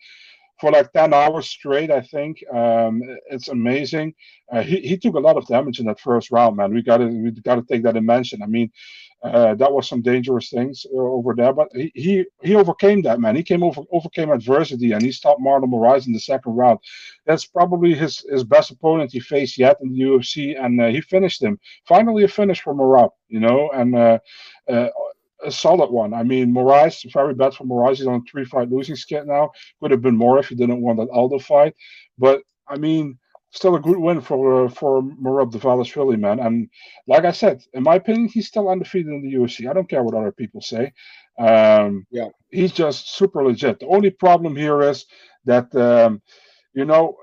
for 0.61 0.70
like 0.70 0.92
10 0.92 1.14
hours 1.14 1.49
straight, 1.49 1.90
I 1.90 2.01
think. 2.03 2.44
Um, 2.53 3.03
it's 3.31 3.49
amazing. 3.49 4.14
Uh, 4.53 4.62
he, 4.62 4.81
he 4.81 4.99
took 4.99 5.14
a 5.14 5.20
lot 5.20 5.37
of 5.37 5.46
damage 5.46 5.81
in 5.81 5.87
that 5.87 6.01
first 6.01 6.31
round, 6.31 6.57
man. 6.57 6.75
We 6.75 6.83
got 6.83 6.99
to 6.99 7.07
we 7.07 7.31
got 7.31 7.57
to 7.57 7.62
take 7.62 7.83
that 7.85 7.96
in 7.96 8.05
mention. 8.05 8.42
I 8.42 8.46
mean, 8.46 8.70
uh, 9.23 9.55
that 9.55 9.73
was 9.73 9.88
some 9.88 10.03
dangerous 10.03 10.51
things 10.51 10.87
uh, 10.94 10.99
over 10.99 11.35
there, 11.35 11.53
but 11.53 11.68
he, 11.75 11.92
he 11.94 12.25
he 12.42 12.55
overcame 12.57 13.03
that, 13.03 13.20
man. 13.20 13.37
He 13.37 13.42
came 13.42 13.62
over 13.62 13.83
overcame 13.92 14.31
adversity 14.31 14.92
and 14.92 15.03
he 15.03 15.12
stopped 15.12 15.40
Marlon 15.40 15.70
Moraes 15.70 16.07
in 16.07 16.12
the 16.12 16.20
second 16.20 16.55
round. 16.57 16.79
That's 17.27 17.46
probably 17.46 17.94
his 17.94 18.25
his 18.31 18.44
best 18.44 18.70
opponent 18.70 19.12
he 19.12 19.20
faced 19.20 19.59
yet 19.59 19.77
in 19.83 19.92
the 19.92 20.01
UFC, 20.01 20.62
and 20.62 20.81
uh, 20.81 20.88
he 20.88 21.01
finished 21.01 21.42
him. 21.42 21.59
Finally, 21.87 22.25
a 22.25 22.29
finish 22.29 22.61
for 22.61 22.75
Merab, 22.75 23.11
you 23.29 23.40
know, 23.40 23.70
and. 23.73 24.20
A 25.44 25.50
solid 25.50 25.90
one. 25.90 26.12
I 26.14 26.22
mean, 26.22 26.53
Moraes, 26.53 27.11
very 27.12 27.35
bad 27.35 27.55
for 27.55 27.64
Moraes. 27.64 27.96
He's 27.98 28.07
on 28.07 28.14
a 28.26 28.31
three 28.31 28.44
fight 28.44 28.70
losing 28.70 28.96
skid 28.96 29.26
now. 29.26 29.50
Could 29.81 29.90
have 29.90 30.03
been 30.03 30.16
more 30.16 30.38
if 30.38 30.48
he 30.48 30.55
didn't 30.55 30.83
want 30.83 30.98
that 30.98 31.11
Aldo 31.11 31.38
fight. 31.38 31.74
But 32.18 32.42
I 32.68 32.76
mean, 32.76 33.18
still 33.50 33.74
a 33.74 33.81
good 33.81 33.98
win 33.98 34.20
for 34.20 34.64
uh, 34.64 34.68
for 34.68 35.03
Merab 35.03 35.53
Dvalishvili, 35.53 36.18
man. 36.18 36.40
And 36.40 36.68
like 37.07 37.24
I 37.24 37.33
said, 37.33 37.62
in 37.74 37.83
my 37.83 37.96
opinion, 37.96 38.29
he's 38.29 38.48
still 38.48 38.68
undefeated 38.68 39.12
in 39.12 39.22
the 39.22 39.35
UFC. 39.35 39.68
I 39.68 39.72
don't 39.72 39.88
care 39.88 40.03
what 40.03 40.14
other 40.14 40.33
people 40.33 40.61
say. 40.61 40.92
Um, 41.38 42.07
yeah, 42.11 42.29
he's 42.50 42.72
just 42.72 43.14
super 43.16 43.44
legit. 43.44 43.81
The 43.81 43.87
only 43.87 44.11
problem 44.11 44.57
here 44.57 44.83
is 44.83 45.07
that 45.44 45.74
um, 45.74 46.22
you 46.74 46.85
know 46.85 47.16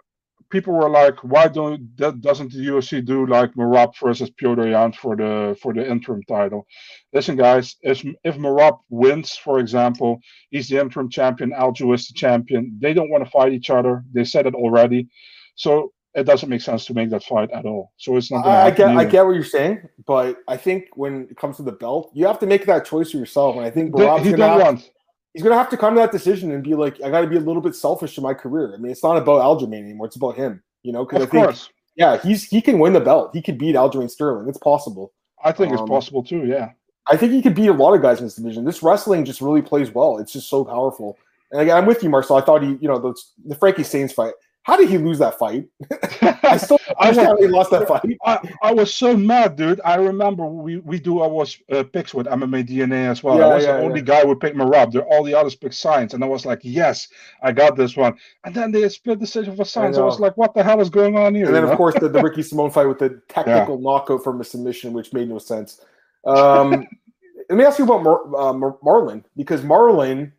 people 0.50 0.74
were 0.74 0.90
like, 0.90 1.24
why 1.24 1.48
don't 1.48 1.96
that 1.98 2.22
doesn't 2.22 2.52
the 2.52 2.60
UFC 2.60 3.04
do 3.04 3.26
like 3.26 3.54
Merab 3.54 3.94
versus 4.02 4.30
Petr 4.32 4.70
Yan 4.72 4.94
for 4.94 5.16
the 5.16 5.58
for 5.62 5.74
the 5.74 5.90
interim 5.90 6.24
title? 6.24 6.66
Listen, 7.14 7.36
guys, 7.36 7.76
if 7.82 8.06
if 8.24 8.38
Merab 8.38 8.80
wins, 8.90 9.36
for 9.36 9.60
example, 9.60 10.20
he's 10.50 10.70
the 10.70 10.80
interim 10.80 11.10
champion, 11.10 11.52
Aljo 11.52 11.94
is 11.94 12.08
the 12.08 12.14
champion. 12.14 12.78
They 12.82 12.94
don't 12.94 13.10
want 13.10 13.24
to 13.24 13.30
fight 13.30 13.54
each 13.54 13.70
other. 13.70 14.04
They 14.14 14.24
said 14.24 14.46
it 14.46 14.56
already, 14.56 15.08
so 15.56 15.94
it 16.14 16.24
doesn't 16.24 16.50
make 16.50 16.62
sense 16.62 16.86
to 16.86 16.94
make 16.94 17.10
that 17.12 17.24
fight 17.24 17.52
at 17.52 17.66
all. 17.66 17.92
So 17.98 18.16
it's 18.18 18.32
not. 18.32 18.46
I, 18.46 18.68
I 18.68 18.72
get, 18.72 18.90
either. 18.90 19.00
I 19.00 19.06
get 19.06 19.26
what 19.26 19.36
you're 19.36 19.44
saying, 19.44 19.88
but 20.06 20.38
I 20.48 20.58
think 20.58 20.86
when 20.96 21.28
it 21.30 21.38
comes 21.38 21.58
to 21.58 21.64
the 21.64 21.72
belt, 21.72 22.12
you 22.14 22.26
have 22.26 22.40
to 22.40 22.48
make 22.48 22.66
that 22.66 22.86
choice 22.86 23.12
for 23.12 23.18
yourself. 23.18 23.56
And 23.56 23.66
I 23.66 23.70
think 23.70 23.94
Merab's 23.94 24.26
he 24.26 24.32
don't 24.32 24.40
have, 24.40 24.62
want 24.62 24.92
he's 25.38 25.44
gonna 25.44 25.56
have 25.56 25.70
to 25.70 25.78
come 25.78 25.94
to 25.94 26.00
that 26.00 26.12
decision 26.12 26.52
and 26.52 26.64
be 26.64 26.74
like, 26.74 27.00
I 27.04 27.12
got 27.12 27.22
to 27.22 27.28
be 27.28 27.36
a 27.36 27.40
little 27.40 27.62
bit 27.62 27.76
selfish 27.76 28.18
in 28.18 28.24
my 28.24 28.34
career. 28.34 28.74
I 28.74 28.78
mean, 28.78 28.92
it's 28.92 29.04
not 29.04 29.18
about 29.18 29.42
Aljamain 29.42 29.84
anymore; 29.84 30.08
it's 30.08 30.16
about 30.16 30.36
him. 30.36 30.64
You 30.82 30.92
know, 30.92 31.06
because 31.06 31.22
I 31.22 31.28
think, 31.28 31.46
course. 31.46 31.70
yeah, 31.96 32.18
he's 32.18 32.46
he 32.46 32.60
can 32.60 32.80
win 32.80 32.94
the 32.94 33.00
belt. 33.00 33.36
He 33.36 33.44
could 33.44 33.60
beat 33.60 33.76
Aljamain 33.76 34.10
Sterling. 34.10 34.50
It's 34.50 34.58
possible. 34.58 35.14
I 35.44 35.52
think 35.52 35.72
um, 35.72 35.78
it's 35.78 35.88
possible 35.88 36.24
too. 36.24 36.48
Yeah, 36.48 36.72
I 37.06 37.18
think 37.18 37.34
he 37.34 37.44
could 37.44 37.54
beat 37.54 37.68
a 37.68 37.74
lot 37.74 37.94
of 37.94 38.02
guys 38.02 38.18
in 38.18 38.26
this 38.26 38.34
division. 38.34 38.66
This 38.66 38.82
wrestling 38.82 39.26
just 39.26 39.40
really 39.40 39.62
plays 39.62 39.94
well. 39.94 40.18
It's 40.18 40.34
just 40.34 40.50
so 40.50 40.66
powerful. 40.66 41.20
And 41.52 41.62
again, 41.62 41.78
I'm 41.78 41.86
with 41.86 42.02
you, 42.02 42.10
Marcel. 42.10 42.38
I 42.38 42.42
thought 42.42 42.64
he, 42.64 42.78
you 42.82 42.88
know, 42.88 42.98
the, 42.98 43.14
the 43.46 43.56
Frankie 43.56 43.84
Saenz 43.84 44.12
fight. 44.12 44.34
How 44.68 44.76
did 44.76 44.90
he 44.90 44.98
lose 44.98 45.18
that 45.20 45.40
fight? 45.40 45.66
I 46.44 46.58
still 46.58 46.78
I 47.00 47.12
was, 47.12 47.40
he 47.40 47.48
lost 47.48 47.72
that 47.72 47.88
fight. 47.88 48.02
I, 48.26 48.38
I, 48.62 48.74
was 48.74 48.94
so 48.94 49.16
mad, 49.16 49.56
dude. 49.56 49.80
I 49.86 49.96
remember 49.96 50.46
we, 50.46 50.80
we 50.80 51.00
do 51.00 51.22
our 51.22 51.46
uh, 51.72 51.84
picks 51.84 52.14
with 52.14 52.28
MMA 52.28 52.68
DNA 52.68 53.10
as 53.10 53.24
well. 53.24 53.38
Yeah, 53.38 53.46
I 53.46 53.56
was 53.56 53.64
yeah, 53.64 53.78
the 53.78 53.84
only 53.84 54.02
yeah. 54.02 54.06
guy 54.08 54.22
who 54.26 54.36
picked 54.36 54.58
Merab. 54.58 54.92
There, 54.92 55.04
all 55.04 55.24
the 55.24 55.34
others 55.34 55.56
picked 55.56 55.74
Saenz, 55.74 56.14
and 56.14 56.22
I 56.22 56.28
was 56.28 56.46
like, 56.46 56.60
yes, 56.64 57.08
I 57.42 57.54
got 57.54 57.78
this 57.78 57.96
one. 57.96 58.18
And 58.44 58.54
then 58.54 58.74
they 58.74 58.90
split 58.90 59.20
the 59.20 59.26
decision 59.26 59.56
for 59.56 59.64
Saenz. 59.64 59.98
I, 59.98 60.02
I, 60.02 60.04
was 60.04 60.20
like, 60.20 60.36
what 60.36 60.54
the 60.54 60.64
hell 60.64 60.82
is 60.82 60.90
going 60.90 61.18
on 61.18 61.34
here? 61.34 61.46
And 61.46 61.56
then, 61.56 61.64
of 61.64 61.78
course, 61.78 61.96
the, 61.98 62.10
the 62.10 62.22
Ricky 62.22 62.42
Simón 62.42 62.74
fight 62.74 62.88
with 62.88 63.00
the 63.00 63.22
technical 63.30 63.80
knockout 63.80 64.22
from 64.22 64.42
a 64.42 64.44
submission, 64.44 64.92
which 64.92 65.14
made 65.14 65.30
no 65.30 65.38
sense. 65.38 65.80
Um, 66.26 66.72
let 67.50 67.58
me 67.58 67.64
ask 67.64 67.80
you 67.80 67.86
about 67.86 68.04
Mar- 68.04 68.36
uh, 68.36 68.52
Mar- 68.52 68.78
Marlon 68.84 69.24
because 69.38 69.62
Marlon 69.62 70.34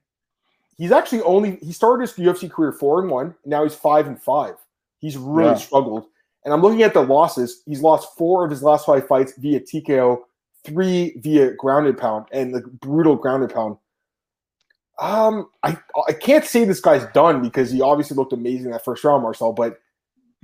he's 0.78 0.92
actually 0.92 1.22
only 1.22 1.56
he 1.56 1.72
started 1.72 2.08
his 2.08 2.14
UFC 2.14 2.50
career 2.50 2.72
four 2.72 3.00
and 3.00 3.10
one. 3.10 3.34
Now 3.44 3.64
he's 3.64 3.74
five 3.74 4.06
and 4.06 4.20
five. 4.20 4.54
He's 4.98 5.16
really 5.16 5.50
yeah. 5.50 5.56
struggled. 5.56 6.06
And 6.44 6.54
I'm 6.54 6.62
looking 6.62 6.82
at 6.82 6.94
the 6.94 7.02
losses. 7.02 7.62
He's 7.66 7.82
lost 7.82 8.16
four 8.16 8.44
of 8.44 8.50
his 8.50 8.62
last 8.62 8.86
five 8.86 9.06
fights 9.06 9.34
via 9.36 9.60
TKO, 9.60 10.20
three 10.64 11.14
via 11.18 11.52
grounded 11.52 11.98
pound, 11.98 12.26
and 12.32 12.54
the 12.54 12.62
brutal 12.62 13.16
grounded 13.16 13.52
pound. 13.52 13.76
Um, 14.98 15.50
I 15.62 15.76
I 16.08 16.12
can't 16.12 16.44
say 16.44 16.64
this 16.64 16.80
guy's 16.80 17.04
done 17.12 17.42
because 17.42 17.70
he 17.70 17.82
obviously 17.82 18.16
looked 18.16 18.32
amazing 18.32 18.70
that 18.70 18.84
first 18.84 19.04
round, 19.04 19.22
Marcel, 19.22 19.52
but 19.52 19.80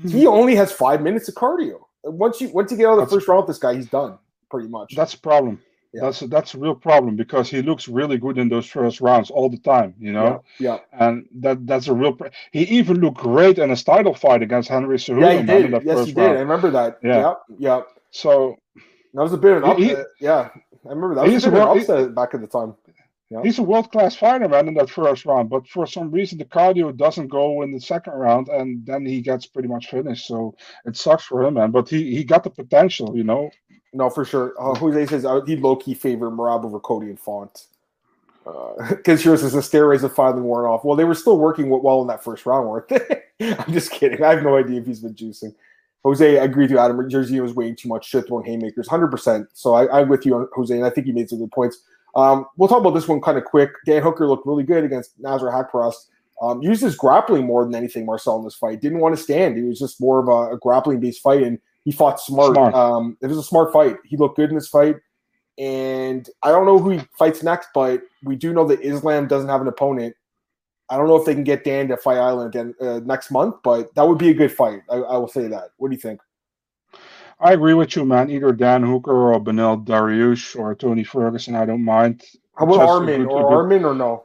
mm-hmm. 0.00 0.08
he 0.08 0.26
only 0.26 0.54
has 0.54 0.72
five 0.72 1.00
minutes 1.00 1.28
of 1.28 1.34
cardio. 1.34 1.80
Once 2.04 2.40
you 2.40 2.48
once 2.48 2.70
you 2.70 2.76
get 2.76 2.86
out 2.86 2.98
of 2.98 3.08
the 3.08 3.14
first 3.14 3.26
round 3.26 3.42
with 3.42 3.48
this 3.48 3.58
guy, 3.58 3.74
he's 3.74 3.88
done 3.88 4.18
pretty 4.50 4.68
much. 4.68 4.94
That's 4.94 5.14
a 5.14 5.18
problem. 5.18 5.60
Yeah. 5.94 6.02
That's 6.02 6.22
a, 6.22 6.26
that's 6.26 6.54
a 6.54 6.58
real 6.58 6.74
problem 6.74 7.14
because 7.14 7.48
he 7.48 7.62
looks 7.62 7.86
really 7.86 8.18
good 8.18 8.36
in 8.36 8.48
those 8.48 8.66
first 8.66 9.00
rounds 9.00 9.30
all 9.30 9.48
the 9.48 9.58
time, 9.58 9.94
you 9.98 10.12
know. 10.12 10.42
Yeah. 10.58 10.78
yeah. 10.92 11.06
And 11.06 11.28
that 11.40 11.66
that's 11.66 11.86
a 11.86 11.94
real. 11.94 12.18
he 12.52 12.62
even 12.64 13.00
looked 13.00 13.18
great 13.18 13.58
in 13.58 13.70
a 13.70 13.76
title 13.76 14.14
fight 14.14 14.42
against 14.42 14.68
Henry 14.68 14.96
Cejudo. 14.96 15.20
Yeah, 15.20 15.40
he 15.40 15.68
did. 15.68 15.84
yes, 15.84 16.06
he 16.06 16.12
did. 16.12 16.30
I 16.30 16.40
remember 16.40 16.70
that. 16.72 16.98
Yeah. 17.02 17.34
Yeah. 17.58 17.82
So 18.10 18.56
that 19.14 19.22
was 19.22 19.32
a 19.32 19.38
bit 19.38 19.56
of 19.56 19.62
an 19.62 19.70
upset. 19.70 20.06
He, 20.18 20.24
yeah, 20.26 20.48
I 20.84 20.88
remember 20.88 21.14
that 21.14 21.26
was 21.26 21.44
a 21.44 21.50
bit 21.50 21.60
of 21.60 21.70
an 21.70 21.78
upset 21.78 22.14
back 22.14 22.34
at 22.34 22.40
the 22.40 22.48
time. 22.48 22.74
Yeah. 23.30 23.42
He's 23.42 23.58
a 23.58 23.62
world 23.62 23.90
class 23.90 24.14
fighter, 24.14 24.48
man, 24.48 24.68
in 24.68 24.74
that 24.74 24.90
first 24.90 25.24
round. 25.24 25.48
But 25.48 25.66
for 25.66 25.86
some 25.86 26.10
reason, 26.10 26.38
the 26.38 26.44
cardio 26.44 26.94
doesn't 26.94 27.28
go 27.28 27.62
in 27.62 27.72
the 27.72 27.80
second 27.80 28.12
round, 28.12 28.48
and 28.48 28.84
then 28.86 29.06
he 29.06 29.22
gets 29.22 29.46
pretty 29.46 29.68
much 29.68 29.88
finished. 29.88 30.26
So 30.26 30.54
it 30.84 30.96
sucks 30.96 31.24
for 31.24 31.42
him, 31.42 31.54
man. 31.54 31.70
But 31.70 31.88
he 31.88 32.14
he 32.14 32.24
got 32.24 32.44
the 32.44 32.50
potential, 32.50 33.16
you 33.16 33.24
know. 33.24 33.50
No, 33.94 34.10
for 34.10 34.24
sure. 34.24 34.54
Uh, 34.58 34.74
Jose 34.74 35.06
says 35.06 35.24
uh, 35.24 35.40
he 35.42 35.56
low 35.56 35.76
key 35.76 35.94
favor 35.94 36.30
Merab 36.30 36.64
over 36.64 36.80
Cody 36.80 37.06
and 37.06 37.18
Font. 37.18 37.66
Because 38.44 39.20
uh, 39.20 39.22
here's 39.22 39.40
says 39.40 39.52
the 39.52 39.60
steroids 39.60 40.02
have 40.02 40.14
finally 40.14 40.42
worn 40.42 40.66
off. 40.66 40.84
Well, 40.84 40.96
they 40.96 41.04
were 41.04 41.14
still 41.14 41.38
working 41.38 41.70
well 41.70 42.02
in 42.02 42.08
that 42.08 42.22
first 42.22 42.44
round, 42.44 42.68
weren't 42.68 42.88
they? 42.88 43.22
I'm 43.58 43.72
just 43.72 43.90
kidding. 43.90 44.22
I 44.22 44.34
have 44.34 44.42
no 44.42 44.56
idea 44.56 44.80
if 44.80 44.86
he's 44.86 45.00
been 45.00 45.14
juicing. 45.14 45.54
Jose, 46.04 46.38
I 46.38 46.44
agree 46.44 46.64
with 46.64 46.72
you, 46.72 46.78
Adam. 46.78 47.08
Jersey 47.08 47.40
was 47.40 47.54
weighing 47.54 47.76
too 47.76 47.88
much 47.88 48.06
shit 48.06 48.26
throwing 48.26 48.44
haymakers, 48.44 48.88
100%. 48.88 49.46
So 49.54 49.74
I, 49.74 50.02
am 50.02 50.08
with 50.08 50.26
you 50.26 50.34
on 50.34 50.48
Jose, 50.52 50.74
and 50.74 50.84
I 50.84 50.90
think 50.90 51.06
he 51.06 51.12
made 51.12 51.30
some 51.30 51.38
good 51.38 51.52
points. 51.52 51.80
Um, 52.14 52.44
we'll 52.58 52.68
talk 52.68 52.80
about 52.80 52.90
this 52.90 53.08
one 53.08 53.22
kind 53.22 53.38
of 53.38 53.44
quick. 53.44 53.70
Dan 53.86 54.02
Hooker 54.02 54.28
looked 54.28 54.46
really 54.46 54.64
good 54.64 54.84
against 54.84 55.20
Nasrat 55.22 55.54
Haqparast. 55.54 56.08
Um, 56.42 56.60
used 56.62 56.82
his 56.82 56.96
grappling 56.96 57.46
more 57.46 57.64
than 57.64 57.74
anything, 57.74 58.04
Marcel, 58.04 58.38
in 58.38 58.44
this 58.44 58.54
fight. 58.54 58.82
Didn't 58.82 58.98
want 58.98 59.16
to 59.16 59.22
stand. 59.22 59.56
He 59.56 59.62
was 59.62 59.78
just 59.78 60.00
more 60.00 60.18
of 60.18 60.28
a, 60.28 60.54
a 60.54 60.58
grappling 60.58 61.00
based 61.00 61.22
fight. 61.22 61.42
And 61.42 61.58
he 61.84 61.92
fought 61.92 62.18
smart. 62.18 62.54
smart. 62.54 62.74
Um, 62.74 63.16
it 63.20 63.26
was 63.26 63.38
a 63.38 63.42
smart 63.42 63.72
fight. 63.72 63.98
He 64.04 64.16
looked 64.16 64.36
good 64.36 64.48
in 64.48 64.54
this 64.54 64.68
fight. 64.68 64.96
And 65.58 66.28
I 66.42 66.48
don't 66.48 66.66
know 66.66 66.78
who 66.78 66.90
he 66.90 67.00
fights 67.16 67.42
next, 67.42 67.68
but 67.74 68.02
we 68.24 68.34
do 68.34 68.52
know 68.52 68.66
that 68.66 68.80
Islam 68.80 69.28
doesn't 69.28 69.48
have 69.48 69.60
an 69.60 69.68
opponent. 69.68 70.16
I 70.90 70.96
don't 70.96 71.06
know 71.06 71.16
if 71.16 71.24
they 71.24 71.34
can 71.34 71.44
get 71.44 71.64
Dan 71.64 71.88
to 71.88 71.96
Fight 71.96 72.18
Island 72.18 72.54
again 72.54 72.74
uh, 72.80 73.00
next 73.04 73.30
month, 73.30 73.56
but 73.62 73.94
that 73.94 74.06
would 74.06 74.18
be 74.18 74.30
a 74.30 74.34
good 74.34 74.52
fight. 74.52 74.80
I, 74.90 74.96
I, 74.96 75.16
will 75.16 75.28
say 75.28 75.46
that. 75.48 75.70
What 75.76 75.90
do 75.90 75.94
you 75.94 76.00
think? 76.00 76.20
I 77.40 77.52
agree 77.52 77.74
with 77.74 77.96
you, 77.96 78.04
man. 78.04 78.30
Either 78.30 78.52
Dan 78.52 78.82
Hooker 78.82 79.32
or 79.32 79.40
Beneil 79.40 79.84
Dariush 79.84 80.58
or 80.58 80.74
Tony 80.74 81.04
Ferguson. 81.04 81.54
I 81.54 81.64
don't 81.64 81.84
mind. 81.84 82.24
How 82.56 82.66
about 82.66 82.76
Just 82.76 82.90
Arman 82.90 83.28
or 83.28 83.64
Arman 83.64 83.84
or 83.84 83.94
no? 83.94 84.24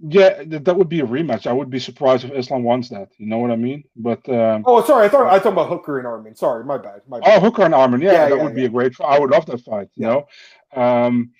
Yeah, 0.00 0.42
that 0.46 0.76
would 0.76 0.88
be 0.88 1.00
a 1.00 1.06
rematch. 1.06 1.46
I 1.46 1.52
would 1.52 1.70
be 1.70 1.78
surprised 1.78 2.24
if 2.24 2.32
Islam 2.32 2.62
wants 2.62 2.88
that. 2.90 3.08
You 3.18 3.26
know 3.26 3.38
what 3.38 3.50
I 3.50 3.56
mean? 3.56 3.84
But 3.96 4.28
um, 4.28 4.64
oh, 4.66 4.82
sorry, 4.84 5.06
I 5.06 5.08
thought 5.08 5.26
I 5.26 5.38
thought 5.38 5.52
about 5.52 5.68
Hooker 5.68 5.98
and 5.98 6.06
Arman. 6.06 6.36
Sorry, 6.36 6.64
my 6.64 6.78
bad. 6.78 7.02
My 7.08 7.20
bad. 7.20 7.36
Oh, 7.36 7.40
Hooker 7.40 7.62
and 7.62 7.74
Arman. 7.74 8.02
Yeah, 8.02 8.12
yeah 8.12 8.28
that 8.28 8.36
yeah, 8.36 8.42
would 8.42 8.50
yeah. 8.50 8.62
be 8.62 8.64
a 8.66 8.68
great. 8.68 8.94
I 9.00 9.18
would 9.18 9.30
love 9.30 9.46
that 9.46 9.60
fight. 9.60 9.88
You 9.94 10.06
know, 10.06 10.26
um, 10.74 11.32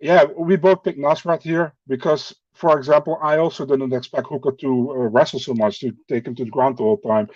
yeah, 0.00 0.24
we 0.24 0.56
both 0.56 0.82
picked 0.82 0.98
Nasrat 0.98 1.42
here 1.42 1.72
because, 1.88 2.34
for 2.54 2.78
example, 2.78 3.18
I 3.22 3.38
also 3.38 3.64
didn't 3.64 3.92
expect 3.92 4.28
Hooker 4.28 4.52
to 4.52 4.90
uh, 4.90 4.94
wrestle 5.08 5.40
so 5.40 5.54
much 5.54 5.80
to 5.80 5.92
take 6.08 6.26
him 6.26 6.34
to 6.36 6.44
the 6.44 6.50
ground 6.50 6.78
the 6.78 6.82
whole 6.82 6.98
time. 6.98 7.28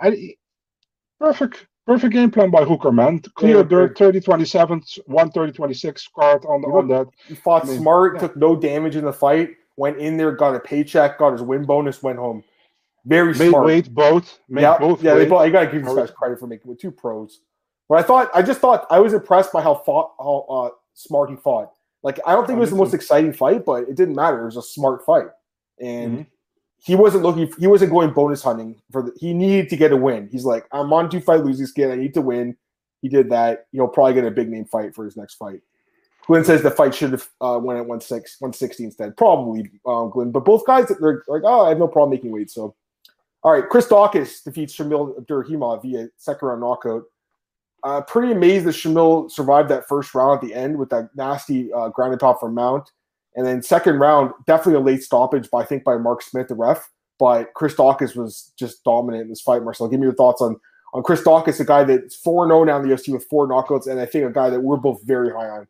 I, 0.00 0.34
perfect 1.18 1.66
Perfect 1.86 2.12
game 2.12 2.32
plan 2.32 2.50
by 2.50 2.64
Hooker, 2.64 2.90
man. 2.90 3.20
Clear 3.36 3.58
yeah, 3.58 3.88
30 3.96 4.20
27, 4.20 4.82
130 5.06 5.52
26 5.52 6.08
card 6.16 6.44
on, 6.44 6.64
on 6.64 6.88
that. 6.88 7.06
He 7.28 7.36
fought 7.36 7.64
I 7.64 7.68
mean, 7.68 7.78
smart, 7.78 8.18
took 8.18 8.36
no 8.36 8.56
damage 8.56 8.96
in 8.96 9.04
the 9.04 9.12
fight, 9.12 9.50
went 9.76 9.98
in 9.98 10.16
there, 10.16 10.32
got 10.32 10.54
a 10.54 10.60
paycheck, 10.60 11.18
got 11.18 11.32
his 11.32 11.42
win 11.42 11.64
bonus, 11.64 12.02
went 12.02 12.18
home. 12.18 12.42
Very 13.04 13.34
Made 13.34 13.50
smart. 13.50 13.66
weight 13.66 13.94
both. 13.94 14.40
Made 14.48 14.62
yeah, 14.62 14.78
both 14.78 15.02
yeah. 15.02 15.14
They 15.14 15.26
both, 15.26 15.40
I 15.40 15.50
gotta 15.50 15.70
give 15.70 15.84
these 15.84 15.94
guys 15.94 16.10
credit 16.10 16.40
for 16.40 16.46
making 16.46 16.68
with 16.68 16.80
two 16.80 16.90
pros. 16.90 17.40
But 17.88 17.98
I 17.98 18.02
thought, 18.02 18.30
I 18.34 18.42
just 18.42 18.60
thought, 18.60 18.86
I 18.90 18.98
was 18.98 19.12
impressed 19.12 19.52
by 19.52 19.62
how 19.62 19.76
fought, 19.76 20.14
how 20.18 20.46
uh, 20.50 20.70
smart 20.94 21.30
he 21.30 21.36
fought. 21.36 21.70
Like 22.02 22.20
I 22.26 22.32
don't 22.32 22.46
think 22.46 22.56
it 22.56 22.60
was 22.60 22.70
the 22.70 22.76
most 22.76 22.94
exciting 22.94 23.32
fight, 23.32 23.64
but 23.64 23.88
it 23.88 23.96
didn't 23.96 24.14
matter. 24.14 24.42
It 24.42 24.46
was 24.46 24.56
a 24.56 24.62
smart 24.62 25.04
fight, 25.04 25.28
and 25.80 26.12
mm-hmm. 26.12 26.22
he 26.78 26.94
wasn't 26.94 27.22
looking. 27.22 27.52
He 27.58 27.66
wasn't 27.66 27.90
going 27.90 28.12
bonus 28.12 28.42
hunting 28.42 28.80
for. 28.92 29.02
The, 29.02 29.12
he 29.18 29.32
needed 29.32 29.68
to 29.70 29.76
get 29.76 29.92
a 29.92 29.96
win. 29.96 30.28
He's 30.30 30.44
like, 30.44 30.66
I'm 30.72 30.92
on 30.92 31.10
two 31.10 31.20
fight 31.20 31.44
losing 31.44 31.66
skin. 31.66 31.90
I 31.90 31.96
need 31.96 32.14
to 32.14 32.20
win. 32.20 32.56
He 33.02 33.08
did 33.08 33.30
that. 33.30 33.66
He'll 33.72 33.88
probably 33.88 34.14
get 34.14 34.24
a 34.24 34.30
big 34.30 34.48
name 34.48 34.66
fight 34.66 34.94
for 34.94 35.04
his 35.04 35.16
next 35.16 35.34
fight. 35.34 35.62
Glenn 36.26 36.44
says 36.44 36.62
the 36.62 36.70
fight 36.70 36.94
should 36.94 37.12
have 37.12 37.28
uh, 37.40 37.58
went 37.62 37.78
at 37.78 37.86
160 37.86 38.84
instead. 38.84 39.16
Probably, 39.16 39.70
um, 39.86 40.10
Glenn. 40.10 40.32
But 40.32 40.44
both 40.44 40.66
guys, 40.66 40.86
they're 40.88 41.22
like, 41.28 41.42
oh, 41.44 41.66
I 41.66 41.68
have 41.68 41.78
no 41.78 41.86
problem 41.86 42.10
making 42.10 42.32
weight. 42.32 42.50
So, 42.50 42.74
all 43.42 43.52
right. 43.52 43.68
Chris 43.68 43.86
Daukaus 43.86 44.42
defeats 44.42 44.74
Shamil 44.76 45.18
Abdurakhimov 45.20 45.82
via 45.82 46.08
second 46.16 46.48
round 46.48 46.60
knockout. 46.60 47.04
Uh, 47.84 48.00
pretty 48.00 48.32
amazed 48.32 48.64
that 48.66 48.74
Shamil 48.74 49.30
survived 49.30 49.68
that 49.68 49.86
first 49.86 50.14
round 50.14 50.42
at 50.42 50.48
the 50.48 50.54
end 50.54 50.76
with 50.76 50.90
that 50.90 51.10
nasty 51.14 51.72
uh, 51.72 51.88
grounded 51.90 52.18
top 52.18 52.40
from 52.40 52.54
Mount. 52.54 52.90
And 53.36 53.46
then 53.46 53.62
second 53.62 53.98
round, 54.00 54.32
definitely 54.46 54.80
a 54.80 54.84
late 54.84 55.02
stoppage, 55.02 55.48
by 55.50 55.60
I 55.60 55.64
think 55.64 55.84
by 55.84 55.96
Mark 55.96 56.22
Smith, 56.22 56.48
the 56.48 56.54
ref. 56.54 56.90
But 57.18 57.54
Chris 57.54 57.74
Daukaus 57.74 58.16
was 58.16 58.52
just 58.58 58.82
dominant 58.82 59.22
in 59.22 59.28
this 59.28 59.42
fight. 59.42 59.62
Marcel, 59.62 59.88
give 59.88 60.00
me 60.00 60.06
your 60.06 60.14
thoughts 60.14 60.42
on 60.42 60.56
on 60.92 61.02
Chris 61.02 61.22
Daukaus, 61.22 61.60
a 61.60 61.64
guy 61.64 61.84
that's 61.84 62.16
four 62.16 62.46
zero 62.46 62.60
oh 62.60 62.64
now 62.64 62.78
in 62.80 62.88
the 62.88 62.94
UFC 62.94 63.12
with 63.12 63.26
four 63.26 63.46
knockouts, 63.46 63.86
and 63.86 64.00
I 64.00 64.06
think 64.06 64.24
a 64.24 64.32
guy 64.32 64.50
that 64.50 64.60
we're 64.60 64.76
both 64.76 65.02
very 65.04 65.30
high 65.30 65.48
on 65.48 65.68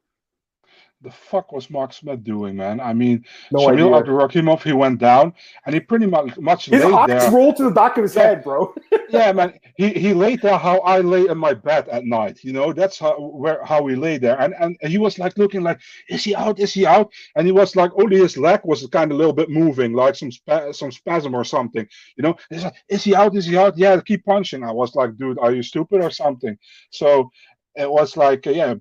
the 1.07 1.13
fuck 1.13 1.53
was 1.53 1.71
Mark 1.71 1.93
Smith 1.93 2.25
doing, 2.25 2.57
man? 2.57 2.81
I 2.81 2.93
mean, 2.93 3.25
no 3.53 3.61
Shamil 3.61 3.95
Abdurakhimov, 3.97 4.61
he 4.63 4.73
went 4.73 4.99
down 4.99 5.33
and 5.65 5.73
he 5.73 5.81
pretty 5.81 6.07
much 6.07 6.37
much 6.39 6.67
his 6.67 6.83
eyes 6.83 7.07
there. 7.07 7.31
rolled 7.31 7.57
to 7.59 7.63
the 7.63 7.71
back 7.71 7.97
of 7.97 8.03
his 8.03 8.17
yeah. 8.17 8.23
head, 8.23 8.43
bro. 8.43 8.75
yeah, 9.11 9.31
man. 9.31 9.55
He 9.77 9.91
he 9.91 10.13
laid 10.13 10.43
there 10.43 10.59
how 10.59 10.79
I 10.81 10.99
lay 10.99 11.29
in 11.29 11.39
my 11.39 11.55
bed 11.55 11.89
at 11.89 12.05
night. 12.05 12.43
You 12.43 12.53
know, 12.53 12.73
that's 12.73 12.99
how 12.99 13.21
where 13.21 13.65
how 13.65 13.87
he 13.87 13.95
lay 13.95 14.19
there, 14.19 14.39
and 14.41 14.53
and 14.59 14.77
he 14.83 14.99
was 14.99 15.17
like 15.17 15.39
looking 15.39 15.63
like, 15.63 15.81
is 16.09 16.25
he 16.25 16.35
out? 16.35 16.59
Is 16.59 16.75
he 16.75 16.85
out? 16.85 17.13
And 17.37 17.47
he 17.47 17.53
was 17.53 17.77
like, 17.77 17.93
only 17.95 18.19
his 18.19 18.37
leg 18.37 18.63
was 18.65 18.85
kind 18.89 19.13
of 19.13 19.15
a 19.15 19.19
little 19.19 19.33
bit 19.33 19.49
moving, 19.49 19.93
like 19.93 20.17
some 20.17 20.33
spa- 20.33 20.73
some 20.73 20.91
spasm 20.91 21.37
or 21.37 21.45
something. 21.45 21.87
You 22.17 22.23
know, 22.25 22.37
he's 22.51 22.65
like, 22.65 22.75
is 22.89 23.05
he 23.05 23.15
out? 23.15 23.37
Is 23.37 23.47
he 23.47 23.57
out? 23.57 23.79
Yeah, 23.79 24.01
keep 24.01 24.25
punching. 24.25 24.65
I 24.65 24.73
was 24.73 24.97
like, 24.97 25.17
dude, 25.17 25.39
are 25.39 25.53
you 25.53 25.63
stupid 25.63 26.03
or 26.03 26.11
something? 26.11 26.59
So 26.91 27.31
it 27.77 27.91
was 27.91 28.16
like 28.16 28.47
uh, 28.47 28.51
yeah 28.51 28.74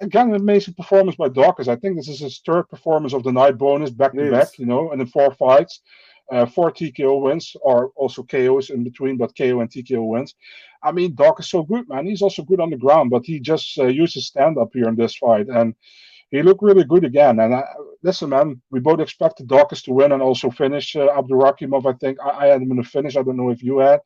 again 0.00 0.30
an 0.30 0.34
amazing 0.34 0.74
performance 0.74 1.16
by 1.16 1.28
Daukaus. 1.28 1.68
I 1.68 1.76
think 1.76 1.96
this 1.96 2.08
is 2.08 2.20
his 2.20 2.40
third 2.44 2.68
performance 2.68 3.14
of 3.14 3.22
the 3.22 3.32
night 3.32 3.56
bonus 3.56 3.90
back 3.90 4.12
to 4.12 4.30
back, 4.30 4.58
you 4.58 4.66
know, 4.66 4.90
and 4.90 5.00
in 5.00 5.06
four 5.06 5.32
fights, 5.32 5.80
uh, 6.32 6.46
four 6.46 6.70
TKO 6.72 7.22
wins 7.22 7.56
or 7.62 7.90
also 7.96 8.22
KOs 8.22 8.70
in 8.70 8.84
between, 8.84 9.16
but 9.16 9.36
KO 9.36 9.60
and 9.60 9.70
TKO 9.70 10.06
wins. 10.06 10.34
I 10.82 10.90
mean, 10.92 11.14
Daukaus 11.14 11.40
is 11.40 11.50
so 11.50 11.62
good, 11.62 11.88
man. 11.88 12.06
He's 12.06 12.22
also 12.22 12.42
good 12.42 12.60
on 12.60 12.70
the 12.70 12.76
ground, 12.76 13.10
but 13.10 13.24
he 13.24 13.38
just 13.38 13.78
uh, 13.78 13.86
used 13.86 14.14
his 14.14 14.26
stand 14.26 14.58
up 14.58 14.70
here 14.72 14.88
in 14.88 14.96
this 14.96 15.16
fight 15.16 15.48
and. 15.48 15.74
He 16.34 16.42
looked 16.42 16.62
really 16.62 16.84
good 16.84 17.04
again, 17.04 17.40
and 17.40 17.54
I, 17.54 17.62
listen, 18.02 18.30
man. 18.30 18.62
We 18.70 18.80
both 18.80 19.00
expected 19.00 19.48
Daukaus 19.48 19.82
to 19.84 19.92
win 19.92 20.12
and 20.12 20.22
also 20.22 20.48
finish 20.48 20.96
uh, 20.96 21.08
Abdurakhimov. 21.08 21.84
I 21.84 21.92
think 21.98 22.16
I, 22.24 22.30
I 22.30 22.46
had 22.46 22.62
him 22.62 22.70
in 22.70 22.78
the 22.78 22.84
finish. 22.84 23.18
I 23.18 23.22
don't 23.22 23.36
know 23.36 23.50
if 23.50 23.62
you 23.62 23.80
had, 23.80 24.00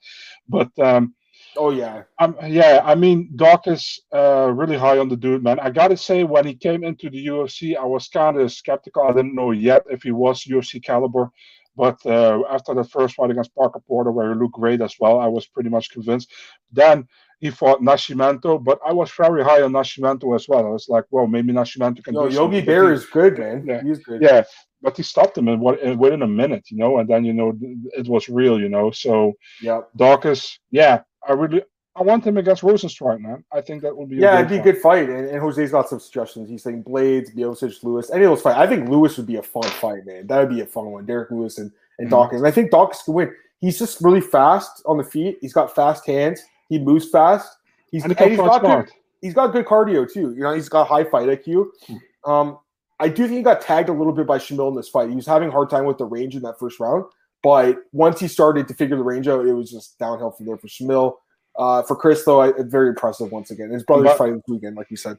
but 0.49 0.77
um, 0.81 1.15
Oh 1.57 1.71
yeah, 1.71 2.03
um, 2.19 2.37
yeah. 2.47 2.81
I 2.85 2.95
mean, 2.95 3.31
Doc 3.37 3.67
is 3.67 4.01
uh, 4.15 4.53
really 4.55 4.77
high 4.77 4.99
on 4.99 5.09
the 5.09 5.17
dude, 5.17 5.43
man. 5.43 5.61
I 5.61 5.71
gotta 5.71 5.97
say, 5.97 6.25
when 6.25 6.47
he 6.47 6.55
came 6.55 6.85
into 6.85 7.11
the 7.11 7.27
UFC, 7.27 7.77
I 7.77 7.85
was 7.85 8.09
kind 8.09 8.39
of 8.39 8.53
skeptical. 8.53 9.03
I 9.03 9.13
didn't 9.13 9.35
know 9.35 9.51
yet 9.51 9.85
if 9.91 10.03
he 10.03 10.13
was 10.13 10.45
UFC 10.45 10.83
caliber, 10.83 11.31
but 11.77 12.05
uh, 12.07 12.43
after 12.51 12.75
the 12.75 12.85
first 12.85 13.17
fight 13.17 13.31
against 13.31 13.55
Parker 13.55 13.81
Porter, 13.87 14.11
where 14.11 14.33
he 14.33 14.39
looked 14.39 14.55
great 14.55 14.81
as 14.81 14.97
well, 14.99 15.21
I 15.21 15.27
was 15.27 15.47
pretty 15.47 15.69
much 15.69 15.91
convinced. 15.91 16.33
Then 16.73 17.07
he 17.39 17.51
fought 17.51 17.83
Nascimento, 17.83 18.63
but 18.63 18.79
I 18.85 18.93
was 18.93 19.11
very 19.13 19.45
high 19.45 19.63
on 19.63 19.73
Nascimento 19.73 20.35
as 20.35 20.49
well. 20.49 20.67
I 20.67 20.71
was 20.71 20.89
like, 20.89 21.05
well, 21.11 21.27
maybe 21.27 21.53
Nascimento 21.53 22.03
can. 22.03 22.15
Do 22.15 22.21
No, 22.21 22.29
do 22.29 22.35
Yogi 22.35 22.63
Bear 22.63 22.93
is 22.93 23.05
good, 23.07 23.39
man. 23.39 23.65
Yeah, 23.67 23.83
he's 23.83 23.99
good. 23.99 24.23
Yeah, 24.23 24.45
but 24.81 24.97
he 24.97 25.03
stopped 25.03 25.37
him 25.37 25.49
in 25.49 25.61
what 25.61 25.85
within 25.99 26.23
a 26.23 26.27
minute, 26.27 26.71
you 26.71 26.79
know, 26.79 26.99
and 26.99 27.09
then 27.09 27.25
you 27.25 27.35
know 27.35 27.53
it 27.97 28.09
was 28.09 28.29
real, 28.29 28.59
you 28.59 28.71
know. 28.71 28.91
So 28.91 29.35
yeah, 29.61 29.81
Daukaus, 29.99 30.59
yeah, 30.71 31.01
I 31.29 31.33
really 31.33 31.63
I 31.97 32.03
want 32.03 32.27
him 32.27 32.37
against 32.37 32.63
Rozenstruik, 32.63 33.21
man. 33.21 33.43
I 33.53 33.63
think 33.63 33.83
that 33.83 33.97
would 33.97 34.11
be 34.11 34.17
yeah, 34.17 34.39
it'd 34.39 34.51
be 34.51 34.59
a 34.59 34.63
good 34.63 34.79
fight. 34.79 35.09
And, 35.09 35.29
and, 35.29 35.41
Jose's 35.41 35.71
got 35.71 35.89
some 35.89 35.99
suggestions. 35.99 36.51
He's 36.51 36.63
saying 36.63 36.85
Blaydes, 36.85 37.35
Miocic, 37.35 37.83
Lewis, 37.83 38.11
any 38.11 38.25
of 38.25 38.33
those 38.33 38.43
fights. 38.43 38.59
I 38.59 38.67
think 38.67 38.89
Lewis 38.89 39.17
would 39.17 39.27
be 39.27 39.37
a 39.37 39.43
fun 39.43 39.63
fight, 39.63 40.05
man. 40.05 40.27
That 40.27 40.41
would 40.41 40.51
be 40.55 40.61
a 40.61 40.67
fun 40.67 40.87
one. 40.87 41.07
Derrick 41.07 41.31
Lewis 41.31 41.57
and, 41.57 41.73
and 41.99 42.11
mm-hmm. 42.11 42.15
Daukaus. 42.15 42.39
And 42.39 42.47
I 42.47 42.51
think 42.51 42.71
Daukaus 42.71 43.03
can 43.05 43.15
win. 43.15 43.35
He's 43.61 43.79
just 43.79 44.03
really 44.03 44.21
fast 44.21 44.83
on 44.85 44.99
the 44.99 45.05
feet. 45.05 45.39
He's 45.41 45.55
got 45.55 45.75
fast 45.75 46.07
hands. 46.07 46.43
He 46.69 46.79
moves 46.79 47.09
fast. 47.09 47.57
He's, 47.91 48.05
and 48.05 48.19
and 48.21 48.31
he's 48.31 48.39
got 48.39 48.61
good, 48.61 48.93
he's 49.23 49.35
got 49.35 49.53
good 49.53 49.65
cardio 49.65 50.11
too. 50.11 50.35
You 50.35 50.43
know, 50.43 50.53
he's 50.53 50.69
got 50.69 50.87
high 50.89 51.05
fight 51.05 51.29
IQ. 51.29 51.69
Hmm. 51.87 52.31
Um, 52.31 52.59
I 52.99 53.09
do 53.09 53.25
think 53.25 53.39
he 53.39 53.43
got 53.43 53.63
tagged 53.63 53.89
a 53.89 53.93
little 53.93 54.13
bit 54.13 54.27
by 54.27 54.39
Shamil 54.39 54.69
in 54.69 54.77
this 54.77 54.89
fight. 54.89 55.09
He 55.09 55.15
was 55.15 55.27
having 55.27 55.49
a 55.49 55.53
hard 55.53 55.71
time 55.71 55.85
with 55.85 55.97
the 55.97 56.05
range 56.05 56.35
in 56.35 56.43
that 56.43 56.59
first 56.59 56.79
round. 56.79 57.05
But 57.47 57.85
once 57.93 58.19
he 58.19 58.27
started 58.27 58.67
to 58.67 58.75
figure 58.75 58.97
the 58.97 59.05
range 59.05 59.29
out, 59.29 59.47
it 59.47 59.53
was 59.53 59.71
just 59.71 59.97
downhill 60.01 60.33
from 60.33 60.47
there 60.47 60.57
for 60.57 60.67
Shamil. 60.67 61.15
Uh, 61.57 61.81
for 61.85 61.95
Chris, 61.95 62.25
though, 62.25 62.41
I, 62.41 62.53
very 62.59 62.89
impressive 62.89 63.31
once 63.31 63.53
again. 63.53 63.71
His 63.71 63.85
brother's 63.85 64.09
by, 64.09 64.17
fighting 64.17 64.35
this 64.35 64.43
weekend, 64.49 64.77
like 64.77 64.91
you 64.91 64.97
said. 64.97 65.17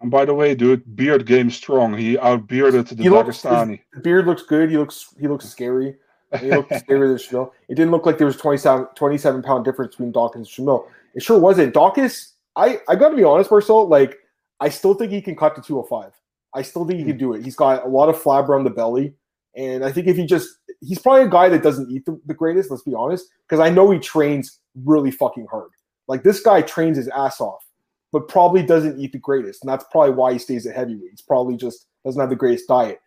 And 0.00 0.10
by 0.10 0.24
the 0.24 0.32
way, 0.32 0.54
dude, 0.54 0.96
beard 0.96 1.26
game 1.26 1.50
strong. 1.50 1.92
He 1.92 2.16
outbearded 2.16 2.88
the 2.88 3.02
he 3.02 3.10
Dagestani. 3.10 3.68
Looks, 3.68 4.02
beard 4.02 4.26
looks 4.26 4.44
good. 4.44 4.70
He 4.70 4.78
looks 4.78 5.14
he 5.20 5.28
looks 5.28 5.46
scary. 5.46 5.96
He 6.40 6.48
looks 6.48 6.74
scary 6.78 7.06
than 7.06 7.18
Shamil. 7.18 7.50
It 7.68 7.74
didn't 7.74 7.90
look 7.90 8.06
like 8.06 8.16
there 8.16 8.26
was 8.26 8.38
27, 8.38 8.86
27 8.94 9.42
pound 9.42 9.66
difference 9.66 9.94
between 9.94 10.14
Daukaus 10.14 10.36
and 10.36 10.46
Shamil. 10.46 10.86
It 11.14 11.22
sure 11.22 11.38
wasn't. 11.38 11.74
Daukaus, 11.74 12.32
I 12.56 12.80
I 12.88 12.96
got 12.96 13.10
to 13.10 13.16
be 13.16 13.24
honest, 13.24 13.50
Marcel. 13.50 13.86
Like 13.86 14.16
I 14.60 14.70
still 14.70 14.94
think 14.94 15.12
he 15.12 15.20
can 15.20 15.36
cut 15.36 15.54
to 15.56 15.60
205. 15.60 16.12
I 16.54 16.62
still 16.62 16.86
think 16.86 16.98
he 16.98 17.04
can 17.04 17.18
do 17.18 17.34
it. 17.34 17.44
He's 17.44 17.56
got 17.56 17.84
a 17.84 17.88
lot 17.88 18.08
of 18.08 18.16
flab 18.16 18.48
around 18.48 18.64
the 18.64 18.70
belly. 18.70 19.12
And 19.56 19.82
I 19.84 19.90
think 19.90 20.06
if 20.06 20.16
he 20.16 20.26
just, 20.26 20.50
he's 20.86 20.98
probably 20.98 21.24
a 21.24 21.28
guy 21.28 21.48
that 21.48 21.62
doesn't 21.62 21.90
eat 21.90 22.04
the, 22.04 22.20
the 22.26 22.34
greatest, 22.34 22.70
let's 22.70 22.82
be 22.82 22.94
honest, 22.94 23.26
because 23.48 23.60
I 23.60 23.70
know 23.70 23.90
he 23.90 23.98
trains 23.98 24.60
really 24.84 25.10
fucking 25.10 25.46
hard. 25.50 25.70
Like 26.08 26.22
this 26.22 26.40
guy 26.40 26.62
trains 26.62 26.96
his 26.96 27.08
ass 27.08 27.40
off, 27.40 27.64
but 28.12 28.28
probably 28.28 28.62
doesn't 28.62 29.00
eat 29.00 29.12
the 29.12 29.18
greatest. 29.18 29.62
And 29.62 29.70
that's 29.70 29.84
probably 29.90 30.12
why 30.12 30.32
he 30.32 30.38
stays 30.38 30.66
at 30.66 30.74
heavyweight. 30.74 31.10
He's 31.10 31.22
probably 31.22 31.56
just 31.56 31.86
doesn't 32.04 32.20
have 32.20 32.30
the 32.30 32.36
greatest 32.36 32.68
diet. 32.68 33.00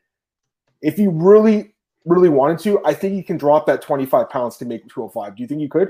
If 0.81 0.95
he 0.95 1.07
really, 1.07 1.73
really 2.05 2.29
wanted 2.29 2.59
to, 2.59 2.83
I 2.85 2.93
think 2.93 3.13
he 3.13 3.23
can 3.23 3.37
drop 3.37 3.65
that 3.67 3.81
25 3.81 4.29
pounds 4.29 4.57
to 4.57 4.65
make 4.65 4.87
205. 4.89 5.35
Do 5.35 5.41
you 5.41 5.47
think 5.47 5.61
you 5.61 5.69
could? 5.69 5.89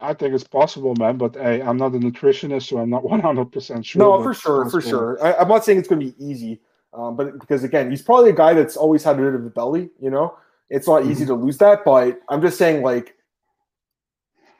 I 0.00 0.14
think 0.14 0.34
it's 0.34 0.44
possible, 0.44 0.94
man. 0.98 1.18
But 1.18 1.36
hey, 1.36 1.60
I'm 1.60 1.76
not 1.76 1.94
a 1.94 1.98
nutritionist, 1.98 2.68
so 2.68 2.78
I'm 2.78 2.90
not 2.90 3.02
100% 3.04 3.84
sure. 3.84 3.98
No, 3.98 4.22
for 4.22 4.34
sure, 4.34 4.70
for 4.70 4.80
sure. 4.80 5.22
I, 5.22 5.42
am 5.42 5.48
not 5.48 5.64
saying 5.64 5.78
it's 5.78 5.88
going 5.88 6.00
to 6.00 6.12
be 6.12 6.24
easy, 6.24 6.60
um, 6.92 7.16
but 7.16 7.38
because 7.38 7.64
again, 7.64 7.90
he's 7.90 8.02
probably 8.02 8.30
a 8.30 8.34
guy 8.34 8.54
that's 8.54 8.76
always 8.76 9.04
had 9.04 9.16
a 9.16 9.22
bit 9.22 9.34
of 9.34 9.44
a 9.44 9.50
belly. 9.50 9.90
You 10.00 10.10
know, 10.10 10.36
it's 10.68 10.88
not 10.88 11.04
easy 11.04 11.24
mm-hmm. 11.24 11.34
to 11.34 11.34
lose 11.34 11.58
that. 11.58 11.84
But 11.84 12.20
I'm 12.28 12.42
just 12.42 12.58
saying, 12.58 12.82
like, 12.82 13.14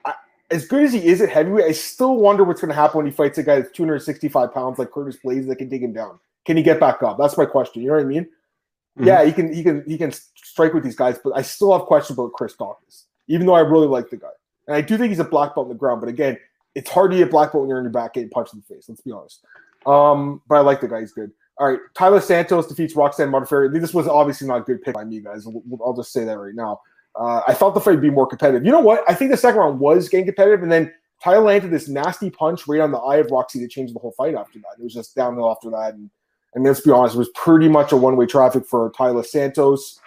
I, 0.05 0.15
as 0.51 0.67
good 0.67 0.85
as 0.85 0.93
he 0.93 1.05
is 1.05 1.21
at 1.21 1.29
heavyweight, 1.29 1.65
I 1.65 1.73
still 1.73 2.17
wonder 2.17 2.45
what's 2.45 2.61
going 2.61 2.71
to 2.71 2.75
happen 2.75 2.99
when 2.99 3.07
he 3.07 3.13
fights 3.13 3.39
a 3.39 3.43
guy 3.43 3.57
that's 3.57 3.73
265 3.73 4.55
pounds 4.55 4.79
like 4.79 4.93
Curtis 4.93 5.19
Blaydes 5.25 5.49
that 5.49 5.57
can 5.57 5.69
take 5.69 5.83
him 5.83 5.93
down. 5.93 6.21
Can 6.47 6.57
he 6.57 6.63
get 6.63 6.81
back 6.81 7.03
up? 7.03 7.19
That's 7.19 7.37
my 7.37 7.47
question. 7.47 7.83
You 7.83 7.89
know 7.89 7.95
what 7.95 8.03
I 8.03 8.07
mean? 8.07 8.25
Mm-hmm. 8.25 9.07
Yeah, 9.07 9.25
he 9.25 9.33
can. 9.33 9.53
He 9.53 9.63
can. 9.63 9.85
He 9.87 9.99
can 9.99 10.13
strike 10.37 10.73
with 10.75 10.85
these 10.85 10.97
guys, 10.97 11.19
but 11.23 11.33
I 11.37 11.43
still 11.43 11.73
have 11.77 11.87
questions 11.87 12.19
about 12.19 12.33
Chris 12.33 12.57
Daukaus, 12.57 13.05
even 13.29 13.47
though 13.47 13.55
I 13.55 13.61
really 13.61 13.87
like 13.87 14.11
the 14.11 14.17
guy, 14.17 14.31
and 14.67 14.77
I 14.77 14.81
do 14.81 14.99
think 14.99 15.11
he's 15.11 15.21
a 15.21 15.25
black 15.25 15.55
belt 15.55 15.67
on 15.67 15.69
the 15.69 15.79
ground. 15.79 16.01
But 16.01 16.09
again, 16.09 16.37
it's 16.75 16.91
hard 16.91 17.13
to 17.13 17.17
get 17.17 17.31
black 17.31 17.53
belt 17.53 17.63
when 17.63 17.69
you're 17.69 17.79
in 17.79 17.85
your 17.85 17.93
back 17.93 18.15
getting 18.15 18.31
punched 18.31 18.53
in 18.53 18.61
the 18.61 18.75
face. 18.75 18.89
Let's 18.89 19.01
be 19.01 19.13
honest. 19.13 19.45
Um, 19.87 20.43
but 20.49 20.57
I 20.57 20.61
like 20.61 20.81
the 20.81 20.89
guy. 20.89 21.01
He's 21.01 21.13
good. 21.13 21.31
All 21.61 21.69
right, 21.69 21.79
Taila 21.95 22.23
Santos 22.23 22.67
defeats 22.67 22.97
Roxanne 22.97 23.29
Modafferi. 23.31 23.71
This 23.71 23.93
was 23.93 24.09
obviously 24.09 24.49
not 24.49 24.63
a 24.63 24.65
good 24.65 24.81
pick 24.81 24.95
by 24.95 25.05
me, 25.05 25.21
guys. 25.21 25.47
I'll 25.47 25.93
just 25.93 26.11
say 26.11 26.25
that 26.25 26.39
right 26.39 26.55
now. 26.55 26.81
Uh, 27.15 27.43
I 27.47 27.53
thought 27.53 27.75
the 27.75 27.81
fight 27.81 27.91
would 27.93 28.01
be 28.01 28.09
more 28.09 28.27
competitive. 28.27 28.65
You 28.65 28.73
know 28.73 28.81
what? 28.81 29.05
I 29.07 29.15
think 29.15 29.31
the 29.31 29.37
second 29.37 29.61
round 29.61 29.79
was 29.79 30.09
getting 30.09 30.25
competitive, 30.25 30.63
and 30.63 30.73
then 30.73 30.91
Taila 31.23 31.45
landed 31.45 31.71
this 31.71 31.87
nasty 31.87 32.31
punch 32.31 32.67
right 32.67 32.81
on 32.81 32.93
the 32.93 32.99
eye 32.99 33.17
of 33.17 33.31
Roxy 33.31 33.61
that 33.61 33.71
changed 33.71 33.95
the 33.95 33.99
whole 33.99 34.13
fight 34.13 34.35
after 34.35 34.59
that. 34.59 34.81
It 34.81 34.83
was 34.83 34.95
just 34.95 35.15
downhill 35.15 35.51
after 35.51 35.69
that. 35.69 35.93
And, 35.93 36.09
and 36.55 36.65
let's 36.65 36.81
be 36.81 36.91
honest, 36.91 37.15
it 37.15 37.19
was 37.19 37.29
pretty 37.35 37.69
much 37.69 37.93
a 37.93 37.97
one 37.97 38.17
way 38.17 38.25
traffic 38.25 38.65
for 38.67 38.91
Taila 38.93 39.27
Santos. 39.27 40.01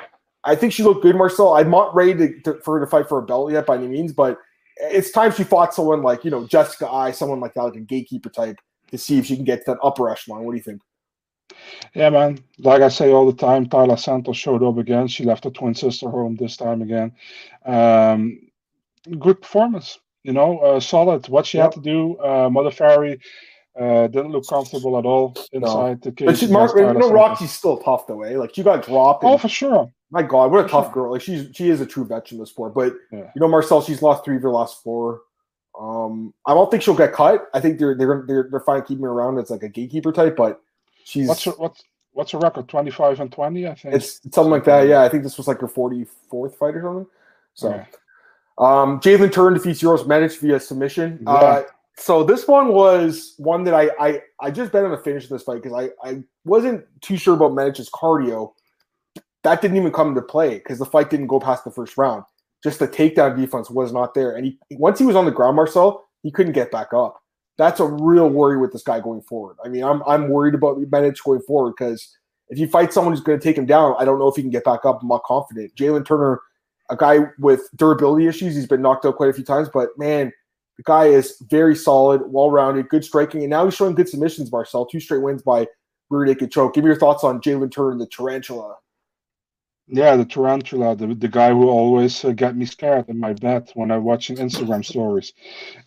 I 0.46 0.56
think 0.56 0.74
she 0.74 0.82
looked 0.82 1.04
good, 1.04 1.16
Marcel. 1.16 1.54
I'm 1.54 1.70
not 1.70 1.94
ready 1.94 2.16
to, 2.16 2.42
to, 2.42 2.54
for 2.62 2.80
her 2.80 2.86
to 2.86 2.90
fight 2.90 3.08
for 3.08 3.20
a 3.20 3.22
belt 3.22 3.52
yet 3.52 3.68
by 3.68 3.76
any 3.76 3.88
means, 3.88 4.12
but 4.12 4.40
it's 4.78 5.12
time 5.12 5.32
she 5.32 5.44
fought 5.44 5.76
someone 5.76 6.02
like, 6.02 6.26
you 6.26 6.32
know, 6.32 6.48
Jessica 6.48 6.90
I, 6.90 7.12
someone 7.12 7.40
like 7.40 7.54
that, 7.54 7.62
like 7.62 7.76
a 7.76 7.82
gatekeeper 7.82 8.30
type, 8.30 8.58
to 8.90 8.98
see 8.98 9.20
if 9.20 9.28
she 9.28 9.36
can 9.36 9.46
get 9.46 9.60
to 9.66 9.74
that 9.74 9.78
upper 9.84 10.10
echelon. 10.10 10.44
What 10.46 10.54
do 10.54 10.58
you 10.58 10.64
think? 10.64 10.82
Yeah, 11.94 12.10
man. 12.10 12.40
Like 12.60 12.82
I 12.82 12.90
say 12.90 13.12
all 13.12 13.26
the 13.26 13.38
time, 13.38 13.68
Taila 13.68 14.00
Santos 14.00 14.38
showed 14.38 14.64
up 14.64 14.78
again. 14.78 15.08
She 15.08 15.24
left 15.24 15.44
her 15.44 15.52
twin 15.52 15.76
sister 15.76 16.10
home 16.10 16.36
this 16.36 16.58
time 16.58 16.82
again. 16.82 17.12
Um, 17.66 18.40
good 19.20 19.42
performance. 19.42 20.00
You 20.24 20.34
know, 20.34 20.60
uh, 20.60 20.80
solid. 20.80 21.28
What 21.28 21.46
she 21.46 21.58
yep. 21.58 21.74
had 21.74 21.74
to 21.74 21.82
do, 21.82 22.18
uh, 22.18 22.50
Modafferi 22.50 23.20
uh, 23.80 24.08
didn't 24.08 24.32
look 24.32 24.48
comfortable 24.48 24.98
at 24.98 25.06
all 25.06 25.36
inside 25.52 26.00
no. 26.06 26.10
the 26.10 26.12
cage. 26.12 26.26
But 26.28 26.38
she, 26.38 26.48
Mark, 26.48 26.76
you 26.76 26.94
know, 26.94 27.12
Roxy's 27.12 27.52
still 27.52 27.78
tough 27.78 28.08
the 28.08 28.16
way. 28.16 28.38
Like 28.38 28.56
she 28.56 28.64
got 28.64 28.86
dropped. 28.86 29.24
oh, 29.24 29.38
for 29.38 29.50
sure. 29.50 29.92
My 30.12 30.22
God, 30.22 30.52
what 30.52 30.66
a 30.66 30.70
tough 30.70 30.86
sure. 30.86 30.94
girl! 30.94 31.12
Like 31.12 31.22
she's 31.22 31.50
she 31.56 31.70
is 31.70 31.82
a 31.82 31.86
true 31.86 32.06
veteran 32.06 32.40
of 32.40 32.46
the 32.46 32.50
sport. 32.50 32.74
But 32.74 32.94
yeah. 33.12 33.32
you 33.36 33.40
know, 33.40 33.48
Marcel, 33.48 33.82
she's 33.82 34.02
lost 34.02 34.24
three 34.24 34.38
of 34.38 34.44
her 34.44 34.52
last 34.52 34.84
four. 34.84 35.22
Um, 35.80 36.36
I 36.46 36.54
don't 36.54 36.70
think 36.70 36.84
she'll 36.84 36.94
get 36.94 37.14
cut. 37.14 37.48
I 37.54 37.60
think 37.60 37.80
they're 37.80 37.98
they're 37.98 38.24
they're, 38.28 38.48
they're 38.50 38.60
fine 38.60 38.84
keeping 38.84 39.04
her 39.04 39.12
around 39.12 39.40
as 39.40 39.50
like 39.50 39.64
a 39.64 39.70
gatekeeper 39.70 40.12
type. 40.12 40.36
But 40.36 40.62
she's 41.04 41.28
what's 41.28 41.44
her, 41.44 41.52
what's 41.52 41.84
what's 42.12 42.32
her 42.32 42.40
record? 42.40 42.68
Twenty 42.68 42.92
five 42.92 43.20
and 43.20 43.32
twenty, 43.32 43.68
I 43.68 43.76
think. 43.76 43.96
It's 43.96 44.22
something 44.34 44.52
like 44.52 44.66
that. 44.66 44.88
Yeah, 44.88 45.04
I 45.04 45.10
think 45.10 45.24
this 45.24 45.38
was 45.38 45.48
like 45.48 45.60
her 45.60 45.68
forty 45.68 46.06
fourth 46.30 46.56
fight 46.58 46.76
or 46.76 46.82
something. 46.82 47.08
So. 47.54 47.70
Yeah. 47.70 47.86
Um, 48.60 49.00
Jalin 49.00 49.32
Turner 49.32 49.58
defeats 49.58 49.82
Uros 49.82 50.06
Medic 50.06 50.32
via 50.40 50.60
submission. 50.60 51.20
Yeah. 51.24 51.32
Uh, 51.32 51.64
so 51.98 52.24
this 52.24 52.48
one 52.48 52.70
was 52.70 53.34
one 53.38 53.64
that 53.64 53.74
I 53.74 53.90
I, 54.00 54.22
I 54.40 54.52
just 54.52 54.72
bet 54.72 54.84
on 54.84 54.92
the 54.92 54.98
finish 54.98 55.24
of 55.24 55.32
this 55.32 55.44
fight 55.44 55.64
because 55.64 55.74
I, 55.74 56.08
I 56.08 56.24
wasn't 56.46 56.86
too 57.02 57.18
sure 57.18 57.34
about 57.34 57.54
Medic's 57.54 57.90
cardio. 57.90 58.54
That 59.44 59.62
didn't 59.62 59.78
even 59.78 59.92
come 59.92 60.10
into 60.10 60.22
play 60.22 60.56
because 60.56 60.80
the 60.80 60.86
fight 60.86 61.10
didn't 61.10 61.28
go 61.28 61.40
past 61.40 61.64
the 61.64 61.72
first 61.72 61.98
round. 61.98 62.24
Just 62.64 62.80
the 62.80 62.88
takedown 62.88 63.36
defense 63.36 63.70
was 63.70 63.92
not 63.92 64.14
there. 64.14 64.36
And 64.36 64.46
he 64.46 64.60
once 64.72 65.00
he 65.00 65.06
was 65.06 65.16
on 65.16 65.26
the 65.26 65.32
ground, 65.32 65.56
Marcel, 65.56 66.06
he 66.22 66.32
couldn't 66.32 66.54
get 66.54 66.72
back 66.72 66.94
up. 66.94 67.23
That's 67.58 67.80
a 67.80 67.86
real 67.86 68.30
worry 68.30 68.58
with 68.58 68.74
this 68.74 68.84
guy 68.84 69.00
going 69.00 69.22
forward. 69.22 69.58
I 69.64 69.70
mean, 69.70 69.84
I'm 69.84 70.02
I'm 70.08 70.30
worried 70.30 70.56
about 70.56 70.80
Medic 70.80 71.18
going 71.24 71.42
forward 71.42 71.76
because 71.78 72.18
if 72.50 72.58
you 72.58 72.68
fight 72.68 72.94
someone 72.94 73.14
who's 73.14 73.24
going 73.24 73.40
to 73.40 73.44
take 73.44 73.58
him 73.58 73.66
down, 73.66 73.96
I 74.00 74.06
don't 74.06 74.20
know 74.20 74.28
if 74.28 74.36
he 74.36 74.42
can 74.42 74.52
get 74.52 74.64
back 74.64 74.86
up. 74.86 75.02
I'm 75.02 75.08
not 75.08 75.24
confident. 75.24 75.76
Jalin 75.76 76.06
Turner, 76.06 76.42
a 76.90 76.96
guy 76.96 77.20
with 77.40 77.62
durability 77.76 78.28
issues, 78.28 78.56
he's 78.56 78.68
been 78.68 78.82
knocked 78.82 79.06
out 79.06 79.16
quite 79.16 79.30
a 79.30 79.34
few 79.34 79.44
times, 79.44 79.70
but 79.74 79.90
man, 79.98 80.32
the 80.78 80.84
guy 80.84 81.06
is 81.06 81.38
very 81.50 81.76
solid, 81.76 82.22
well 82.26 82.50
rounded, 82.50 82.90
good 82.90 83.06
striking, 83.06 83.42
and 83.42 83.50
now 83.50 83.66
he's 83.66 83.76
showing 83.76 83.96
good 83.96 84.10
submissions, 84.10 84.52
Marcel. 84.52 84.86
Two 84.86 85.00
straight 85.00 85.22
wins 85.22 85.44
by 85.44 85.68
rear 86.10 86.26
naked 86.26 86.52
choke. 86.52 86.74
Give 86.74 86.84
me 86.84 86.90
your 86.90 87.00
thoughts 87.00 87.24
on 87.24 87.42
Jalin 87.42 87.72
Turner, 87.72 87.98
the 87.98 88.08
tarantula. 88.08 88.76
Yeah, 89.88 90.16
the 90.16 90.24
tarantula, 90.24 90.96
the, 90.96 91.08
the 91.14 91.28
guy 91.28 91.50
who 91.50 91.68
always 91.68 92.24
uh, 92.24 92.32
got 92.32 92.56
me 92.56 92.66
scared 92.66 93.10
in 93.10 93.20
my 93.20 93.34
bed 93.34 93.70
when 93.74 93.92
I'm 93.92 94.06
watching 94.06 94.38
Instagram 94.38 94.84
stories. 94.84 95.34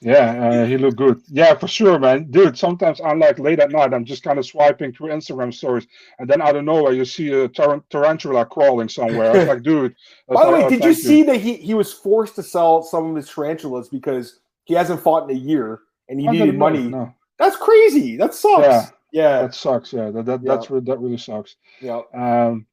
Yeah, 0.02 0.48
uh, 0.48 0.66
he 0.66 0.76
looked 0.76 0.98
good. 0.98 1.22
Yeah, 1.28 1.54
for 1.54 1.66
sure, 1.66 1.98
man. 1.98 2.30
Dude, 2.30 2.58
sometimes 2.58 3.00
I'm 3.02 3.18
like 3.18 3.38
late 3.38 3.58
at 3.58 3.70
night, 3.70 3.94
I'm 3.94 4.04
just 4.04 4.22
kind 4.22 4.38
of 4.38 4.44
swiping 4.44 4.92
through 4.92 5.08
Instagram 5.08 5.52
stories, 5.52 5.86
and 6.18 6.28
then 6.28 6.42
out 6.42 6.56
of 6.56 6.64
nowhere, 6.64 6.92
you 6.92 7.06
see 7.06 7.32
a 7.32 7.48
tar- 7.48 7.82
tarantula 7.88 8.44
crawling 8.44 8.90
somewhere. 8.90 9.30
I 9.30 9.38
was 9.38 9.48
like, 9.48 9.62
dude. 9.62 9.94
By 10.28 10.44
the 10.44 10.52
way, 10.52 10.64
oh, 10.64 10.68
did 10.68 10.84
you 10.84 10.92
see 10.92 11.22
that 11.22 11.40
he, 11.40 11.54
he 11.54 11.72
was 11.72 11.92
forced 11.92 12.34
to 12.36 12.42
sell 12.42 12.82
some 12.82 13.10
of 13.10 13.16
his 13.16 13.30
tarantulas 13.30 13.88
because 13.88 14.40
he 14.64 14.74
hasn't 14.74 15.00
fought 15.00 15.30
in 15.30 15.34
a 15.34 15.38
year 15.38 15.80
and 16.08 16.20
he 16.20 16.26
needed 16.26 16.58
money? 16.58 16.82
No. 16.82 17.14
That's 17.38 17.56
crazy. 17.56 18.16
That 18.16 18.34
sucks. 18.34 18.62
Yeah. 18.62 18.86
Yeah. 19.12 19.42
That 19.42 19.54
sucks. 19.54 19.92
Yeah. 19.92 20.10
That, 20.10 20.26
that, 20.26 20.42
yeah. 20.42 20.54
That's, 20.54 20.68
that 20.68 20.98
really 20.98 21.18
sucks. 21.18 21.56
Yeah. 21.80 22.02
Um, 22.12 22.66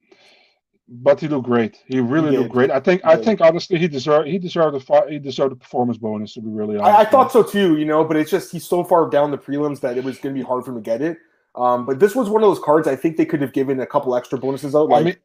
but 0.87 1.19
he 1.19 1.27
looked 1.27 1.45
great. 1.45 1.81
He 1.85 1.99
really 1.99 2.31
he 2.31 2.37
looked 2.37 2.51
great. 2.51 2.69
I 2.69 2.79
think. 2.79 3.03
I 3.05 3.15
think 3.15 3.41
honestly, 3.41 3.79
he 3.79 3.87
deserved. 3.87 4.27
He 4.27 4.37
deserved 4.37 4.75
a. 4.75 5.09
He 5.09 5.19
deserved 5.19 5.53
a 5.53 5.55
performance 5.55 5.97
bonus. 5.97 6.33
To 6.33 6.41
be 6.41 6.49
really 6.49 6.77
honest, 6.77 6.97
I, 6.97 7.01
I 7.01 7.05
thought 7.05 7.31
so 7.31 7.41
too. 7.41 7.77
You 7.77 7.85
know, 7.85 8.03
but 8.03 8.17
it's 8.17 8.29
just 8.29 8.51
he's 8.51 8.65
so 8.65 8.83
far 8.83 9.09
down 9.09 9.31
the 9.31 9.37
prelims 9.37 9.79
that 9.81 9.97
it 9.97 10.03
was 10.03 10.17
going 10.19 10.35
to 10.35 10.39
be 10.39 10.45
hard 10.45 10.65
for 10.65 10.71
him 10.71 10.77
to 10.77 10.81
get 10.81 11.01
it. 11.01 11.17
Um, 11.55 11.85
but 11.85 11.99
this 11.99 12.15
was 12.15 12.29
one 12.29 12.43
of 12.43 12.49
those 12.49 12.59
cards. 12.59 12.87
I 12.87 12.95
think 12.95 13.17
they 13.17 13.25
could 13.25 13.41
have 13.41 13.53
given 13.53 13.79
a 13.79 13.85
couple 13.85 14.15
extra 14.15 14.37
bonuses 14.37 14.75
out. 14.75 14.89
Like, 14.89 15.01
I 15.01 15.03
mean, 15.05 15.15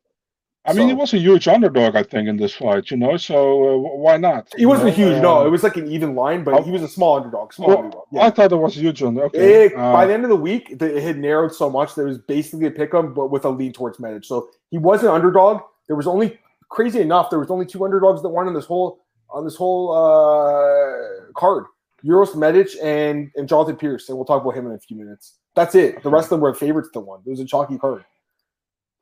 I 0.69 0.73
mean, 0.75 0.83
so. 0.83 0.89
he 0.89 0.95
was 0.95 1.15
a 1.15 1.19
huge 1.19 1.49
underdog, 1.49 1.97
I 1.97 2.03
think, 2.03 2.29
in 2.29 2.37
this 2.37 2.55
fight. 2.55 2.91
You 2.91 2.99
know, 2.99 3.17
so 3.17 3.37
uh, 3.37 3.97
why 3.97 4.19
not? 4.19 4.53
He 4.57 4.67
wasn't 4.67 4.89
know? 4.89 4.95
huge. 4.95 5.23
no, 5.23 5.39
uh, 5.39 5.47
it 5.47 5.49
was 5.49 5.63
like 5.63 5.77
an 5.77 5.91
even 5.91 6.15
line, 6.15 6.45
but 6.45 6.63
he 6.63 6.71
was 6.71 6.83
a 6.83 6.89
small 6.89 7.17
underdog. 7.17 7.55
Small 7.55 7.69
well, 7.69 7.79
underdog. 7.79 8.05
Yeah. 8.13 8.23
I 8.25 8.31
thought 8.31 8.53
it 8.53 8.57
was 8.57 8.77
a 8.77 8.81
huge 8.81 9.03
underdog. 9.03 9.35
Okay. 9.35 9.67
It, 9.67 9.75
uh, 9.75 9.93
by 9.93 10.05
the 10.05 10.13
end 10.13 10.25
of 10.25 10.29
the 10.29 10.37
week, 10.37 10.77
it 10.79 11.03
had 11.03 11.19
narrowed 11.19 11.55
so 11.55 11.71
much 11.71 11.95
that 11.95 12.03
it 12.03 12.07
was 12.07 12.19
basically 12.19 12.67
a 12.67 12.71
pick 12.71 12.93
'em, 12.93 13.15
but 13.15 13.31
with 13.31 13.47
a 13.47 13.49
lean 13.49 13.73
towards 13.73 13.99
Medic. 13.99 14.25
So 14.25 14.51
he 14.71 14.77
was 14.77 15.03
an 15.03 15.09
underdog. 15.09 15.63
There 15.87 15.97
was 15.97 16.07
only 16.07 16.39
crazy 16.69 17.01
enough. 17.01 17.31
There 17.31 17.39
was 17.39 17.51
only 17.51 17.65
two 17.65 17.83
underdogs 17.85 18.21
that 18.21 18.29
won 18.29 18.47
on 18.47 18.55
this 18.55 18.67
whole 18.67 19.05
on 19.31 19.45
this 19.45 19.57
whole 19.57 19.93
uh, 19.93 21.33
card: 21.35 21.65
Uros 22.03 22.37
Medic 22.37 22.69
and 22.83 23.31
and 23.37 23.49
Jonathan 23.49 23.77
Pearce. 23.77 24.11
And 24.11 24.19
we'll 24.19 24.27
talk 24.27 24.43
about 24.43 24.55
him 24.55 24.67
in 24.67 24.73
a 24.73 24.79
few 24.79 24.99
minutes. 24.99 25.37
That's 25.55 25.75
it. 25.75 26.03
The 26.03 26.11
rest 26.11 26.27
of 26.27 26.31
them 26.31 26.41
were 26.41 26.55
favorites 26.55 26.91
to 26.93 27.01
win. 27.01 27.21
It 27.27 27.31
was 27.31 27.41
a 27.41 27.45
chalky 27.45 27.79
card. 27.79 28.05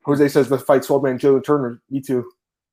Jose 0.07 0.27
says 0.29 0.49
the 0.49 0.57
fight 0.57 0.85
sold 0.85 1.03
man 1.03 1.19
Jalin 1.19 1.43
Turner. 1.43 1.81
Me 1.89 2.01
too. 2.01 2.31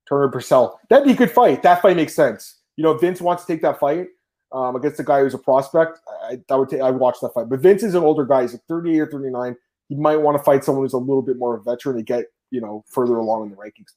Turner 0.09 0.29
Purcell. 0.29 0.81
That'd 0.89 1.07
be 1.07 1.13
a 1.13 1.17
good 1.17 1.31
fight. 1.31 1.63
That 1.63 1.83
fight 1.83 1.97
makes 1.97 2.15
sense. 2.15 2.61
You 2.77 2.85
know, 2.85 2.97
Vince 2.97 3.21
wants 3.21 3.45
to 3.45 3.53
take 3.53 3.63
that 3.63 3.81
fight 3.81 4.09
um, 4.53 4.77
against 4.77 4.99
the 4.99 5.05
guy 5.05 5.21
who's 5.21 5.35
a 5.35 5.39
prospect. 5.39 6.01
I, 6.23 6.57
would 6.57 6.69
take. 6.69 6.81
I 6.81 6.91
watch 6.91 7.17
that 7.23 7.35
fight. 7.35 7.49
But 7.49 7.61
Vince 7.61 7.83
is 7.83 7.95
an 7.95 8.03
older 8.03 8.25
guy. 8.25 8.43
He's 8.43 8.53
like 8.53 8.63
38 8.69 9.01
or 9.01 9.11
39. 9.11 9.57
He 9.89 9.97
might 9.97 10.17
want 10.17 10.39
to 10.39 10.43
fight 10.43 10.65
someone 10.65 10.85
who's 10.85 10.93
a 10.93 10.99
little 10.99 11.23
bit 11.23 11.39
more 11.39 11.55
of 11.55 11.67
a 11.67 11.71
veteran 11.71 11.97
to 11.97 12.03
get 12.03 12.27
you 12.51 12.61
know 12.61 12.85
further 12.89 13.17
along 13.17 13.45
in 13.45 13.51
the 13.51 13.57
rankings. 13.57 13.93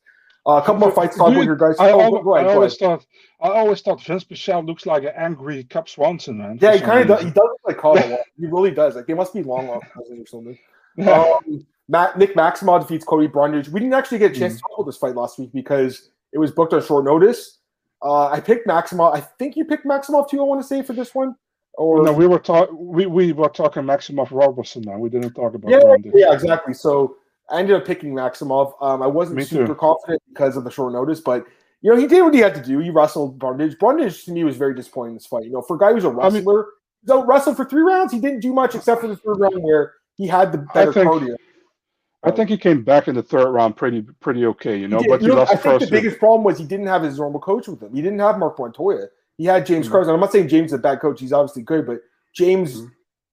Uh, 0.48 0.60
a 0.60 0.62
couple 0.62 0.80
more 0.80 0.92
fights. 0.92 1.18
Talk 1.18 1.36
with 1.36 1.46
your 1.46 1.58
guys. 1.58 1.76
I, 1.78 1.92
oh, 1.92 2.00
always, 2.00 2.24
go 2.24 2.36
ahead, 2.36 2.48
I 2.48 2.54
always 2.54 2.78
thought 2.78 3.06
I 3.42 3.50
always 3.50 3.82
thought 3.82 4.02
Vince 4.02 4.24
Pichel 4.24 4.66
looks 4.66 4.86
like 4.86 5.04
an 5.04 5.12
angry 5.16 5.64
Cub 5.66 5.90
Swanson, 5.90 6.38
man. 6.38 6.58
Yeah, 6.62 6.74
he 6.74 6.80
kind 6.80 7.02
of 7.02 7.08
does. 7.08 7.20
He 7.24 7.30
does 7.32 7.36
look 7.36 7.60
like 7.68 7.78
Carl. 7.78 7.98
he 8.40 8.46
really 8.46 8.72
does. 8.72 8.96
Like 8.96 9.08
they 9.08 9.14
must 9.14 9.34
be 9.34 9.44
long 9.44 9.68
lost 9.68 9.86
cousins 9.94 10.22
or 10.22 10.26
something. 10.26 10.58
Um, 11.00 11.64
Matt, 11.90 12.18
Nick 12.18 12.36
Maximov 12.36 12.82
defeats 12.82 13.06
Cody 13.06 13.28
Brundage. 13.28 13.70
We 13.70 13.80
didn't 13.80 13.94
actually 13.94 14.20
get 14.20 14.36
a 14.36 14.40
chance 14.40 14.54
mm. 14.54 14.58
to 14.58 14.62
talk 14.62 14.72
about 14.78 14.86
this 14.88 14.98
fight 14.98 15.16
last 15.16 15.40
week 15.40 15.52
because 15.54 16.10
it 16.34 16.38
was 16.38 16.52
booked 16.52 16.74
on 16.74 16.84
short 16.84 17.06
notice. 17.06 17.60
Uh, 18.02 18.28
I 18.28 18.40
picked 18.40 18.68
Maximov. 18.68 19.16
I 19.16 19.22
think 19.22 19.56
you 19.56 19.66
picked 19.66 19.86
Maximov 19.86 20.30
too. 20.30 20.40
I 20.40 20.44
want 20.44 20.62
to 20.62 20.68
say 20.68 20.82
for 20.82 20.94
this 20.94 21.16
one. 21.16 21.36
Or 21.74 22.04
no, 22.04 22.12
we 22.12 22.28
were 22.28 22.40
talking. 22.40 22.76
We, 22.78 23.06
we 23.06 23.34
were 23.34 23.50
talking 23.50 23.84
Maximov 23.84 24.32
Robertson. 24.32 24.84
Now 24.84 24.98
we 24.98 25.10
didn't 25.10 25.34
talk 25.34 25.54
about. 25.54 25.70
Yeah, 25.70 25.80
Brundage. 25.80 26.12
yeah, 26.16 26.34
exactly. 26.34 26.74
So 26.74 27.18
I 27.50 27.60
ended 27.60 27.76
up 27.76 27.86
picking 27.86 28.14
Maximov. 28.14 28.74
Um, 28.82 29.02
I 29.02 29.08
wasn't 29.08 29.38
Me 29.38 29.44
super 29.44 29.68
too. 29.68 29.76
confident 29.76 30.22
because 30.30 30.58
of 30.58 30.64
the 30.64 30.72
short 30.72 30.94
notice, 30.94 31.20
but 31.20 31.46
you 31.82 31.92
know 31.92 31.98
he 31.98 32.08
did 32.08 32.22
what 32.24 32.34
he 32.34 32.40
had 32.40 32.56
to 32.56 32.64
do. 32.64 32.80
He 32.80 32.90
wrestled 32.90 33.38
Brundage. 33.38 33.78
Brundage 33.78 34.26
to 34.26 34.32
me 34.32 34.44
was 34.44 34.58
very 34.58 34.74
disappointing 34.74 35.12
in 35.12 35.18
this 35.18 35.28
fight. 35.28 35.46
You 35.46 35.52
know, 35.52 35.62
for 35.62 35.76
a 35.76 35.80
guy 35.80 35.94
who's 35.94 36.04
a 36.04 36.10
wrestler, 36.10 36.66
I 37.08 37.16
mean, 37.16 37.28
wrestled 37.28 37.58
for 37.58 37.66
three 37.66 37.84
rounds. 37.84 38.12
He 38.12 38.20
didn't 38.20 38.40
do 38.40 38.54
much 38.54 38.74
except 38.76 39.02
for 39.02 39.08
the 39.08 39.16
third 39.16 39.40
round 39.40 39.62
where 39.62 39.94
he 40.16 40.26
had 40.26 40.52
the 40.52 40.58
better 40.74 40.92
cardio. 40.92 41.36
I 42.24 42.32
think 42.32 42.50
he 42.50 42.58
came 42.58 42.84
back 42.84 43.08
in 43.08 43.16
the 43.16 43.24
third 43.24 43.50
round 43.50 43.76
pretty 43.76 44.02
pretty 44.20 44.46
okay, 44.48 44.78
you 44.78 44.88
know. 44.88 45.00
Did, 45.00 45.10
but 45.10 45.22
you 45.22 45.28
know, 45.28 45.42
I 45.42 45.56
think 45.56 45.82
the 45.82 45.88
biggest 45.88 46.20
problem 46.20 46.44
was 46.44 46.58
he 46.58 46.66
didn't 46.66 46.88
have 46.88 47.04
his 47.04 47.20
normal 47.20 47.40
coach 47.40 47.68
with 47.68 47.82
him. 47.82 47.94
He 47.94 48.02
didn't 48.02 48.20
have 48.20 48.40
Mark 48.40 48.58
Montoya. 48.58 49.08
He 49.38 49.46
had 49.46 49.66
James 49.66 49.86
mm-hmm. 49.86 49.94
Carson. 49.94 50.14
I'm 50.14 50.20
not 50.20 50.32
saying 50.32 50.48
James 50.48 50.72
is 50.72 50.80
a 50.80 50.82
bad 50.82 51.00
coach. 51.00 51.20
He's 51.20 51.32
obviously 51.32 51.62
good, 51.62 51.86
but 51.86 52.00
James 52.34 52.78
mm-hmm. 52.78 52.88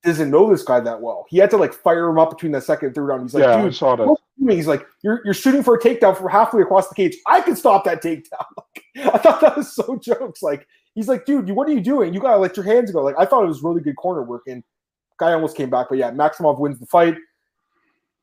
doesn't 0.04 0.30
know 0.30 0.50
this 0.50 0.62
guy 0.62 0.80
that 0.80 1.00
well. 1.00 1.24
He 1.30 1.38
had 1.38 1.50
to 1.50 1.56
like 1.56 1.72
fire 1.72 2.08
him 2.08 2.18
up 2.18 2.30
between 2.30 2.52
the 2.52 2.60
second 2.60 2.88
and 2.88 2.94
third 2.94 3.04
round. 3.04 3.22
He's 3.22 3.34
like, 3.34 3.44
yeah, 3.44 3.56
dude, 3.56 3.72
I 3.72 3.74
saw 3.74 3.96
that. 3.96 4.16
He's 4.48 4.66
like, 4.66 4.86
you're, 5.02 5.22
you're 5.24 5.32
shooting 5.32 5.62
for 5.62 5.74
a 5.76 5.80
takedown 5.80 6.16
from 6.16 6.28
halfway 6.28 6.60
across 6.60 6.88
the 6.88 6.94
cage. 6.94 7.16
I 7.26 7.40
can 7.40 7.56
stop 7.56 7.84
that 7.84 8.02
takedown. 8.02 8.44
I 8.96 9.16
thought 9.16 9.40
that 9.40 9.56
was 9.56 9.74
so 9.74 9.96
jokes. 9.96 10.42
Like, 10.42 10.66
he's 10.94 11.08
like, 11.08 11.24
dude, 11.24 11.48
what 11.50 11.66
are 11.68 11.72
you 11.72 11.80
doing? 11.80 12.12
You 12.12 12.20
gotta 12.20 12.36
let 12.36 12.56
your 12.56 12.66
hands 12.66 12.90
go. 12.90 13.02
Like, 13.02 13.14
I 13.18 13.24
thought 13.24 13.44
it 13.44 13.48
was 13.48 13.62
really 13.62 13.80
good 13.80 13.96
corner 13.96 14.22
work, 14.22 14.42
and 14.46 14.62
guy 15.18 15.32
almost 15.32 15.56
came 15.56 15.70
back. 15.70 15.86
But 15.88 15.98
yeah, 15.98 16.10
Maximov 16.10 16.60
wins 16.60 16.78
the 16.78 16.86
fight 16.86 17.16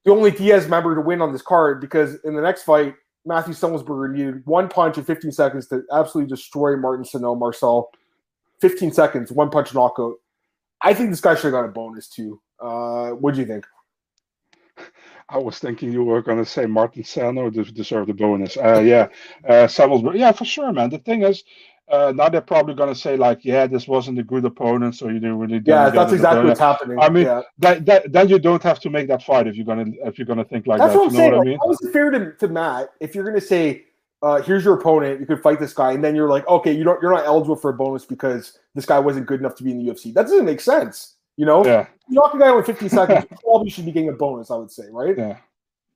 the 0.04 0.12
only 0.12 0.32
Diaz 0.32 0.68
member 0.68 0.96
to 0.96 1.02
win 1.02 1.22
on 1.22 1.32
this 1.32 1.42
card 1.42 1.82
because 1.82 2.18
in 2.24 2.36
the 2.36 2.42
next 2.42 2.64
fight, 2.64 2.96
Matthew 3.26 3.54
Semelsberger 3.54 4.12
needed 4.12 4.46
one 4.46 4.68
punch 4.68 4.98
in 4.98 5.04
15 5.04 5.32
seconds 5.32 5.68
to 5.68 5.84
absolutely 5.92 6.30
destroy 6.30 6.76
Martin 6.76 7.06
Sano 7.06 7.36
Marcel. 7.36 7.90
15 8.62 8.92
seconds, 8.92 9.32
one 9.32 9.50
punch 9.50 9.74
knockout. 9.74 10.16
I 10.84 10.94
think 10.94 11.10
this 11.10 11.22
guy 11.22 11.36
should 11.36 11.46
have 11.46 11.54
got 11.54 11.66
a 11.66 11.70
bonus 11.70 12.08
too. 12.08 12.42
Uh, 12.60 13.12
what 13.12 13.34
do 13.34 13.40
you 13.40 13.46
think? 13.46 13.66
I 15.30 15.38
was 15.38 15.60
thinking 15.60 15.92
you 15.92 16.04
were 16.04 16.22
going 16.22 16.38
to 16.38 16.46
say 16.46 16.66
Martin 16.66 17.04
Sano 17.04 17.50
deserved 17.50 18.10
a 18.10 18.14
bonus. 18.14 18.58
Uh, 18.58 18.82
yeah, 18.82 19.08
uh. 19.48 19.68
Yeah, 20.14 20.32
for 20.34 20.46
sure, 20.46 20.74
man. 20.74 20.90
The 20.90 21.00
thing 21.00 21.24
is, 21.24 21.44
uh, 21.90 22.14
now 22.16 22.30
they're 22.30 22.42
probably 22.42 22.74
going 22.74 22.90
to 22.90 23.00
say 23.00 23.18
like, 23.18 23.44
yeah, 23.44 23.68
this 23.68 23.88
wasn't 23.88 24.18
a 24.18 24.24
good 24.24 24.46
opponent, 24.46 24.96
so 24.96 25.08
you 25.08 25.16
didn't 25.16 25.40
really. 25.40 25.62
Yeah, 25.66 25.90
that's 25.90 26.14
exactly 26.14 26.46
what's 26.46 26.60
happening. 26.60 27.00
I 27.00 27.10
mean, 27.10 27.26
yeah. 27.26 27.42
that, 27.60 27.86
that, 27.86 28.12
then 28.12 28.30
you 28.30 28.40
don't 28.40 28.64
have 28.64 28.80
to 28.82 28.90
make 28.90 29.08
that 29.10 29.24
fight 29.24 29.48
if 29.48 29.56
you're 29.56 29.66
gonna 29.66 29.92
if 30.06 30.18
you're 30.18 30.26
gonna 30.26 30.46
think 30.46 30.68
like 30.68 30.80
that's 30.80 30.94
that. 30.94 31.00
What 31.00 31.08
I'm 31.08 31.14
you 31.14 31.18
saying. 31.18 31.32
What 31.34 31.42
I 31.42 31.50
mean? 31.50 31.60
How 31.62 31.72
is 31.72 31.82
it 31.82 31.92
fair 31.92 32.10
to, 32.12 32.34
to 32.34 32.48
Matt 32.48 32.90
if 33.02 33.14
you're 33.14 33.26
gonna 33.26 33.42
say, 33.42 33.86
uh, 34.22 34.42
here's 34.42 34.64
your 34.64 34.76
opponent, 34.76 35.20
you 35.20 35.26
could 35.26 35.42
fight 35.42 35.60
this 35.60 35.74
guy, 35.74 35.92
and 35.92 36.04
then 36.04 36.16
you're 36.16 36.30
like, 36.30 36.48
okay, 36.48 36.72
you 36.72 36.84
don't, 36.84 37.02
you're 37.02 37.14
not 37.14 37.26
eligible 37.26 37.56
for 37.56 37.72
a 37.72 37.74
bonus 37.74 38.06
because 38.06 38.60
this 38.76 38.86
guy 38.86 39.00
wasn't 39.00 39.26
good 39.26 39.40
enough 39.40 39.56
to 39.56 39.64
be 39.64 39.72
in 39.72 39.84
the 39.84 39.92
UFC. 39.92 40.14
That 40.14 40.24
doesn't 40.24 40.46
make 40.46 40.62
sense. 40.62 41.16
You 41.38 41.46
know, 41.46 41.66
yeah. 41.66 41.88
You 42.08 42.16
knock 42.16 42.34
a 42.34 42.38
guy 42.38 42.52
with 42.52 42.66
15 42.66 42.90
seconds, 42.90 43.26
you 43.32 43.38
probably 43.44 43.70
should 43.70 43.86
be 43.86 43.92
getting 43.92 44.10
a 44.10 44.14
bonus. 44.14 44.52
I 44.52 44.56
would 44.56 44.72
say, 44.72 44.84
right? 44.92 45.18
Yeah. 45.18 45.38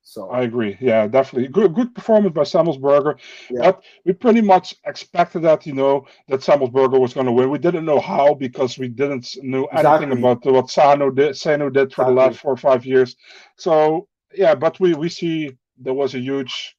So 0.08 0.30
I 0.30 0.44
agree. 0.44 0.78
Yeah, 0.80 1.08
definitely. 1.08 1.50
Good 1.50 1.74
good 1.74 1.96
performance 1.96 2.36
by 2.36 2.44
Semelsberger. 2.44 3.18
Yeah. 3.50 3.62
But 3.62 3.84
we 4.06 4.14
pretty 4.14 4.40
much 4.40 4.76
expected 4.86 5.40
that, 5.42 5.66
you 5.66 5.74
know, 5.74 6.06
that 6.28 6.42
Semelsberger 6.42 7.00
was 7.00 7.16
going 7.16 7.26
to 7.26 7.32
win. 7.32 7.50
We 7.50 7.58
didn't 7.58 7.86
know 7.86 8.00
how 8.00 8.36
because 8.36 8.78
we 8.78 8.88
didn't 8.88 9.36
know 9.42 9.66
anything 9.66 10.12
about 10.12 10.46
what 10.46 10.70
Sano 10.70 11.10
did, 11.10 11.36
Sano 11.36 11.72
did 11.72 11.92
for 11.92 12.04
exactly. 12.04 12.14
the 12.14 12.22
last 12.22 12.40
four 12.40 12.54
or 12.54 12.58
five 12.58 12.86
years. 12.86 13.16
So 13.58 14.08
yeah, 14.36 14.54
but 14.54 14.80
we 14.80 14.94
we 14.94 15.10
see 15.10 15.58
there 15.76 15.96
was 15.96 16.14
a 16.14 16.20
huge 16.20 16.78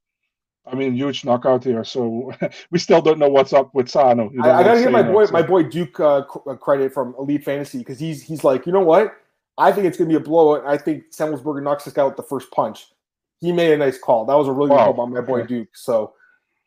I 0.64 0.76
mean, 0.76 0.94
huge 0.94 1.24
knockout 1.24 1.64
here. 1.64 1.82
So 1.82 2.32
we 2.70 2.78
still 2.78 3.02
don't 3.02 3.18
know 3.18 3.28
what's 3.28 3.52
up 3.52 3.74
with 3.74 3.88
Sano. 3.88 4.30
I, 4.40 4.50
I, 4.50 4.62
gotta 4.62 4.80
give 4.80 4.92
my 4.92 5.02
boy, 5.02 5.26
so. 5.26 5.32
my 5.32 5.42
boy 5.42 5.64
Duke, 5.64 5.98
uh, 5.98 6.22
uh, 6.46 6.54
credit 6.54 6.94
from 6.94 7.14
Elite 7.18 7.44
Fantasy 7.44 7.78
because 7.78 7.98
he's 7.98 8.22
he's 8.22 8.44
like, 8.44 8.66
you 8.66 8.72
know 8.72 8.84
what? 8.84 9.16
I 9.58 9.72
think 9.72 9.86
it's 9.86 9.98
gonna 9.98 10.10
be 10.10 10.14
a 10.14 10.20
blowout. 10.20 10.64
I 10.64 10.78
think 10.78 11.10
Semelsberger 11.10 11.62
knocks 11.62 11.84
this 11.84 11.94
guy 11.94 12.04
with 12.04 12.16
the 12.16 12.22
first 12.22 12.52
punch. 12.52 12.86
He 13.40 13.52
made 13.52 13.72
a 13.72 13.76
nice 13.76 13.98
call. 13.98 14.24
That 14.24 14.34
was 14.34 14.48
a 14.48 14.52
really 14.52 14.70
wow. 14.70 14.86
good 14.86 14.96
call 14.96 15.06
by 15.06 15.12
my 15.12 15.20
boy 15.20 15.44
Duke. 15.44 15.68
So, 15.74 16.14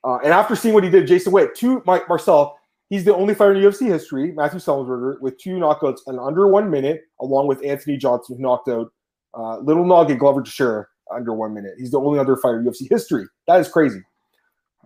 uh, 0.04 0.18
and 0.18 0.32
after 0.34 0.56
seeing 0.56 0.74
what 0.74 0.84
he 0.84 0.90
did, 0.90 1.08
Jason 1.08 1.32
Witt, 1.32 1.56
two 1.56 1.82
Mike 1.86 2.08
Marcel, 2.08 2.58
he's 2.90 3.06
the 3.06 3.16
only 3.16 3.34
fighter 3.34 3.56
in 3.56 3.64
UFC 3.64 3.88
history, 3.88 4.32
Matthew 4.32 4.60
Semelsberger, 4.60 5.20
with 5.22 5.38
two 5.38 5.58
knockouts 5.58 6.00
in 6.08 6.20
under 6.20 6.48
one 6.48 6.70
minute, 6.70 7.02
along 7.22 7.48
with 7.48 7.64
Anthony 7.66 7.98
Johnson, 7.98 8.38
who 8.38 8.42
knocked 8.42 8.70
out 8.70 8.92
uh, 9.34 9.58
Little 9.60 9.86
Nog 9.86 10.10
and 10.12 10.20
Glover 10.20 10.42
Teixeira 10.42 10.86
under 11.14 11.34
one 11.34 11.54
minute. 11.54 11.74
He's 11.78 11.92
the 11.92 12.00
only 12.00 12.20
other 12.20 12.38
fighter 12.38 12.60
in 12.60 12.66
UFC 12.66 12.88
history. 12.90 13.26
That 13.48 13.60
is 13.60 13.68
crazy. 13.68 14.02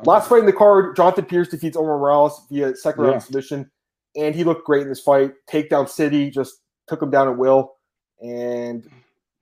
Last 0.05 0.27
fight 0.27 0.39
in 0.39 0.45
the 0.45 0.53
card, 0.53 0.95
Jonathan 0.95 1.25
Pearce 1.25 1.49
defeats 1.49 1.77
Omar 1.77 1.97
Morales 1.97 2.45
via 2.49 2.75
second 2.75 3.03
round 3.03 3.21
submission, 3.21 3.69
and 4.15 4.33
he 4.33 4.43
looked 4.43 4.65
great 4.65 4.81
in 4.81 4.89
this 4.89 4.99
fight. 4.99 5.33
Takedown 5.49 5.87
City 5.87 6.29
just 6.29 6.55
took 6.87 7.01
him 7.01 7.11
down 7.11 7.27
at 7.27 7.37
will, 7.37 7.75
and 8.21 8.89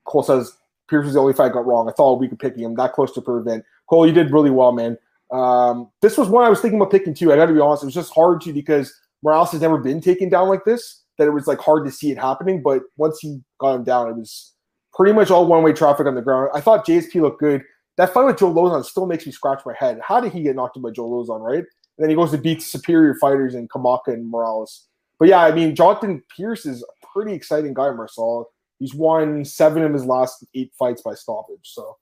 Cole 0.05 0.23
says 0.23 0.51
Pearce 0.91 1.05
was 1.05 1.13
the 1.13 1.21
only 1.21 1.33
fight 1.33 1.51
I 1.51 1.53
got 1.53 1.65
wrong. 1.65 1.89
I 1.89 1.93
thought 1.93 2.19
we 2.19 2.27
could 2.27 2.37
pick 2.37 2.57
him 2.57 2.75
that 2.75 2.91
close 2.91 3.13
to 3.13 3.21
prevent. 3.21 3.63
Cole, 3.89 4.05
you 4.05 4.13
did 4.13 4.31
really 4.31 4.51
well, 4.51 4.73
man. 4.73 4.97
Um, 5.31 5.89
this 6.01 6.17
was 6.17 6.27
one 6.27 6.43
I 6.43 6.49
was 6.49 6.59
thinking 6.59 6.79
about 6.79 6.91
picking 6.91 7.13
too. 7.13 7.31
I 7.31 7.37
got 7.37 7.45
to 7.45 7.53
be 7.53 7.61
honest, 7.61 7.83
it 7.83 7.87
was 7.87 7.95
just 7.95 8.13
hard 8.13 8.41
to 8.41 8.51
because 8.53 8.93
Morales 9.23 9.51
has 9.53 9.61
never 9.61 9.77
been 9.77 10.01
taken 10.01 10.27
down 10.27 10.49
like 10.49 10.65
this. 10.65 11.03
That 11.17 11.27
it 11.27 11.31
was 11.31 11.47
like 11.47 11.59
hard 11.59 11.85
to 11.85 11.91
see 11.91 12.11
it 12.11 12.17
happening, 12.17 12.61
but 12.61 12.81
once 12.97 13.19
he 13.19 13.39
got 13.59 13.75
him 13.75 13.83
down, 13.83 14.09
it 14.09 14.15
was 14.15 14.53
pretty 14.93 15.13
much 15.13 15.29
all 15.29 15.45
one 15.45 15.63
way 15.63 15.71
traffic 15.71 16.07
on 16.07 16.15
the 16.15 16.21
ground. 16.21 16.49
I 16.53 16.61
thought 16.61 16.85
JSP 16.85 17.21
looked 17.21 17.39
good. 17.39 17.63
That 17.97 18.13
fight 18.13 18.25
with 18.25 18.39
Joe 18.39 18.53
Lauzon 18.53 18.83
still 18.83 19.05
makes 19.05 19.25
me 19.25 19.31
scratch 19.31 19.61
my 19.65 19.73
head. 19.77 19.99
How 20.03 20.19
did 20.19 20.33
he 20.33 20.41
get 20.41 20.55
knocked 20.55 20.77
out 20.77 20.83
by 20.83 20.91
Joe 20.91 21.09
Lauzon, 21.09 21.41
right? 21.41 21.59
And 21.59 21.65
then 21.99 22.09
he 22.09 22.15
goes 22.15 22.31
to 22.31 22.37
beat 22.37 22.61
superior 22.61 23.15
fighters 23.15 23.53
in 23.55 23.67
Kamaka 23.67 24.07
and 24.07 24.29
Morales. 24.29 24.87
But 25.19 25.29
yeah, 25.29 25.41
I 25.41 25.51
mean, 25.51 25.75
Jonathan 25.75 26.23
Pearce 26.35 26.65
is 26.65 26.83
a 26.83 27.07
pretty 27.13 27.33
exciting 27.33 27.73
guy, 27.73 27.91
Marcel. 27.91 28.49
He's 28.81 28.95
won 28.95 29.45
seven 29.45 29.83
of 29.83 29.93
his 29.93 30.05
last 30.05 30.43
eight 30.55 30.71
fights 30.77 31.03
by 31.03 31.13
stoppage. 31.13 31.59
So, 31.61 31.97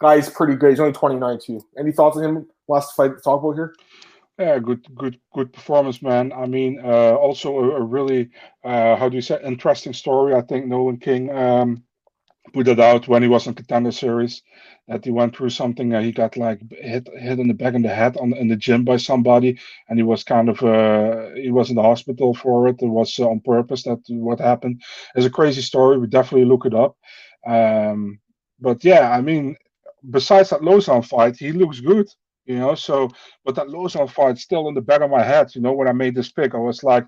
guy's 0.00 0.30
pretty 0.30 0.56
good. 0.56 0.70
He's 0.70 0.80
only 0.80 0.94
29 0.94 1.38
too. 1.44 1.60
Any 1.78 1.92
thoughts 1.92 2.16
on 2.16 2.24
him? 2.24 2.46
Last 2.68 2.96
fight 2.96 3.08
to 3.08 3.20
talk 3.22 3.42
about 3.42 3.52
here? 3.52 3.74
Yeah, 4.38 4.58
good, 4.58 4.82
good, 4.94 5.20
good 5.34 5.52
performance, 5.52 6.00
man. 6.00 6.32
I 6.32 6.46
mean, 6.46 6.80
uh, 6.82 7.16
also 7.16 7.54
a, 7.58 7.70
a 7.72 7.82
really, 7.82 8.30
uh, 8.64 8.96
how 8.96 9.10
do 9.10 9.14
you 9.14 9.20
say, 9.20 9.38
interesting 9.44 9.92
story. 9.92 10.34
I 10.34 10.40
think 10.40 10.64
Nolan 10.64 10.96
King 10.96 11.30
um, 11.36 11.84
put 12.52 12.68
it 12.68 12.80
out 12.80 13.08
when 13.08 13.22
he 13.22 13.28
was 13.28 13.46
in 13.46 13.54
contender 13.54 13.92
series 13.92 14.42
that 14.88 15.04
he 15.04 15.10
went 15.10 15.34
through 15.36 15.50
something 15.50 15.94
uh, 15.94 16.00
he 16.00 16.12
got 16.12 16.36
like 16.36 16.60
hit 16.72 17.08
hit 17.16 17.38
in 17.38 17.48
the 17.48 17.54
back 17.54 17.74
of 17.74 17.82
the 17.82 17.88
head 17.88 18.16
on 18.16 18.32
in 18.34 18.48
the 18.48 18.56
gym 18.56 18.84
by 18.84 18.96
somebody 18.96 19.58
and 19.88 19.98
he 19.98 20.02
was 20.02 20.24
kind 20.24 20.48
of 20.48 20.62
uh, 20.62 21.30
he 21.34 21.50
was 21.50 21.70
in 21.70 21.76
the 21.76 21.82
hospital 21.82 22.34
for 22.34 22.68
it. 22.68 22.76
It 22.82 22.88
was 22.88 23.18
uh, 23.18 23.28
on 23.28 23.40
purpose 23.40 23.84
that 23.84 24.00
what 24.08 24.40
happened. 24.40 24.82
It's 25.14 25.26
a 25.26 25.30
crazy 25.30 25.62
story. 25.62 25.98
We 25.98 26.08
definitely 26.08 26.46
look 26.46 26.66
it 26.66 26.74
up. 26.74 26.96
Um, 27.46 28.18
but 28.60 28.84
yeah 28.84 29.10
i 29.10 29.20
mean 29.20 29.56
besides 30.10 30.50
that 30.50 30.60
Lauzon 30.62 31.04
fight 31.04 31.36
he 31.36 31.52
looks 31.52 31.80
good 31.80 32.08
you 32.46 32.58
know 32.58 32.74
so 32.74 33.10
but 33.44 33.54
that 33.56 33.68
Lauzon 33.68 34.08
fight 34.10 34.38
still 34.38 34.68
in 34.68 34.74
the 34.74 34.80
back 34.80 35.00
of 35.00 35.10
my 35.10 35.22
head 35.22 35.54
you 35.54 35.60
know 35.60 35.72
when 35.72 35.88
i 35.88 35.92
made 35.92 36.14
this 36.14 36.30
pick 36.32 36.54
i 36.54 36.58
was 36.58 36.82
like 36.84 37.06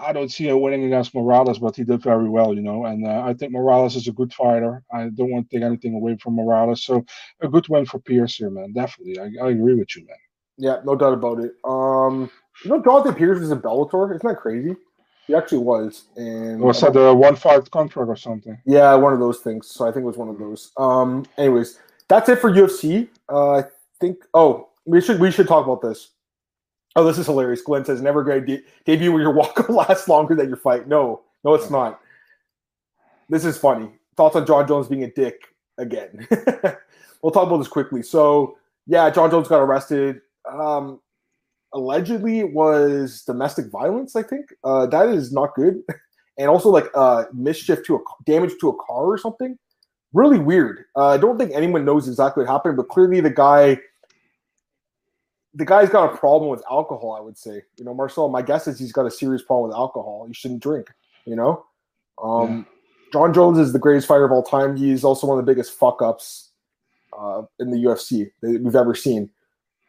I 0.00 0.12
don't 0.12 0.30
see 0.30 0.48
him 0.48 0.60
winning 0.60 0.84
against 0.84 1.14
Morales, 1.14 1.58
but 1.58 1.76
he 1.76 1.84
did 1.84 2.02
very 2.02 2.28
well, 2.28 2.54
you 2.54 2.62
know. 2.62 2.86
And 2.86 3.06
uh, 3.06 3.22
I 3.24 3.34
think 3.34 3.52
Morales 3.52 3.96
is 3.96 4.08
a 4.08 4.12
good 4.12 4.32
fighter. 4.32 4.82
I 4.92 5.08
don't 5.14 5.30
want 5.30 5.50
to 5.50 5.56
take 5.56 5.64
anything 5.64 5.94
away 5.94 6.16
from 6.16 6.36
Morales. 6.36 6.82
So 6.84 7.04
a 7.40 7.48
good 7.48 7.68
win 7.68 7.86
for 7.86 7.98
Pearce 7.98 8.36
here, 8.36 8.50
man. 8.50 8.72
Definitely. 8.72 9.18
I, 9.18 9.44
I 9.44 9.50
agree 9.50 9.74
with 9.74 9.94
you, 9.96 10.06
man. 10.06 10.16
Yeah, 10.56 10.80
no 10.84 10.96
doubt 10.96 11.14
about 11.14 11.40
it. 11.40 11.52
Um, 11.64 12.30
you 12.64 12.70
know, 12.70 12.82
Jonathan 12.82 13.14
Pearce 13.14 13.40
was 13.40 13.50
in 13.50 13.60
Bellator. 13.60 14.14
Isn't 14.14 14.26
that 14.26 14.38
crazy? 14.38 14.76
He 15.26 15.34
actually 15.34 15.58
was. 15.58 16.04
And 16.16 16.60
was 16.60 16.80
that 16.80 16.96
a 16.96 17.14
one 17.14 17.36
fight 17.36 17.70
contract 17.70 18.08
or 18.08 18.16
something? 18.16 18.58
Yeah, 18.66 18.94
one 18.94 19.12
of 19.12 19.20
those 19.20 19.38
things. 19.38 19.68
So 19.68 19.86
I 19.86 19.92
think 19.92 20.02
it 20.02 20.06
was 20.06 20.16
one 20.16 20.28
of 20.28 20.38
those. 20.38 20.72
Um, 20.76 21.24
anyways, 21.38 21.78
that's 22.08 22.28
it 22.28 22.40
for 22.40 22.50
UFC. 22.50 23.08
Uh, 23.28 23.58
I 23.58 23.64
think. 24.00 24.18
Oh, 24.34 24.70
we 24.84 25.00
should 25.00 25.20
we 25.20 25.30
should 25.30 25.46
talk 25.46 25.64
about 25.64 25.82
this. 25.82 26.10
Oh, 26.96 27.04
this 27.04 27.18
is 27.18 27.26
hilarious. 27.26 27.62
Glenn 27.62 27.84
says, 27.84 28.02
never 28.02 28.24
to 28.24 28.40
de- 28.40 28.64
debut 28.84 29.12
where 29.12 29.22
your 29.22 29.32
walk 29.32 29.68
lasts 29.68 30.08
longer 30.08 30.34
than 30.34 30.48
your 30.48 30.56
fight. 30.56 30.88
No, 30.88 31.22
no, 31.44 31.54
it's 31.54 31.70
not. 31.70 32.00
This 33.28 33.44
is 33.44 33.56
funny. 33.56 33.90
Thoughts 34.16 34.36
on 34.36 34.44
Jon 34.44 34.66
Jones 34.66 34.88
being 34.88 35.04
a 35.04 35.10
dick 35.10 35.54
again. 35.78 36.26
we'll 37.22 37.32
talk 37.32 37.46
about 37.46 37.58
this 37.58 37.68
quickly. 37.68 38.02
So, 38.02 38.58
yeah, 38.86 39.08
Jon 39.10 39.30
Jones 39.30 39.46
got 39.46 39.60
arrested. 39.60 40.20
Um, 40.50 41.00
allegedly, 41.72 42.40
it 42.40 42.52
was 42.52 43.22
domestic 43.22 43.70
violence, 43.70 44.16
I 44.16 44.24
think. 44.24 44.46
Uh, 44.64 44.86
that 44.86 45.08
is 45.08 45.32
not 45.32 45.54
good. 45.54 45.82
And 46.38 46.48
also, 46.48 46.70
like, 46.70 46.86
uh, 46.94 47.24
mischief 47.34 47.84
to 47.84 47.96
a 47.96 47.98
damage 48.24 48.52
to 48.60 48.70
a 48.70 48.76
car 48.76 49.04
or 49.04 49.18
something. 49.18 49.58
Really 50.14 50.38
weird. 50.38 50.86
Uh, 50.96 51.08
I 51.08 51.18
don't 51.18 51.36
think 51.36 51.50
anyone 51.52 51.84
knows 51.84 52.08
exactly 52.08 52.44
what 52.44 52.50
happened, 52.50 52.78
but 52.78 52.88
clearly 52.88 53.20
the 53.20 53.28
guy 53.28 53.78
the 55.54 55.64
guy's 55.64 55.90
got 55.90 56.12
a 56.12 56.16
problem 56.16 56.50
with 56.50 56.62
alcohol. 56.70 57.16
I 57.18 57.20
would 57.20 57.36
say, 57.36 57.62
you 57.76 57.84
know, 57.84 57.94
Marcel. 57.94 58.28
My 58.28 58.42
guess 58.42 58.66
is 58.66 58.78
he's 58.78 58.92
got 58.92 59.06
a 59.06 59.10
serious 59.10 59.42
problem 59.42 59.68
with 59.68 59.76
alcohol. 59.76 60.24
He 60.26 60.34
shouldn't 60.34 60.62
drink. 60.62 60.88
You 61.26 61.36
know, 61.36 61.64
um, 62.22 62.58
yeah. 62.58 63.10
Jon 63.12 63.34
Jones 63.34 63.58
is 63.58 63.72
the 63.72 63.78
greatest 63.78 64.06
fighter 64.06 64.24
of 64.24 64.32
all 64.32 64.42
time. 64.42 64.76
He's 64.76 65.04
also 65.04 65.26
one 65.26 65.38
of 65.38 65.44
the 65.44 65.50
biggest 65.50 65.72
fuck 65.72 66.00
ups 66.02 66.50
uh, 67.18 67.42
in 67.58 67.70
the 67.70 67.78
UFC 67.78 68.30
that 68.42 68.62
we've 68.62 68.76
ever 68.76 68.94
seen. 68.94 69.30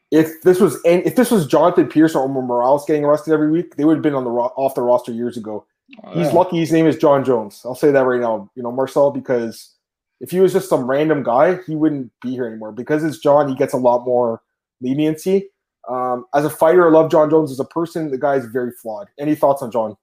If 0.09 0.41
this 0.41 0.59
was 0.59 0.77
if 0.83 1.15
this 1.15 1.31
was 1.31 1.47
Jonathan 1.47 1.87
Pearce 1.87 2.15
or 2.15 2.23
Omar 2.25 2.43
Morales 2.43 2.83
getting 2.85 3.05
arrested 3.05 3.33
every 3.33 3.49
week, 3.49 3.75
they 3.75 3.85
would 3.85 3.97
have 3.97 4.03
been 4.03 4.15
on 4.15 4.25
the 4.25 4.29
ro- 4.29 4.53
off 4.57 4.75
the 4.75 4.81
roster 4.81 5.11
years 5.11 5.37
ago. 5.37 5.65
Oh, 6.03 6.11
he's 6.13 6.33
lucky 6.33 6.57
his 6.57 6.71
name 6.71 6.85
is 6.85 6.97
Jon 6.97 7.23
Jones. 7.23 7.61
I'll 7.63 7.75
say 7.75 7.91
that 7.91 8.05
right 8.05 8.19
now. 8.19 8.49
You 8.55 8.63
know, 8.63 8.71
Marcel, 8.71 9.11
because 9.11 9.75
if 10.19 10.31
he 10.31 10.39
was 10.39 10.51
just 10.51 10.69
some 10.69 10.89
random 10.89 11.23
guy, 11.23 11.59
he 11.65 11.75
wouldn't 11.75 12.11
be 12.21 12.31
here 12.31 12.45
anymore. 12.45 12.71
Because 12.71 13.03
it's 13.03 13.19
Jon, 13.19 13.47
he 13.47 13.55
gets 13.55 13.73
a 13.73 13.77
lot 13.77 14.05
more 14.05 14.41
leniency. 14.81 15.49
Um, 15.89 16.25
as 16.33 16.45
a 16.45 16.49
fighter, 16.49 16.87
I 16.87 16.91
love 16.91 17.11
Jon 17.11 17.29
Jones. 17.29 17.51
As 17.51 17.59
a 17.59 17.65
person, 17.65 18.11
the 18.11 18.17
guy 18.17 18.35
is 18.35 18.45
very 18.45 18.71
flawed. 18.71 19.07
Any 19.19 19.35
thoughts 19.35 19.61
on 19.61 19.71
Jon? 19.71 19.97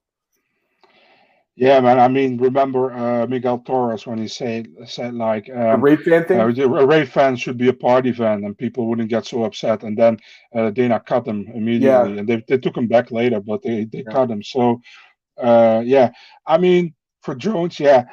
Yeah, 1.55 1.81
man. 1.81 1.99
I 1.99 2.07
mean, 2.07 2.37
remember 2.37 2.93
uh, 2.93 3.27
Miguel 3.27 3.59
Torres 3.59 4.07
when 4.07 4.17
he 4.17 4.29
said 4.29 4.69
said 4.85 5.13
like 5.13 5.49
um, 5.49 5.57
a 5.57 5.77
rape 5.77 6.03
fan 6.03 6.23
thing. 6.23 6.39
Uh, 6.39 6.45
a 6.45 6.85
rape 6.85 7.09
fan 7.09 7.35
should 7.35 7.57
be 7.57 7.67
a 7.67 7.73
party 7.73 8.13
fan, 8.13 8.45
and 8.45 8.57
people 8.57 8.87
wouldn't 8.87 9.09
get 9.09 9.25
so 9.25 9.43
upset. 9.43 9.83
And 9.83 9.97
then 9.97 10.19
uh, 10.55 10.69
Dana 10.69 11.01
cut 11.01 11.27
him 11.27 11.51
immediately, 11.53 12.13
yeah. 12.13 12.19
and 12.19 12.29
they, 12.29 12.43
they 12.47 12.57
took 12.57 12.77
him 12.77 12.87
back 12.87 13.11
later, 13.11 13.41
but 13.41 13.61
they 13.61 13.83
they 13.83 14.03
yeah. 14.05 14.11
cut 14.11 14.31
him. 14.31 14.41
So, 14.41 14.79
uh, 15.37 15.81
yeah. 15.83 16.11
I 16.47 16.57
mean, 16.59 16.93
for 17.21 17.35
Jones, 17.35 17.79
yeah. 17.79 18.05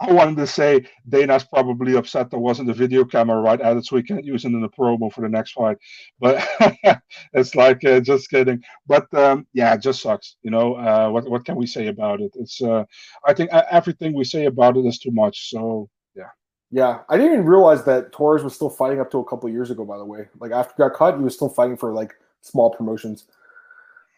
I 0.00 0.12
wanted 0.12 0.36
to 0.38 0.46
say 0.46 0.86
Dana's 1.08 1.44
probably 1.44 1.94
upset 1.94 2.30
there 2.30 2.40
wasn't 2.40 2.70
a 2.70 2.74
video 2.74 3.04
camera 3.04 3.38
right 3.40 3.60
at 3.60 3.76
it, 3.76 3.84
so 3.84 3.96
we 3.96 4.02
can't 4.02 4.24
use 4.24 4.44
it 4.44 4.48
in 4.48 4.62
the 4.62 4.68
promo 4.68 5.12
for 5.12 5.20
the 5.20 5.28
next 5.28 5.52
fight. 5.52 5.76
But 6.18 6.46
it's 7.34 7.54
like 7.54 7.84
uh, 7.84 8.00
just 8.00 8.30
kidding. 8.30 8.62
But 8.86 9.12
um, 9.12 9.46
yeah, 9.52 9.74
it 9.74 9.82
just 9.82 10.00
sucks. 10.00 10.36
You 10.42 10.50
know 10.50 10.74
uh, 10.76 11.10
what? 11.10 11.28
What 11.28 11.44
can 11.44 11.56
we 11.56 11.66
say 11.66 11.88
about 11.88 12.22
it? 12.22 12.32
It's. 12.34 12.62
Uh, 12.62 12.84
I 13.26 13.34
think 13.34 13.50
everything 13.52 14.14
we 14.14 14.24
say 14.24 14.46
about 14.46 14.78
it 14.78 14.86
is 14.86 14.98
too 14.98 15.10
much. 15.10 15.50
So 15.50 15.90
yeah. 16.16 16.30
Yeah, 16.70 17.00
I 17.10 17.18
didn't 17.18 17.34
even 17.34 17.46
realize 17.46 17.84
that 17.84 18.12
Torres 18.12 18.42
was 18.42 18.54
still 18.54 18.70
fighting 18.70 19.00
up 19.00 19.10
to 19.10 19.18
a 19.18 19.24
couple 19.24 19.50
years 19.50 19.70
ago. 19.70 19.84
By 19.84 19.98
the 19.98 20.04
way, 20.04 20.28
like 20.38 20.52
after 20.52 20.72
he 20.76 20.88
got 20.88 20.96
cut, 20.96 21.18
he 21.18 21.22
was 21.22 21.34
still 21.34 21.50
fighting 21.50 21.76
for 21.76 21.92
like 21.92 22.14
small 22.40 22.70
promotions. 22.70 23.26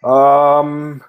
Um, 0.05 1.03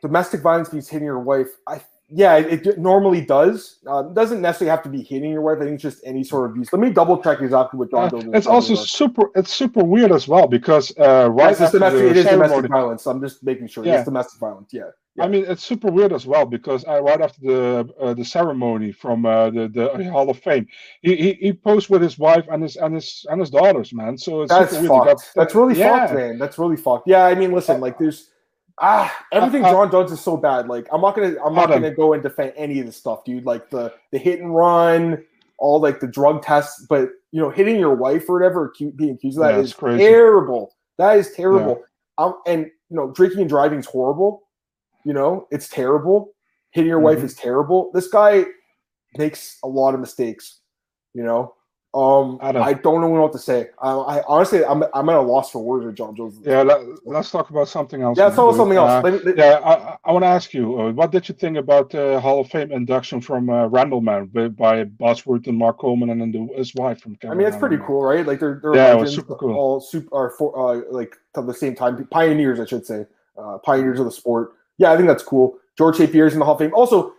domestic 0.00 0.40
violence 0.40 0.72
means 0.72 0.88
hitting 0.88 1.06
your 1.06 1.20
wife. 1.20 1.48
I 1.66 1.82
yeah, 2.10 2.36
it, 2.36 2.66
it 2.66 2.78
normally 2.78 3.22
does. 3.22 3.78
Uh, 3.86 4.02
doesn't 4.02 4.42
necessarily 4.42 4.70
have 4.70 4.82
to 4.82 4.90
be 4.90 5.02
hitting 5.02 5.30
your 5.30 5.40
wife. 5.40 5.56
I 5.58 5.64
think 5.64 5.74
it's 5.74 5.82
just 5.82 6.00
any 6.04 6.22
sort 6.22 6.44
of 6.44 6.52
abuse. 6.52 6.72
Let 6.72 6.80
me 6.80 6.90
double 6.90 7.22
check 7.22 7.40
exactly 7.40 7.78
what 7.78 7.90
Jon. 7.90 8.14
uh, 8.14 8.36
It's 8.36 8.46
also 8.46 8.74
super. 8.74 9.30
It's 9.34 9.52
super 9.52 9.82
weird 9.82 10.12
as 10.12 10.28
well 10.28 10.46
because 10.46 10.92
uh, 10.98 11.30
right 11.30 11.58
yes, 11.58 11.72
domestic, 11.72 12.02
it 12.02 12.16
is 12.16 12.26
domestic 12.26 12.70
violence. 12.70 13.06
I'm 13.06 13.22
just 13.22 13.42
making 13.42 13.68
sure. 13.68 13.84
Yeah. 13.86 13.96
It's 13.96 14.04
domestic 14.04 14.38
violence. 14.38 14.68
Yeah. 14.70 14.90
yeah. 15.16 15.24
I 15.24 15.28
mean, 15.28 15.46
it's 15.46 15.64
super 15.64 15.90
weird 15.90 16.12
as 16.12 16.26
well 16.26 16.44
because 16.44 16.84
uh, 16.86 17.02
right 17.02 17.22
after 17.22 17.40
the 17.40 17.94
uh, 17.98 18.12
the 18.12 18.24
ceremony 18.24 18.92
from 18.92 19.24
uh, 19.24 19.48
the 19.48 19.68
the 19.68 20.10
Hall 20.10 20.28
of 20.28 20.38
Fame, 20.38 20.66
he, 21.00 21.16
he 21.16 21.32
he 21.40 21.52
posed 21.54 21.88
with 21.88 22.02
his 22.02 22.18
wife 22.18 22.44
and 22.50 22.62
his 22.62 22.76
and 22.76 22.94
his 22.94 23.24
and 23.30 23.40
his 23.40 23.48
daughters, 23.48 23.94
man. 23.94 24.18
So 24.18 24.42
it's 24.42 24.52
that's 24.52 24.76
fucked. 24.76 24.88
Got, 24.88 25.30
that's 25.34 25.54
really 25.54 25.78
yeah. 25.78 26.00
fucked, 26.06 26.14
man. 26.14 26.38
That's 26.38 26.58
really 26.58 26.76
fucked. 26.76 27.08
Yeah, 27.08 27.24
I 27.24 27.34
mean, 27.34 27.52
listen, 27.52 27.80
like 27.80 27.98
there's 27.98 28.30
Ah, 28.80 29.24
everything 29.32 29.64
uh, 29.64 29.68
uh, 29.68 29.72
Jon 29.72 29.90
Jones 29.90 30.12
is 30.12 30.20
so 30.20 30.36
bad. 30.36 30.66
Like 30.66 30.88
I'm 30.92 31.00
not 31.00 31.14
gonna 31.14 31.36
I'm 31.44 31.54
not 31.54 31.68
gonna 31.68 31.94
go 31.94 32.12
and 32.12 32.22
defend 32.22 32.52
any 32.56 32.80
of 32.80 32.86
this 32.86 32.96
stuff, 32.96 33.24
dude. 33.24 33.44
Like 33.44 33.70
the 33.70 33.92
the 34.10 34.18
hit 34.18 34.40
and 34.40 34.54
run, 34.54 35.24
all 35.58 35.80
like 35.80 36.00
the 36.00 36.08
drug 36.08 36.42
tests, 36.42 36.84
but 36.88 37.10
you 37.30 37.40
know, 37.40 37.50
hitting 37.50 37.78
your 37.78 37.94
wife 37.94 38.28
or 38.28 38.38
whatever, 38.38 38.72
being 38.96 39.14
accused 39.14 39.38
of 39.38 39.44
that 39.44 39.54
yeah, 39.54 39.60
is 39.60 39.72
crazy. 39.72 39.98
terrible. 39.98 40.74
That 40.98 41.18
is 41.18 41.32
terrible. 41.32 41.82
Yeah. 42.18 42.24
Um, 42.24 42.34
and 42.46 42.66
you 42.90 42.96
know, 42.96 43.10
drinking 43.12 43.40
and 43.40 43.48
driving 43.48 43.78
is 43.78 43.86
horrible. 43.86 44.42
You 45.04 45.12
know, 45.12 45.46
it's 45.50 45.68
terrible. 45.68 46.32
Hitting 46.70 46.88
your 46.88 46.98
mm-hmm. 46.98 47.16
wife 47.16 47.24
is 47.24 47.34
terrible. 47.34 47.90
This 47.92 48.08
guy 48.08 48.44
makes 49.16 49.58
a 49.62 49.68
lot 49.68 49.94
of 49.94 50.00
mistakes. 50.00 50.60
You 51.12 51.22
know, 51.22 51.54
Um, 51.94 52.38
I 52.42 52.50
don't, 52.50 52.62
I 52.62 52.72
don't 52.72 53.00
know 53.00 53.08
what 53.08 53.32
to 53.34 53.38
say. 53.38 53.68
I, 53.80 53.90
I, 53.92 54.22
honestly, 54.26 54.64
I'm, 54.64 54.82
I'm 54.94 55.08
at 55.08 55.14
a 55.14 55.20
loss 55.20 55.52
for 55.52 55.62
words 55.62 55.86
with 55.86 55.94
Jon 55.94 56.16
Jones. 56.16 56.40
Yeah, 56.44 56.62
let, 56.62 57.16
us 57.16 57.30
talk 57.30 57.50
about 57.50 57.68
something 57.68 58.02
else. 58.02 58.18
Yeah, 58.18 58.24
let's 58.24 58.34
talk 58.34 58.48
about 58.48 58.56
something 58.56 58.76
else. 58.76 58.90
Uh, 58.90 59.00
let 59.02 59.12
me, 59.12 59.20
let, 59.20 59.38
yeah, 59.38 59.60
I, 59.64 59.96
I 60.04 60.12
want 60.12 60.24
to 60.24 60.26
ask 60.26 60.52
you, 60.52 60.80
uh, 60.80 60.90
what 60.90 61.12
did 61.12 61.28
you 61.28 61.36
think 61.36 61.56
about 61.56 61.90
the 61.90 62.18
Hall 62.20 62.40
of 62.40 62.50
Fame 62.50 62.72
induction 62.72 63.20
from 63.20 63.48
uh, 63.48 63.68
Randleman 63.68 64.32
by, 64.32 64.48
by 64.48 64.82
Bosworth 64.82 65.46
and 65.46 65.56
Mark 65.56 65.78
Coleman 65.78 66.10
and 66.10 66.20
then 66.20 66.50
his 66.56 66.74
wife 66.74 67.00
from 67.00 67.14
Carolina? 67.14 67.40
I 67.40 67.44
mean, 67.44 67.54
it's 67.54 67.60
pretty 67.60 67.80
cool, 67.86 68.02
right? 68.02 68.26
Like 68.26 68.40
they're, 68.40 68.58
they're 68.60 68.74
yeah, 68.74 69.04
super 69.04 69.36
cool. 69.36 69.54
all 69.54 69.80
super, 69.80 70.08
or 70.10 70.30
for, 70.36 70.58
uh, 70.58 70.80
like 70.90 71.14
at 71.36 71.46
the 71.46 71.54
same 71.54 71.76
time, 71.76 72.04
pioneers, 72.08 72.58
I 72.58 72.66
should 72.66 72.84
say, 72.84 73.06
uh, 73.38 73.58
pioneers 73.58 74.00
of 74.00 74.06
the 74.06 74.12
sport. 74.12 74.54
Yeah, 74.78 74.90
I 74.90 74.96
think 74.96 75.06
that's 75.06 75.22
cool. 75.22 75.58
Georges 75.78 75.98
St. 75.98 76.10
Pierre's 76.10 76.32
in 76.32 76.40
the 76.40 76.44
Hall 76.44 76.54
of 76.54 76.60
Fame. 76.60 76.74
Also, 76.74 77.14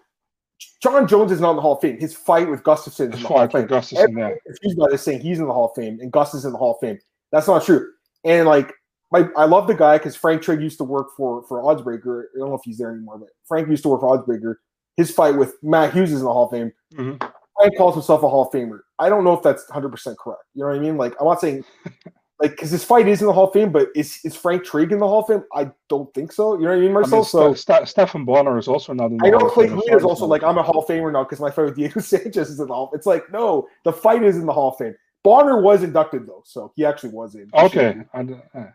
Jon 0.82 1.08
Jones 1.08 1.32
is 1.32 1.41
not 1.41 1.51
in 1.51 1.56
the 1.56 1.62
Hall 1.62 1.74
of 1.74 1.82
Fame. 1.82 1.99
His 1.99 2.16
fight 2.16 2.49
with 2.49 2.64
Gustafsson 2.64 3.10
is 3.10 3.16
in 3.16 3.22
the 3.24 3.28
Hall 3.28 3.41
of 3.41 3.51
Fame. 3.51 3.68
Gustafsson, 3.68 4.18
yeah. 4.18 4.89
By 4.89 4.95
saying 4.95 5.22
he's 5.22 5.39
in 5.39 5.47
the 5.47 5.53
Hall 5.53 5.66
of 5.66 5.76
Fame 5.76 5.99
and 5.99 6.12
Gus 6.12 6.34
is 6.34 6.45
in 6.45 6.51
the 6.51 6.58
Hall 6.58 6.72
of 6.72 6.78
Fame. 6.80 6.99
That's 7.32 7.47
not 7.47 7.64
true. 7.64 7.91
And 8.24 8.47
like, 8.47 8.74
my, 9.12 9.28
I 9.38 9.45
love 9.45 9.68
the 9.68 9.76
guy 9.76 9.97
because 9.97 10.16
Frank 10.16 10.41
Trigg 10.41 10.62
used 10.62 10.78
to 10.80 10.84
work 10.84 11.08
for 11.16 11.43
for 11.47 11.62
Oddsbreaker. 11.62 12.24
I 12.36 12.39
don't 12.39 12.49
know 12.49 12.56
if 12.56 12.62
he's 12.64 12.78
there 12.78 12.91
anymore, 12.91 13.18
but 13.18 13.30
Frank 13.47 13.70
used 13.70 13.84
to 13.84 13.89
work 13.89 14.01
for 14.01 14.18
Oddsbreaker. 14.18 14.56
His 14.97 15.12
fight 15.12 15.36
with 15.38 15.56
Matt 15.62 15.93
Hughes 15.93 16.12
is 16.12 16.20
in 16.20 16.26
the 16.26 16.34
Hall 16.34 16.45
of 16.45 16.51
Fame. 16.51 16.72
Mm-hmm. 16.93 17.26
Frank 17.58 17.78
calls 17.78 17.95
himself 17.95 18.24
a 18.24 18.30
Hall 18.30 18.43
of 18.43 18.51
Famer. 18.51 18.80
I 18.99 19.10
don't 19.10 19.24
know 19.24 19.34
if 19.34 19.43
that's 19.43 19.68
100 19.70 19.89
percent 19.89 20.18
correct. 20.18 20.41
You 20.53 20.64
know 20.64 20.70
what 20.70 20.78
I 20.78 20.80
mean? 20.80 20.97
Like, 20.97 21.14
I'm 21.20 21.28
not 21.28 21.41
saying 21.41 21.64
like 22.39 22.51
because 22.51 22.71
this 22.71 22.83
fight 22.83 23.07
is 23.07 23.21
in 23.21 23.27
the 23.27 23.33
Hall 23.33 23.47
of 23.47 23.53
Fame, 23.53 23.71
but 23.71 23.89
is 23.95 24.19
is 24.25 24.36
Frank 24.36 24.65
Trigg 24.65 24.91
in 24.91 24.99
the 24.99 25.07
Hall 25.07 25.21
of 25.21 25.27
Fame? 25.27 25.43
I 25.53 25.71
don't 25.88 26.13
think 26.13 26.31
so. 26.31 26.55
You 26.55 26.63
know 26.63 26.69
what 26.69 26.77
I 26.77 26.81
mean, 26.81 26.93
Marcel? 26.93 27.13
I 27.13 27.17
mean, 27.19 27.25
so 27.25 27.53
St- 27.53 27.88
Stephan 27.88 28.25
Bonnar 28.25 28.57
is 28.57 28.67
also 28.67 28.93
not 28.93 29.11
in 29.11 29.17
the 29.17 29.25
I 29.25 29.29
know 29.29 29.49
Clay 29.49 29.67
Guida 29.67 29.95
is 29.95 30.03
also 30.03 30.25
like 30.25 30.43
I'm 30.43 30.57
a 30.57 30.63
Hall 30.63 30.79
of 30.79 30.88
Famer 30.88 31.13
now 31.13 31.23
because 31.23 31.39
my 31.39 31.49
fight 31.49 31.65
with 31.65 31.75
Diego 31.75 31.99
Sanchez 32.01 32.49
is 32.49 32.59
in 32.59 32.67
the 32.67 32.73
Hall. 32.73 32.91
It's 32.93 33.05
like 33.05 33.31
no, 33.31 33.67
the 33.86 33.93
fight 33.93 34.23
is 34.23 34.36
in 34.36 34.45
the 34.45 34.53
Hall 34.53 34.71
of 34.71 34.77
Fame. 34.77 34.95
Bonnar 35.23 35.61
was 35.61 35.81
inducted 35.81 36.27
though, 36.27 36.43
so 36.45 36.73
he 36.75 36.86
actually 36.86 37.11
was 37.11 37.36
in. 37.36 37.49
Okay, 37.53 37.95
uh, 38.13 38.23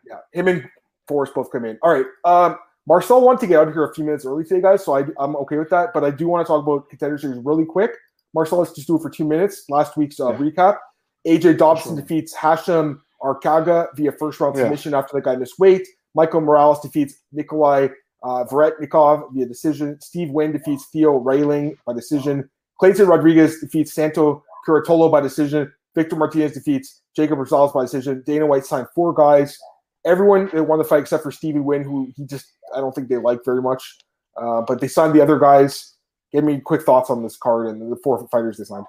yeah, 0.06 0.18
him 0.32 0.48
and 0.48 0.68
Forrest 1.06 1.34
both 1.34 1.52
come 1.52 1.66
in. 1.66 1.78
All 1.82 1.92
right, 1.92 2.06
um, 2.24 2.56
Marcel 2.86 3.20
wanted 3.20 3.40
to 3.40 3.46
get 3.46 3.60
out 3.60 3.68
of 3.68 3.74
here 3.74 3.84
a 3.84 3.94
few 3.94 4.04
minutes 4.04 4.24
early 4.24 4.42
today, 4.44 4.62
guys, 4.62 4.84
so 4.84 4.96
I, 4.96 5.04
I'm 5.18 5.36
okay 5.36 5.58
with 5.58 5.68
that. 5.70 5.90
But 5.92 6.02
I 6.02 6.10
do 6.10 6.28
want 6.28 6.46
to 6.46 6.50
talk 6.50 6.62
about 6.62 6.88
contender 6.88 7.18
series 7.18 7.38
really 7.44 7.66
quick. 7.66 7.90
Marcel, 8.34 8.58
let's 8.58 8.72
just 8.72 8.86
do 8.86 8.96
it 8.96 9.02
for 9.02 9.10
two 9.10 9.26
minutes. 9.26 9.64
Last 9.68 9.98
week's 9.98 10.18
uh, 10.18 10.30
yeah. 10.30 10.38
recap: 10.38 10.78
AJ 11.26 11.58
Dobson 11.58 11.92
sure. 11.92 12.00
defeats 12.00 12.34
Hashim 12.34 13.00
Arkaga 13.22 13.88
via 13.96 14.12
first 14.12 14.40
round 14.40 14.56
yeah. 14.56 14.64
submission 14.64 14.94
after 14.94 15.16
the 15.16 15.22
guy 15.22 15.36
missed 15.36 15.58
weight. 15.58 15.86
Michael 16.14 16.40
Morales 16.40 16.80
defeats 16.80 17.14
Nikolai 17.32 17.88
uh, 18.22 18.44
Veretennikov 18.44 19.32
via 19.32 19.46
decision. 19.46 20.00
Steve 20.00 20.30
Wynn 20.30 20.52
defeats 20.52 20.86
Theo 20.92 21.12
Railing 21.12 21.76
by 21.86 21.92
decision. 21.92 22.48
Clayton 22.78 23.06
Rodriguez 23.06 23.60
defeats 23.60 23.92
Santo 23.92 24.42
Curatolo 24.66 25.10
by 25.10 25.20
decision. 25.20 25.72
Victor 25.94 26.16
Martinez 26.16 26.52
defeats 26.52 27.02
Jacob 27.16 27.38
Rosales 27.38 27.74
by 27.74 27.82
decision. 27.82 28.22
Dana 28.26 28.46
White 28.46 28.64
signed 28.64 28.86
four 28.94 29.12
guys. 29.12 29.58
Everyone 30.04 30.48
that 30.54 30.64
won 30.64 30.78
the 30.78 30.84
fight 30.84 31.00
except 31.00 31.22
for 31.22 31.30
Stevie 31.30 31.60
Wynn, 31.60 31.82
who 31.82 32.10
he 32.16 32.24
just 32.26 32.46
I 32.74 32.80
don't 32.80 32.94
think 32.94 33.08
they 33.08 33.16
like 33.16 33.44
very 33.44 33.60
much. 33.60 33.98
Uh, 34.40 34.62
but 34.62 34.80
they 34.80 34.88
signed 34.88 35.14
the 35.14 35.20
other 35.20 35.38
guys. 35.38 35.94
Give 36.32 36.44
me 36.44 36.60
quick 36.60 36.82
thoughts 36.82 37.10
on 37.10 37.22
this 37.22 37.36
card 37.36 37.66
and 37.66 37.92
the 37.92 37.96
four 38.02 38.26
fighters 38.28 38.56
they 38.56 38.64
signed. 38.64 38.86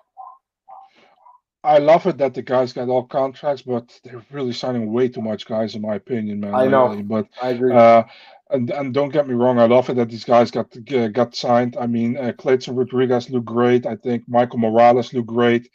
I 1.64 1.78
love 1.78 2.08
it 2.08 2.18
that 2.18 2.34
the 2.34 2.42
guys 2.42 2.74
got 2.74 2.90
all 2.90 3.04
contracts, 3.06 3.62
but 3.62 4.00
they're 4.04 4.26
really 4.32 4.54
signing 4.54 4.92
way 4.92 5.10
too 5.10 5.22
much 5.22 5.46
guys, 5.46 5.76
in 5.76 5.82
my 5.82 5.96
opinion, 5.96 6.40
man. 6.40 6.56
I 6.56 6.68
know, 6.68 7.02
but 7.04 7.28
I 7.42 7.50
agree. 7.50 7.74
Uh, 7.74 8.04
and, 8.50 8.70
and 8.72 8.94
don't 8.94 9.10
get 9.10 9.28
me 9.28 9.34
wrong, 9.36 9.60
I 9.60 9.66
love 9.66 9.90
it 9.90 9.96
that 9.96 10.10
these 10.10 10.26
guys 10.26 10.52
got 10.52 10.76
uh, 10.94 11.08
got 11.10 11.36
signed. 11.36 11.78
I 11.80 11.88
mean, 11.88 12.18
uh, 12.18 12.34
Clayton 12.38 12.76
Rodriguez 12.76 13.30
looked 13.30 13.46
great. 13.46 13.86
I 13.86 13.96
think 13.96 14.24
Michael 14.28 14.60
Morales 14.60 15.14
looked 15.14 15.28
great. 15.28 15.70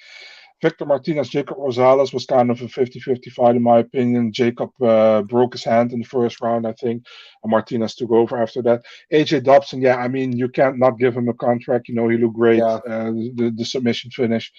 Victor 0.63 0.87
Martinez, 0.87 1.29
Jacob 1.29 1.59
Rosales 1.59 2.15
was 2.15 2.25
kind 2.25 2.51
of 2.51 2.61
a 2.63 2.65
50-50 2.65 3.31
fight 3.31 3.57
in 3.57 3.63
my 3.63 3.79
opinion. 3.79 4.33
Jacob 4.33 4.71
uh, 4.83 5.21
broke 5.23 5.53
his 5.53 5.65
hand 5.65 5.93
in 5.93 5.99
the 5.99 6.07
first 6.07 6.41
round, 6.41 6.67
I 6.67 6.73
think, 6.73 7.05
and 7.43 7.51
Martinez 7.51 7.95
took 7.95 8.11
over 8.11 8.41
after 8.43 8.63
that. 8.63 8.83
AJ 9.13 9.45
Dobson, 9.45 9.83
yeah, 9.83 9.97
I 9.97 10.09
mean, 10.09 10.37
you 10.37 10.49
can't 10.49 10.79
not 10.79 10.99
give 10.99 11.15
him 11.15 11.29
a 11.29 11.35
contract. 11.35 11.89
You 11.89 11.95
know, 11.95 12.09
he 12.09 12.17
looked 12.17 12.37
great. 12.37 12.59
Yeah. 12.59 12.81
Uh, 12.89 13.11
the 13.11 13.53
the 13.55 13.65
submission 13.65 14.11
finish. 14.11 14.51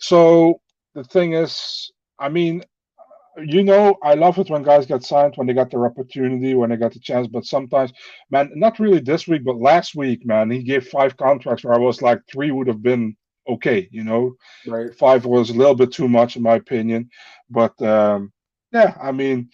So 0.00 0.60
the 0.94 1.04
thing 1.04 1.34
is, 1.34 1.90
I 2.18 2.28
mean, 2.28 2.62
you 3.38 3.62
know, 3.62 3.96
I 4.02 4.14
love 4.14 4.38
it 4.38 4.50
when 4.50 4.62
guys 4.62 4.86
get 4.86 5.04
signed 5.04 5.34
when 5.36 5.46
they 5.46 5.52
got 5.54 5.70
their 5.70 5.86
opportunity, 5.86 6.54
when 6.54 6.70
they 6.70 6.76
got 6.76 6.92
the 6.92 7.00
chance. 7.00 7.26
But 7.28 7.44
sometimes, 7.44 7.92
man, 8.30 8.50
not 8.54 8.80
really 8.80 9.00
this 9.00 9.28
week, 9.28 9.44
but 9.44 9.56
last 9.56 9.94
week, 9.94 10.26
man, 10.26 10.50
he 10.50 10.62
gave 10.62 10.88
five 10.88 11.16
contracts 11.16 11.64
where 11.64 11.74
I 11.74 11.78
was 11.78 12.02
like, 12.02 12.20
three 12.30 12.50
would 12.50 12.66
have 12.66 12.82
been 12.82 13.16
okay, 13.48 13.88
you 13.90 14.04
know. 14.04 14.34
Right. 14.66 14.94
Five 14.94 15.24
was 15.24 15.50
a 15.50 15.54
little 15.54 15.74
bit 15.74 15.92
too 15.92 16.08
much, 16.08 16.36
in 16.36 16.42
my 16.42 16.56
opinion. 16.56 17.08
But 17.48 17.80
um, 17.82 18.32
yeah, 18.72 18.96
I 19.00 19.12
mean, 19.12 19.50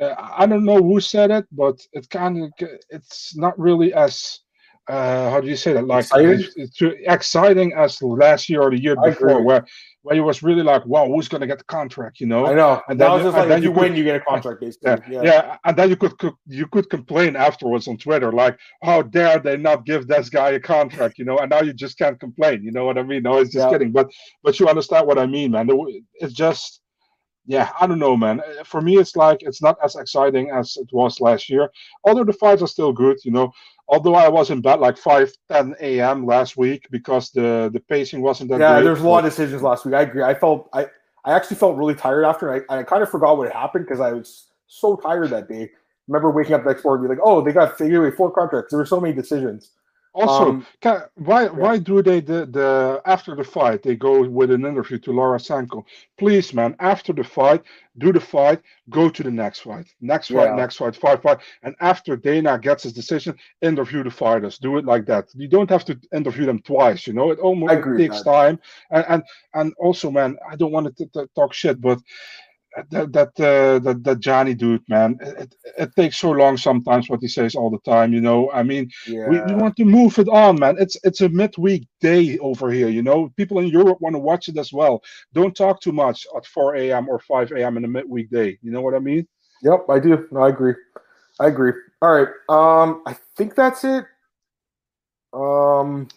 uh, 0.00 0.14
I 0.18 0.46
don't 0.46 0.64
know 0.64 0.82
who 0.82 1.00
said 1.00 1.30
it, 1.30 1.46
but 1.52 1.80
it 1.92 2.08
kind 2.10 2.44
of 2.44 2.68
it's 2.90 3.36
not 3.36 3.58
really 3.58 3.94
as 3.94 4.40
uh, 4.88 5.30
how 5.30 5.40
do 5.40 5.48
you 5.48 5.56
say 5.56 5.72
that? 5.72 5.86
Like? 5.86 6.06
It's, 6.14 6.54
it's 6.56 6.80
exciting 7.06 7.72
as 7.74 8.02
last 8.02 8.48
year 8.48 8.62
or 8.62 8.70
the 8.70 8.80
year 8.80 8.96
before, 8.96 9.42
where 9.42 9.64
where 10.02 10.16
it 10.16 10.20
was 10.20 10.42
really 10.42 10.64
like, 10.64 10.84
wow, 10.84 11.06
who's 11.06 11.28
gonna 11.28 11.46
get 11.46 11.58
the 11.58 11.64
contract? 11.64 12.18
You 12.20 12.26
know? 12.26 12.46
I 12.46 12.54
know. 12.54 12.82
And 12.88 13.00
then, 13.00 13.20
just 13.20 13.36
like 13.36 13.48
then 13.48 13.62
you, 13.62 13.70
you 13.70 13.74
win, 13.74 13.94
you 13.94 14.02
get 14.02 14.16
a 14.16 14.20
contract, 14.20 14.60
basically. 14.60 14.90
Yeah, 14.90 14.98
yeah, 15.08 15.22
yeah. 15.22 15.56
And 15.64 15.76
then 15.76 15.90
you 15.90 15.96
could, 15.96 16.18
could 16.18 16.34
you 16.46 16.66
could 16.66 16.90
complain 16.90 17.36
afterwards 17.36 17.86
on 17.86 17.98
Twitter, 17.98 18.32
like, 18.32 18.58
how 18.82 19.02
dare 19.02 19.38
they 19.38 19.56
not 19.56 19.86
give 19.86 20.08
this 20.08 20.28
guy 20.28 20.50
a 20.50 20.60
contract? 20.60 21.18
You 21.18 21.24
know? 21.24 21.38
And 21.38 21.50
now 21.50 21.62
you 21.62 21.72
just 21.72 21.98
can't 21.98 22.18
complain. 22.18 22.64
You 22.64 22.72
know 22.72 22.84
what 22.84 22.98
I 22.98 23.04
mean? 23.04 23.22
No, 23.22 23.38
it's 23.38 23.52
just 23.52 23.64
yeah. 23.64 23.70
kidding. 23.70 23.92
But 23.92 24.10
but 24.42 24.58
you 24.58 24.66
understand 24.68 25.06
what 25.06 25.18
I 25.18 25.26
mean, 25.26 25.52
man. 25.52 25.68
It's 26.14 26.34
just 26.34 26.80
yeah, 27.46 27.70
I 27.80 27.86
don't 27.86 27.98
know, 27.98 28.16
man. 28.16 28.40
For 28.64 28.80
me, 28.80 28.98
it's 28.98 29.16
like 29.16 29.38
it's 29.42 29.62
not 29.62 29.76
as 29.82 29.96
exciting 29.96 30.50
as 30.50 30.76
it 30.76 30.88
was 30.92 31.20
last 31.20 31.48
year. 31.48 31.70
Although 32.04 32.24
the 32.24 32.32
fights 32.32 32.62
are 32.62 32.68
still 32.68 32.92
good, 32.92 33.18
you 33.24 33.32
know 33.32 33.52
although 33.88 34.14
I 34.14 34.28
was 34.28 34.50
in 34.50 34.60
bed 34.60 34.80
like 34.80 34.96
5 34.96 35.32
10 35.50 35.74
a.m. 35.80 36.26
last 36.26 36.56
week 36.56 36.86
because 36.90 37.30
the 37.30 37.70
the 37.72 37.80
pacing 37.80 38.22
wasn't 38.22 38.50
that 38.50 38.58
good. 38.58 38.64
yeah, 38.64 38.74
great. 38.74 38.84
there's 38.84 39.00
a 39.00 39.08
lot 39.08 39.24
of 39.24 39.30
decisions 39.30 39.62
last 39.62 39.84
week. 39.84 39.94
I 39.94 40.02
agree. 40.02 40.22
I 40.22 40.34
felt 40.34 40.68
I 40.72 40.86
I 41.24 41.34
actually 41.34 41.56
felt 41.56 41.76
really 41.76 41.94
tired 41.94 42.24
after. 42.24 42.52
I, 42.52 42.78
I 42.78 42.82
kind 42.82 43.02
of 43.02 43.10
forgot 43.10 43.38
what 43.38 43.52
happened 43.52 43.86
because 43.86 44.00
I 44.00 44.12
was 44.12 44.48
so 44.66 44.96
tired 44.96 45.30
that 45.30 45.48
day. 45.48 45.70
remember 46.08 46.30
waking 46.30 46.54
up 46.54 46.64
the 46.64 46.70
next 46.70 46.84
morning 46.84 47.04
and 47.04 47.10
be 47.10 47.16
like, 47.16 47.26
oh, 47.26 47.42
they 47.42 47.52
got 47.52 47.78
figure 47.78 48.10
four 48.12 48.30
contracts. 48.30 48.70
There 48.70 48.78
were 48.78 48.86
so 48.86 49.00
many 49.00 49.14
decisions. 49.14 49.70
Also, 50.14 50.50
um, 50.50 50.66
can, 50.82 51.02
why 51.14 51.44
yeah. 51.44 51.48
why 51.48 51.78
do 51.78 52.02
they 52.02 52.20
the, 52.20 52.44
the 52.44 53.00
after 53.06 53.34
the 53.34 53.44
fight 53.44 53.82
they 53.82 53.96
go 53.96 54.28
with 54.28 54.50
an 54.50 54.66
interview 54.66 54.98
to 54.98 55.12
Laura 55.12 55.40
Sanko? 55.40 55.86
Please, 56.18 56.52
man, 56.52 56.76
after 56.80 57.14
the 57.14 57.24
fight, 57.24 57.62
do 57.96 58.12
the 58.12 58.20
fight, 58.20 58.60
go 58.90 59.08
to 59.08 59.22
the 59.22 59.30
next 59.30 59.60
fight, 59.60 59.86
next 60.02 60.28
fight, 60.28 60.50
yeah. 60.50 60.54
next 60.54 60.76
fight, 60.76 60.94
fight, 60.94 61.22
fight, 61.22 61.38
and 61.62 61.74
after 61.80 62.14
Dana 62.14 62.58
gets 62.58 62.82
his 62.82 62.92
decision, 62.92 63.34
interview 63.62 64.04
the 64.04 64.10
fighters. 64.10 64.58
Do 64.58 64.76
it 64.76 64.84
like 64.84 65.06
that. 65.06 65.28
You 65.34 65.48
don't 65.48 65.70
have 65.70 65.86
to 65.86 65.98
interview 66.12 66.44
them 66.44 66.60
twice. 66.60 67.06
You 67.06 67.14
know, 67.14 67.30
it 67.30 67.38
almost 67.38 67.74
takes 67.96 68.20
time, 68.22 68.60
and, 68.90 69.04
and 69.08 69.22
and 69.54 69.74
also, 69.78 70.10
man, 70.10 70.36
I 70.50 70.56
don't 70.56 70.72
want 70.72 70.94
to 70.94 71.28
talk 71.34 71.54
shit, 71.54 71.80
but 71.80 71.98
that 72.90 73.12
that 73.12 73.28
uh, 73.40 73.78
that 73.80 74.02
that 74.04 74.20
Johnny 74.20 74.54
dude, 74.54 74.82
man, 74.88 75.18
it, 75.20 75.54
it 75.78 75.90
takes 75.96 76.16
so 76.16 76.30
long 76.30 76.56
sometimes 76.56 77.08
what 77.08 77.20
he 77.20 77.28
says 77.28 77.54
all 77.54 77.70
the 77.70 77.78
time. 77.90 78.12
You 78.12 78.20
know, 78.20 78.50
I 78.50 78.62
mean, 78.62 78.90
yeah. 79.06 79.28
we, 79.28 79.40
we 79.42 79.54
want 79.54 79.76
to 79.76 79.84
move 79.84 80.18
it 80.18 80.28
on, 80.28 80.58
man. 80.58 80.76
It's 80.78 80.96
it's 81.04 81.20
a 81.20 81.28
midweek 81.28 81.86
day 82.00 82.38
over 82.38 82.70
here. 82.70 82.88
You 82.88 83.02
know, 83.02 83.30
people 83.36 83.58
in 83.58 83.66
Europe 83.66 84.00
want 84.00 84.14
to 84.14 84.18
watch 84.18 84.48
it 84.48 84.56
as 84.56 84.72
well. 84.72 85.02
Don't 85.34 85.54
talk 85.54 85.80
too 85.80 85.92
much 85.92 86.26
at 86.36 86.46
4 86.46 86.76
a.m. 86.76 87.08
or 87.08 87.18
5 87.18 87.52
a.m. 87.52 87.76
in 87.76 87.84
a 87.84 87.88
midweek 87.88 88.30
day. 88.30 88.58
You 88.62 88.70
know 88.70 88.80
what 88.80 88.94
I 88.94 89.00
mean? 89.00 89.26
Yep, 89.62 89.86
I 89.88 89.98
do. 89.98 90.26
No, 90.30 90.40
I 90.40 90.48
agree. 90.48 90.74
I 91.40 91.48
agree. 91.48 91.72
All 92.00 92.12
right. 92.12 92.28
Um, 92.48 93.02
I 93.06 93.16
think 93.36 93.54
that's 93.54 93.84
it. 93.84 94.04
Um, 95.32 96.08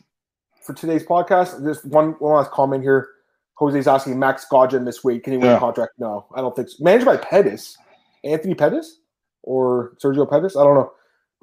for 0.62 0.74
today's 0.74 1.06
podcast, 1.06 1.64
just 1.66 1.86
one 1.86 2.12
one 2.20 2.38
last 2.38 2.52
comment 2.52 2.84
here. 2.84 3.10
Jose's 3.56 3.88
asking 3.88 4.20
Max 4.20 4.46
Godja 4.52 4.84
this 4.84 5.04
week. 5.04 5.24
Can 5.24 5.34
he 5.34 5.38
win 5.38 5.48
yeah. 5.48 5.58
a 5.58 5.60
contract? 5.60 5.94
No, 5.98 6.26
I 6.36 6.42
don't 6.42 6.56
think 6.56 6.70
so. 6.70 6.84
Managed 6.84 7.06
by 7.06 7.18
Pettis, 7.18 7.78
Anthony 8.24 8.54
Pettis 8.54 9.00
or 9.44 9.96
Sergio 10.04 10.30
Pettis. 10.30 10.56
I 10.56 10.64
don't 10.64 10.76
know. 10.76 10.92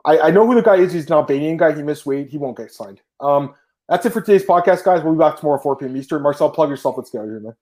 I, 0.05 0.19
I 0.19 0.31
know 0.31 0.47
who 0.47 0.55
the 0.55 0.63
guy 0.63 0.77
is. 0.77 0.93
He's 0.93 1.07
an 1.07 1.13
Albanian 1.13 1.57
guy. 1.57 1.75
He 1.75 1.83
missed 1.83 2.07
weight. 2.07 2.29
He 2.29 2.39
won't 2.39 2.57
get 2.57 2.73
signed. 2.73 3.01
Um, 3.21 3.55
that's 3.89 4.05
it 4.07 4.13
for 4.13 4.21
today's 4.21 4.45
podcast, 4.45 4.85
guys. 4.85 5.03
We'll 5.03 5.15
be 5.15 5.19
back 5.19 5.39
tomorrow 5.39 5.61
4 5.61 5.77
p.m. 5.77 5.97
Eastern. 5.97 6.23
Marcel, 6.23 6.51
plug 6.51 6.71
yourself. 6.71 6.97
Let's 6.97 7.11
go 7.11 7.25
here, 7.25 7.41
man. 7.41 7.55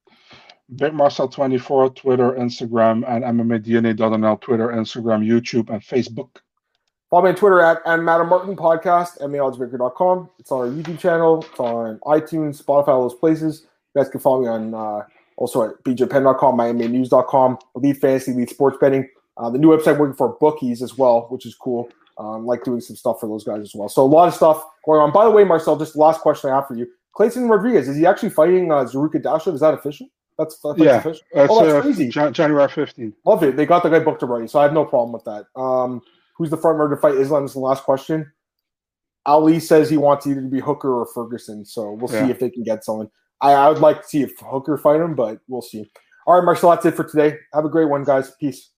Big 0.76 0.92
Marcel24, 0.92 1.96
Twitter, 1.96 2.32
Instagram, 2.32 3.04
and 3.08 3.24
MMADNA.nl, 3.24 4.36
Twitter, 4.38 4.68
Instagram, 4.68 5.26
YouTube, 5.26 5.68
and 5.68 5.82
Facebook. 5.82 6.28
Follow 7.10 7.24
me 7.24 7.30
on 7.30 7.34
Twitter 7.34 7.60
at 7.60 7.78
and 7.86 8.04
Madam 8.04 8.28
Martin 8.28 8.54
Podcast, 8.54 9.20
MMAOddsbreaker.com. 9.20 10.30
It's 10.38 10.52
on 10.52 10.60
our 10.60 10.66
YouTube 10.68 11.00
channel. 11.00 11.44
It's 11.50 11.58
on 11.58 11.98
iTunes, 12.04 12.62
Spotify, 12.62 12.88
all 12.88 13.08
those 13.08 13.18
places. 13.18 13.66
You 13.94 14.02
guys 14.02 14.10
can 14.10 14.20
follow 14.20 14.42
me 14.42 14.48
on 14.48 14.74
uh, 14.74 15.04
also 15.36 15.62
at 15.62 15.82
bjpenn.com, 15.84 16.58
mmanews.com, 16.58 17.58
Elite 17.76 17.96
Fantasy, 17.96 18.32
Lead 18.32 18.50
Sports 18.50 18.78
Betting. 18.80 19.08
Uh, 19.36 19.50
the 19.50 19.58
new 19.58 19.68
website 19.68 19.98
working 19.98 20.16
for 20.16 20.36
bookies 20.40 20.82
as 20.82 20.98
well, 20.98 21.26
which 21.30 21.46
is 21.46 21.54
cool. 21.54 21.88
Um, 22.18 22.44
like 22.44 22.62
doing 22.64 22.80
some 22.80 22.96
stuff 22.96 23.18
for 23.18 23.26
those 23.26 23.44
guys 23.44 23.62
as 23.62 23.72
well. 23.74 23.88
So 23.88 24.02
a 24.02 24.06
lot 24.06 24.28
of 24.28 24.34
stuff 24.34 24.62
going 24.84 25.00
on. 25.00 25.10
By 25.10 25.24
the 25.24 25.30
way, 25.30 25.42
Marcel, 25.42 25.78
just 25.78 25.94
the 25.94 26.00
last 26.00 26.20
question 26.20 26.50
I 26.50 26.56
have 26.56 26.68
for 26.68 26.76
you: 26.76 26.86
Clayton 27.14 27.48
Rodriguez 27.48 27.88
is 27.88 27.96
he 27.96 28.04
actually 28.04 28.30
fighting 28.30 28.70
uh, 28.70 28.84
Zaruka 28.84 29.22
Dasha? 29.22 29.50
Is 29.50 29.60
that 29.60 29.72
official? 29.72 30.06
That's, 30.36 30.58
that's 30.58 30.78
yeah, 30.78 30.98
official. 30.98 31.22
That's, 31.34 31.50
uh, 31.50 31.54
oh, 31.54 31.64
that's 31.64 31.74
uh, 31.74 31.80
crazy. 31.80 32.08
January 32.08 32.68
fifteenth. 32.68 33.14
Love 33.24 33.42
it. 33.42 33.56
They 33.56 33.64
got 33.64 33.82
the 33.82 33.88
guy 33.88 34.00
booked 34.00 34.22
already, 34.22 34.48
so 34.48 34.58
I 34.58 34.64
have 34.64 34.74
no 34.74 34.84
problem 34.84 35.12
with 35.12 35.24
that. 35.24 35.46
Um, 35.58 36.02
who's 36.36 36.50
the 36.50 36.58
front 36.58 36.78
runner 36.78 36.94
to 36.94 37.00
fight 37.00 37.14
Islam? 37.14 37.44
Is 37.44 37.54
the 37.54 37.60
last 37.60 37.84
question. 37.84 38.30
Ali 39.26 39.60
says 39.60 39.88
he 39.88 39.96
wants 39.96 40.26
either 40.26 40.40
to 40.40 40.48
be 40.48 40.60
Hooker 40.60 40.92
or 40.92 41.06
Ferguson, 41.06 41.64
so 41.64 41.92
we'll 41.92 42.12
yeah. 42.12 42.26
see 42.26 42.30
if 42.30 42.38
they 42.38 42.50
can 42.50 42.62
get 42.62 42.84
someone. 42.84 43.10
I, 43.40 43.52
I 43.52 43.68
would 43.68 43.78
like 43.78 44.02
to 44.02 44.08
see 44.08 44.22
if 44.22 44.38
Hooker 44.40 44.76
fight 44.76 45.00
him, 45.00 45.14
but 45.14 45.40
we'll 45.48 45.62
see. 45.62 45.90
All 46.26 46.36
right, 46.36 46.44
Marshall, 46.44 46.70
that's 46.70 46.86
it 46.86 46.94
for 46.94 47.04
today. 47.04 47.38
Have 47.54 47.64
a 47.64 47.70
great 47.70 47.88
one, 47.88 48.04
guys. 48.04 48.32
Peace. 48.38 48.68